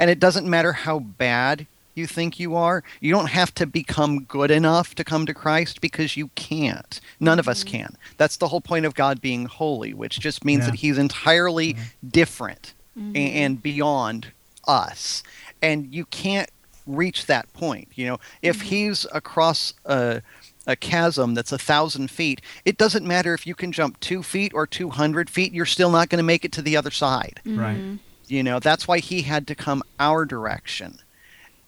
[0.00, 4.24] And it doesn't matter how bad you think you are, you don't have to become
[4.24, 7.00] good enough to come to Christ because you can't.
[7.20, 7.76] None of us mm-hmm.
[7.76, 7.96] can.
[8.16, 10.70] That's the whole point of God being holy, which just means Yeah.
[10.70, 12.08] that he's entirely mm-hmm.
[12.08, 13.16] different a- mm-hmm.
[13.16, 14.32] and beyond
[14.66, 15.22] us.
[15.60, 16.50] And you can't
[16.86, 17.88] reach that point.
[17.94, 20.22] You know, if he's across a
[20.66, 24.52] a chasm that's a thousand feet, it doesn't matter if you can jump two feet
[24.54, 27.40] or 200 feet, you're still not going to make it to the other side.
[27.44, 27.98] Right.
[28.28, 30.98] You know, that's why he had to come our direction.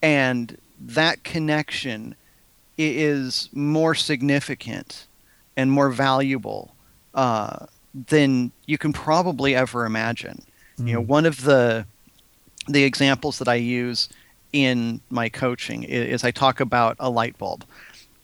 [0.05, 2.15] And that connection
[2.77, 5.07] is more significant
[5.57, 6.75] and more valuable
[7.13, 7.65] uh,
[8.07, 10.43] than you can probably ever imagine.
[10.77, 11.85] You know, one of the
[12.67, 14.09] the examples that I use
[14.51, 17.63] in my coaching i- is I talk about a light bulb.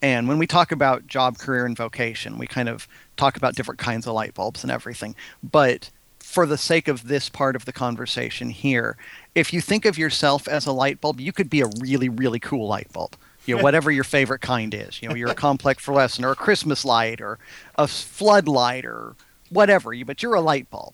[0.01, 2.87] And when we talk about job, career, and vocation, we kind of
[3.17, 5.15] talk about different kinds of light bulbs and everything.
[5.43, 5.89] But
[6.31, 8.95] for the sake of this part of the conversation here,
[9.35, 12.39] if you think of yourself as a light bulb, you could be a really, really
[12.39, 13.17] cool light bulb.
[13.45, 15.01] You know, whatever your favorite kind is.
[15.01, 17.37] You know, you're a complex fluorescent or a Christmas light or
[17.75, 19.15] a floodlight or
[19.49, 19.93] whatever.
[19.93, 20.93] You, but you're a light bulb.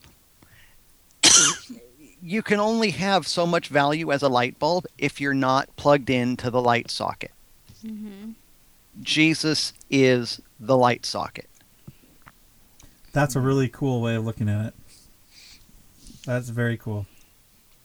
[2.24, 6.10] you can only have so much value as a light bulb if you're not plugged
[6.10, 7.32] into the light socket.
[7.86, 8.32] Mm-hmm.
[9.04, 11.48] Jesus is the light socket.
[13.14, 14.74] That's a really cool way of looking at it.
[16.28, 17.08] That's very cool.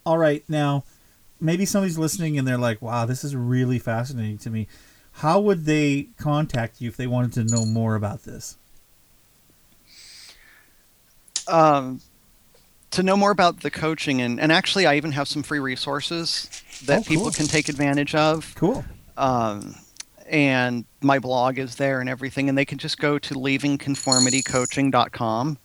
[0.05, 0.83] All right, now
[1.41, 4.67] maybe somebody's listening and they're like, "Wow, this is really fascinating to me."
[5.17, 8.57] How would they contact you if they wanted to know more about this?
[11.49, 12.01] Um,
[12.93, 16.49] to know more about the coaching, and, and actually, I even have some free resources
[16.87, 18.55] that Oh, people can take advantage of.
[18.57, 18.85] Cool.
[19.17, 19.75] um,
[20.29, 25.59] and my blog is there and everything and they can just go to leavingconformitycoaching.com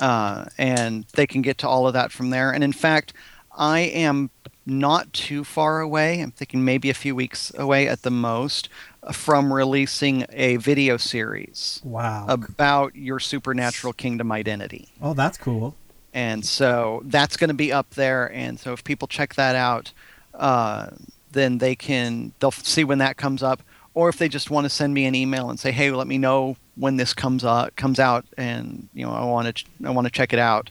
[0.00, 3.12] uh, and they can get to all of that from there and in fact
[3.56, 4.30] i am
[4.66, 8.68] not too far away i'm thinking maybe a few weeks away at the most
[9.12, 12.26] from releasing a video series Wow.
[12.28, 15.74] about your supernatural kingdom identity oh, that's cool.
[16.12, 19.92] and so that's going to be up there and so if people check that out
[20.34, 20.88] uh,
[21.30, 23.62] then they can they'll see when that comes up
[23.94, 26.18] or if they just want to send me an email and say hey let me
[26.18, 29.90] know when this comes out comes out and you know I want to ch- I
[29.90, 30.70] want to check it out,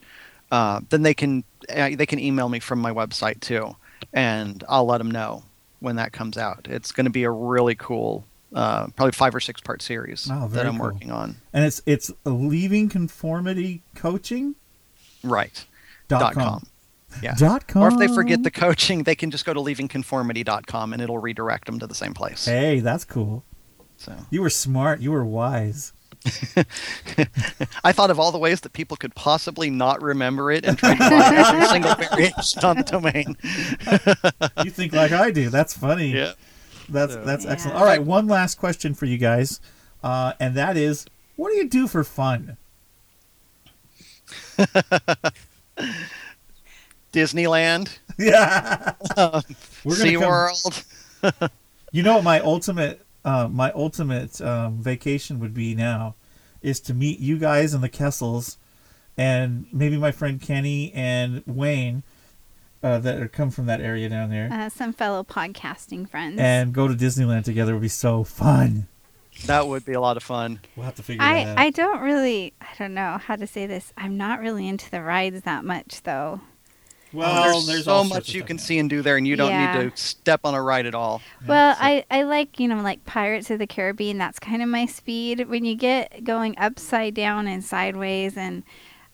[0.52, 3.76] uh, then they can uh, they can email me from my website too,
[4.14, 5.44] and I'll let them know
[5.80, 6.68] when that comes out.
[6.70, 10.48] It's going to be a really cool, uh, probably five or six part series Oh,
[10.50, 10.86] that I'm cool.
[10.86, 11.36] working on.
[11.54, 14.56] And it's it's leaving conformity coaching
[15.24, 15.66] Right.
[16.08, 16.44] dot Dot com.
[16.44, 16.68] com.
[17.24, 17.34] Yeah.
[17.36, 17.82] Dot com.
[17.84, 21.66] Or if they forget the coaching, they can just go to leavingconformity.com and it'll redirect
[21.66, 22.46] them to the same place.
[22.46, 23.44] Hey, that's cool.
[23.98, 25.00] So You were smart.
[25.02, 25.94] You were wise.
[27.84, 30.96] I thought of all the ways that people could possibly not remember it and try
[30.96, 33.38] to find every single variation on the domain.
[34.66, 35.50] You think like I do.
[35.50, 36.08] That's funny.
[36.16, 36.34] Yeah.
[36.90, 37.52] That's So- that's Yeah.
[37.52, 37.78] excellent.
[37.78, 39.60] All right, one last question for you guys,
[40.04, 42.58] uh, and that is, what do you do for fun?
[47.14, 48.94] Disneyland, Yeah,
[49.84, 51.50] we're gonna come, SeaWorld.
[51.92, 56.16] You know what my ultimate uh, my ultimate um, vacation would be now
[56.62, 58.58] is to meet you guys in the Kessels
[59.18, 62.04] and maybe my friend Kenny and Wayne
[62.84, 66.40] uh, that are come from that area down there Uh, some fellow podcasting friends.
[66.40, 68.88] and go to Disneyland together would be so fun.
[69.48, 70.62] That would be a lot of fun.
[70.78, 71.58] We'll have to figure that I, out.
[71.58, 73.92] I don't really I don't know how to say this.
[73.98, 76.40] I'm not really into the rides that much though.
[77.16, 78.64] Well, there's, all so much you can now.
[78.64, 79.82] see and do there, and you don't Yeah.
[79.84, 81.22] need to step on a ride at all.
[81.48, 84.18] Well, so- I, I like, you know, like Pirates of the Caribbean.
[84.18, 85.48] That's kind of my speed.
[85.50, 88.64] When you get going upside down and sideways, and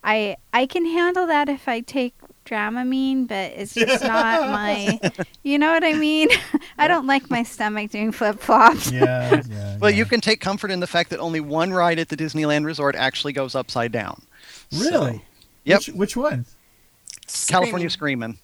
[0.03, 2.13] I I can handle that if I take
[2.45, 4.99] Dramamine, but it's just not my,
[5.43, 6.27] you know what I mean?
[6.77, 8.91] I don't like my stomach doing flip flops.
[8.91, 9.77] yeah, yeah.
[9.79, 9.97] Well, yeah.
[9.97, 12.95] you can take comfort in the fact that only one ride at the Disneyland Resort
[12.95, 14.23] actually goes upside down.
[14.71, 15.21] So- really.
[15.63, 15.77] Yep.
[15.79, 16.45] Which, which one?
[17.47, 18.37] California Screaming.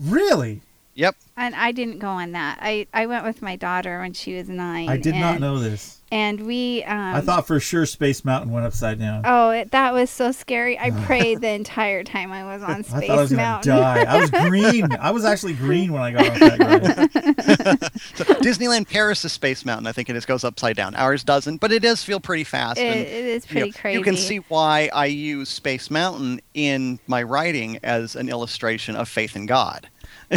[0.00, 0.14] Screaming.
[0.14, 0.62] Really?
[0.94, 1.16] Yep.
[1.36, 2.58] And I didn't go on that.
[2.60, 4.88] I, I went with my daughter when she was nine.
[4.88, 6.00] I did and, not know this.
[6.10, 9.22] And we, um, I thought for sure Space Mountain went upside down.
[9.24, 10.78] Oh, it, that was so scary.
[10.78, 13.42] I prayed the entire time I was on Space I Space thought I was gonna
[13.42, 13.76] Mountain.
[13.76, 14.02] die.
[14.02, 14.92] I was green.
[14.92, 17.92] I was actually green when I got off that ride.
[18.14, 20.94] So Disneyland Paris' is Space Mountain, I think it is, goes upside down.
[20.96, 22.78] Ours doesn't, but it does feel pretty fast.
[22.78, 23.98] It, and, it is you know, pretty crazy.
[23.98, 29.08] You can see why I use Space Mountain in my writing as an illustration of
[29.08, 29.88] faith in God.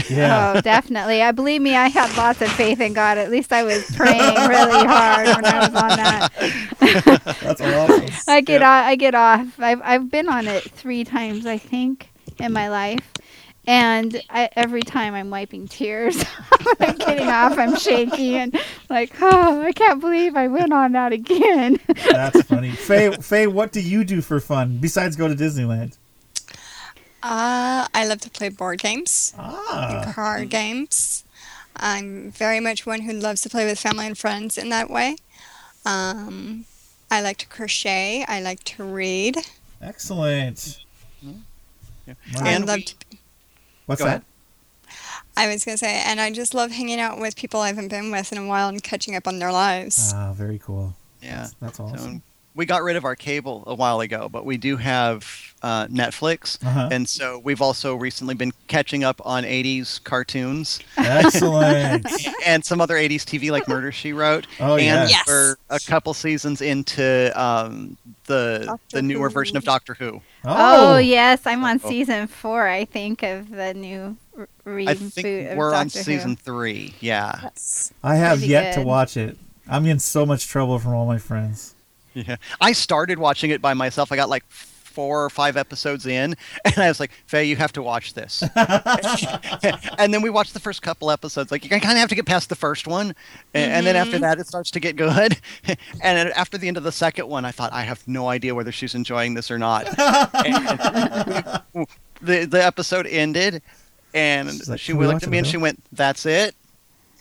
[0.10, 0.54] Yeah.
[0.58, 1.22] Oh, definitely.
[1.22, 3.18] I believe me, I had lots of faith in God.
[3.18, 6.32] At least I was praying really hard when I was on that.
[7.42, 8.10] That's awesome.
[8.28, 8.86] I get off.
[8.86, 9.60] I get off.
[9.60, 13.14] I've I've been on it three times, I think, in my life,
[13.68, 16.24] and I, every time I'm wiping tears.
[16.80, 17.58] I'm getting off.
[17.58, 21.80] I'm shaky and like, oh, I can't believe I went on that again.
[22.10, 22.72] That's funny.
[22.72, 25.98] Faye, Faye, what do you do for fun besides go to Disneyland?
[27.26, 31.24] Uh, I love to play board games, Ah, card games.
[31.76, 35.18] I'm very much one who loves to play with family and friends in that way.
[35.88, 36.66] Um,
[37.10, 38.24] I like to crochet.
[38.28, 39.38] I like to read.
[39.82, 40.80] excellent.
[41.24, 42.14] Yeah.
[42.36, 42.42] Wow.
[42.44, 42.96] I And love we- to,
[43.88, 44.24] What's Go that?
[44.88, 44.98] ahead.
[45.36, 48.12] I was gonna say, and I just love hanging out with people I haven't been
[48.12, 50.12] with in a while and catching up on their lives.
[50.16, 50.94] Ah, very cool.
[51.24, 51.48] Yeah.
[51.60, 52.22] That's So awesome.
[52.54, 56.64] we got rid of our cable a while ago, but we do have uh, Netflix.
[56.64, 56.90] Uh-huh.
[56.92, 62.06] And so we've also recently been catching up on 80s cartoons Excellent.
[62.46, 64.46] and some other 80s TV like Murder She Wrote.
[64.60, 65.02] Oh, yeah.
[65.02, 65.26] and Yes.
[65.28, 67.98] we're a couple seasons into um,
[68.28, 69.34] the Doctor the newer Who.
[69.34, 70.22] version of Doctor Who.
[70.44, 71.90] Oh, yes, I'm on Oh.
[71.90, 72.68] season four.
[72.68, 76.04] I think of the new r- reboot I think of we're on Doctor Who.
[76.04, 76.94] season three.
[77.00, 77.40] Yeah.
[77.44, 77.92] Yes.
[78.04, 79.38] I have Pretty yet to watch it.
[79.68, 81.74] I'm in so much trouble from all my friends.
[82.14, 82.38] Yeah.
[82.62, 84.10] I started watching it by myself.
[84.10, 84.46] I got like
[84.96, 86.36] four or five episodes in,
[86.66, 88.44] and I was like, Faye, you have to watch this.
[88.56, 91.52] and then we watched the first couple episodes.
[91.52, 93.14] Like, you kind of have to get past the first one.
[93.54, 94.22] a- And then after mm-hmm.
[94.22, 95.38] that, it starts to get good.
[96.02, 98.72] and after the end of the second one, I thought, I have no idea whether
[98.72, 99.86] she's enjoying this or not.
[102.22, 103.62] The, the episode ended,
[104.14, 106.56] and like, she looked at me and she went, That's it?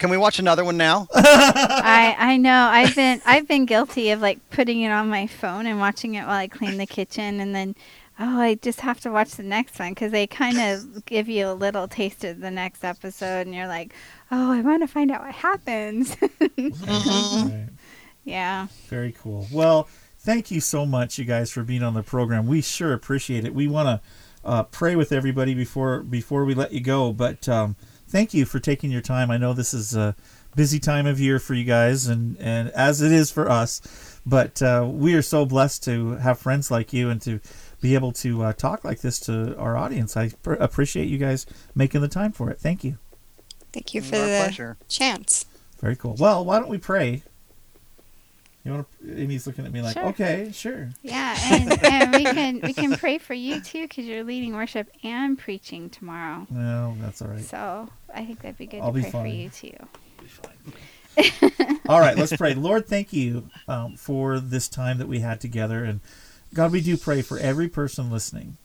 [0.04, 1.08] Can we watch another one now?
[1.14, 5.64] I I know I've been I've been guilty of like putting it on my phone
[5.64, 7.74] and watching it while I clean the kitchen, and then
[8.20, 11.48] oh I just have to watch the next one because they kind of give you
[11.48, 13.94] a little taste of the next episode, and you're like,
[14.30, 16.14] oh I want to find out what happens.
[16.58, 17.70] Right.
[18.24, 18.66] yeah.
[18.88, 19.46] Very cool.
[19.50, 22.46] Well, thank you so much, you guys, for being on the program.
[22.46, 23.54] We sure appreciate it.
[23.54, 24.00] We want to
[24.44, 27.76] uh, pray with everybody before before we let you go, but um,
[28.08, 29.30] thank you for taking your time.
[29.30, 30.14] I know this is a
[30.56, 33.80] busy time of year for you guys, and and as it is for us.
[34.26, 37.40] But uh, we are so blessed to have friends like you and to
[37.82, 40.16] be able to uh, talk like this to our audience.
[40.16, 41.44] I pr- appreciate you guys
[41.74, 42.58] making the time for it.
[42.58, 42.96] Thank you.
[43.74, 44.76] Thank you for Our the pleasure.
[44.88, 45.44] chance.
[45.80, 46.16] Very cool.
[46.18, 47.22] Well, why don't we pray?
[48.64, 49.20] You want to?
[49.22, 50.06] Amy's looking at me like, Sure.
[50.06, 50.90] okay, sure.
[51.02, 54.88] Yeah, and, and we can we can pray for you too because you're leading worship
[55.02, 56.46] and preaching tomorrow.
[56.50, 57.40] No, that's all right.
[57.40, 59.34] So I think that'd be good I'll to be pray for fine.
[59.34, 59.76] you too.
[61.88, 62.54] All right, let's pray.
[62.54, 65.84] Lord, thank you um, for this time that we had together.
[65.84, 66.00] And
[66.54, 68.56] God, we do pray for every person listening,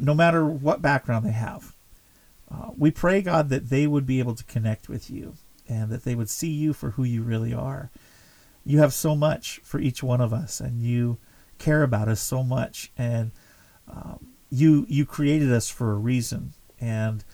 [0.00, 1.74] no matter what background they have.
[2.50, 5.34] Uh, we pray, God, that they would be able to connect with you
[5.68, 7.90] and that they would see you for who you really are.
[8.66, 11.18] You have so much for each one of us, and you
[11.58, 12.90] care about us so much.
[12.98, 13.30] And
[13.88, 17.24] um, you you created us for a reason, and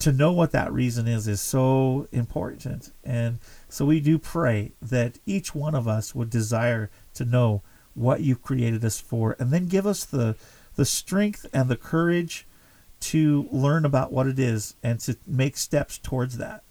[0.00, 2.92] to know what that reason is is so important.
[3.02, 3.38] And
[3.70, 7.62] so we do pray that each one of us would desire to know
[7.94, 10.36] what you've created us for and then give us the
[10.74, 12.46] the strength and the courage
[13.00, 16.64] to learn about what it is and to make steps towards that.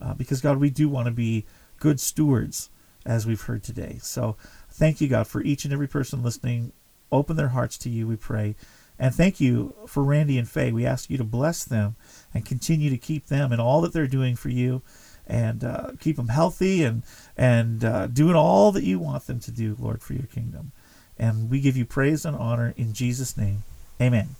[0.00, 1.46] Uh, because God, we do want to be
[1.78, 2.70] good stewards
[3.06, 3.98] as we've heard today.
[4.02, 4.36] So
[4.70, 6.72] thank you, God, for each and every person listening.
[7.12, 8.54] Open their hearts to you, we pray.
[8.98, 10.72] And thank you for Randy and Faye.
[10.72, 11.96] We ask you to bless them
[12.34, 14.82] and continue to keep them and all that they're doing for you
[15.26, 17.02] and uh, keep them healthy and,
[17.36, 20.72] and uh, doing all that you want them to do, Lord, for your kingdom.
[21.18, 23.62] And we give you praise and honor in Jesus' name.
[24.00, 24.36] Amen.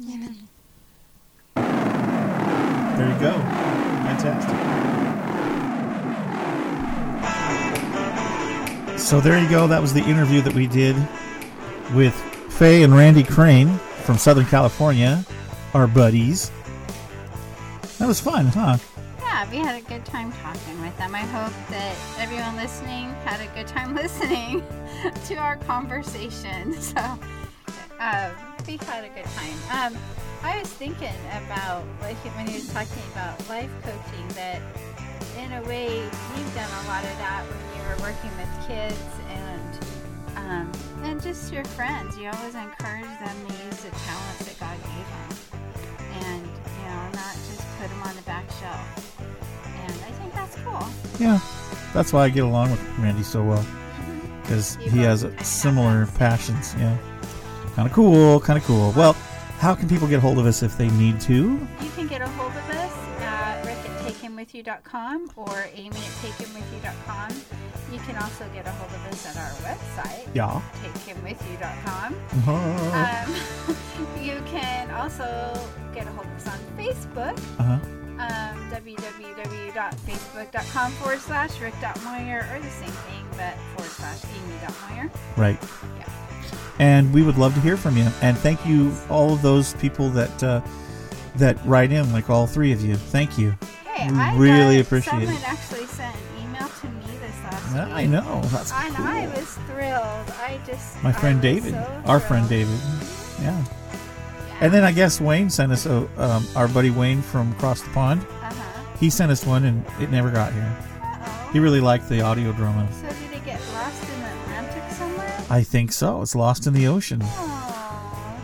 [0.00, 0.48] Amen.
[1.54, 3.32] There you go.
[3.32, 5.11] Fantastic.
[9.02, 9.66] So there you go.
[9.66, 10.96] That was the interview that we did
[11.92, 12.14] with
[12.48, 15.22] Faye and Randy Crane from Southern California,
[15.74, 16.50] our buddies.
[17.98, 18.78] That was fun, huh?
[19.20, 21.14] Yeah, we had a good time talking with them.
[21.14, 24.62] I hope that everyone listening had a good time listening
[25.26, 26.74] to our conversation.
[26.80, 27.18] So
[28.00, 28.30] uh,
[28.66, 29.92] we had a good time.
[29.92, 30.00] Um,
[30.42, 31.14] I was thinking
[31.44, 34.62] about like when he was talking about life coaching that
[35.38, 37.44] in a way you've done a lot of that
[37.82, 39.78] when you were working with kids and
[40.36, 40.72] um,
[41.02, 42.16] and just your friends.
[42.16, 45.60] You always encourage them to use the talents that God gave them,
[46.26, 49.20] and you know not just put them on the back shelf.
[49.64, 50.86] And I think that's cool.
[51.18, 51.40] Yeah.
[51.92, 53.66] That's why I get along with Randy so well
[54.42, 56.74] because he has similar passions.
[56.78, 56.96] Yeah.
[57.74, 58.40] Kind of cool.
[58.40, 58.92] Kind of cool.
[58.96, 59.12] Well,
[59.58, 61.58] how can people get a hold of us if they need to?
[61.80, 62.91] You can get a hold of us
[64.42, 67.30] at takehimwithyou.com or amy at takehimwithyou.com.
[67.92, 70.60] You can also get a hold of us at our website, Yeah.
[70.82, 72.14] takehimwithyou.com.
[72.48, 73.34] Uh Um,
[74.22, 75.54] you can also
[75.94, 77.78] get a hold of us on Facebook, Uh-huh.
[78.18, 85.10] um, www.facebook.com forward slash rick.moyer, or the same thing, but forward slash amy.moyer.
[85.36, 85.58] Right.
[85.98, 86.08] Yeah.
[86.78, 88.08] And we would love to hear from you.
[88.22, 90.60] And thank you, all of those people that uh,
[91.36, 92.96] that write in, like all three of you.
[92.96, 93.54] Thank you.
[94.10, 95.26] I really appreciate it.
[95.26, 97.94] someone actually sent an email to me this last Yeah, week.
[97.94, 98.40] I know.
[98.46, 99.06] That's And cool.
[99.06, 100.30] I was thrilled.
[100.40, 102.48] I just My friend David, so our friend.
[102.48, 102.78] David.
[103.40, 103.58] Yeah.
[103.58, 103.64] Yeah.
[104.60, 107.90] And then I guess Wayne sent us a um, our buddy Wayne from across the
[107.90, 108.20] pond.
[108.22, 108.96] uh-huh.
[109.00, 110.76] He sent us one, and it never got here.
[111.02, 111.50] Uh-oh.
[111.52, 112.88] He really liked the audio drama.
[112.92, 115.44] So did it get lost in the Atlantic somewhere?
[115.50, 116.22] I think so.
[116.22, 117.18] It's lost in the ocean.
[117.24, 118.38] Oh,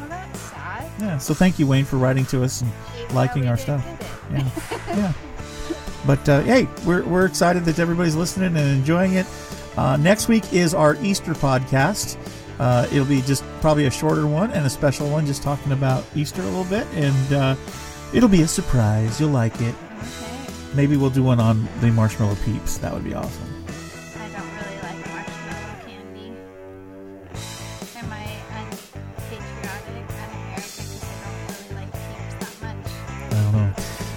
[0.00, 0.90] well that's sad.
[1.00, 1.18] Yeah.
[1.18, 3.84] So thank you, Wayne, for writing to us and He liking our stuff.
[4.32, 4.50] Yeah.
[4.88, 5.12] yeah.
[6.06, 9.26] But uh, hey, we're, we're excited that everybody's listening and enjoying it.
[9.76, 12.16] Uh, next week is our Easter podcast.
[12.58, 16.04] Uh, it'll be just probably a shorter one and a special one, just talking about
[16.14, 17.56] Easter a little bit, and uh,
[18.14, 19.20] it'll be a surprise.
[19.20, 19.74] You'll like it.
[19.74, 20.52] Okay.
[20.74, 22.78] Maybe we'll do one on the marshmallow peeps.
[22.78, 23.55] That would be awesome.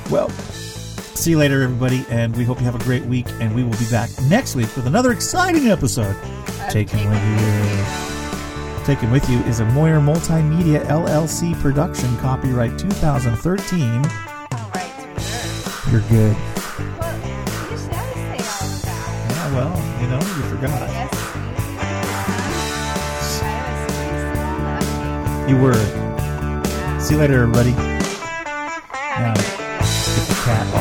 [0.10, 3.28] Well, see you later, everybody, and we hope you have a great week.
[3.40, 6.16] And we will be back next week with another exciting episode.
[6.16, 8.86] Of Take 'em Take with you.
[8.86, 14.04] Take Him With You is a Moyer Multimedia LLC production, copyright 2013.
[14.04, 15.92] All right, reserved.
[15.92, 16.36] You're good.
[17.00, 19.30] Well, you should always say all of that.
[19.30, 20.80] Yeah, well, you know, you forgot.
[20.82, 21.10] You did.
[24.50, 24.80] I
[25.46, 25.50] was.
[25.52, 27.00] You were.
[27.00, 27.74] See you later, everybody.
[27.74, 29.49] The
[30.50, 30.79] cat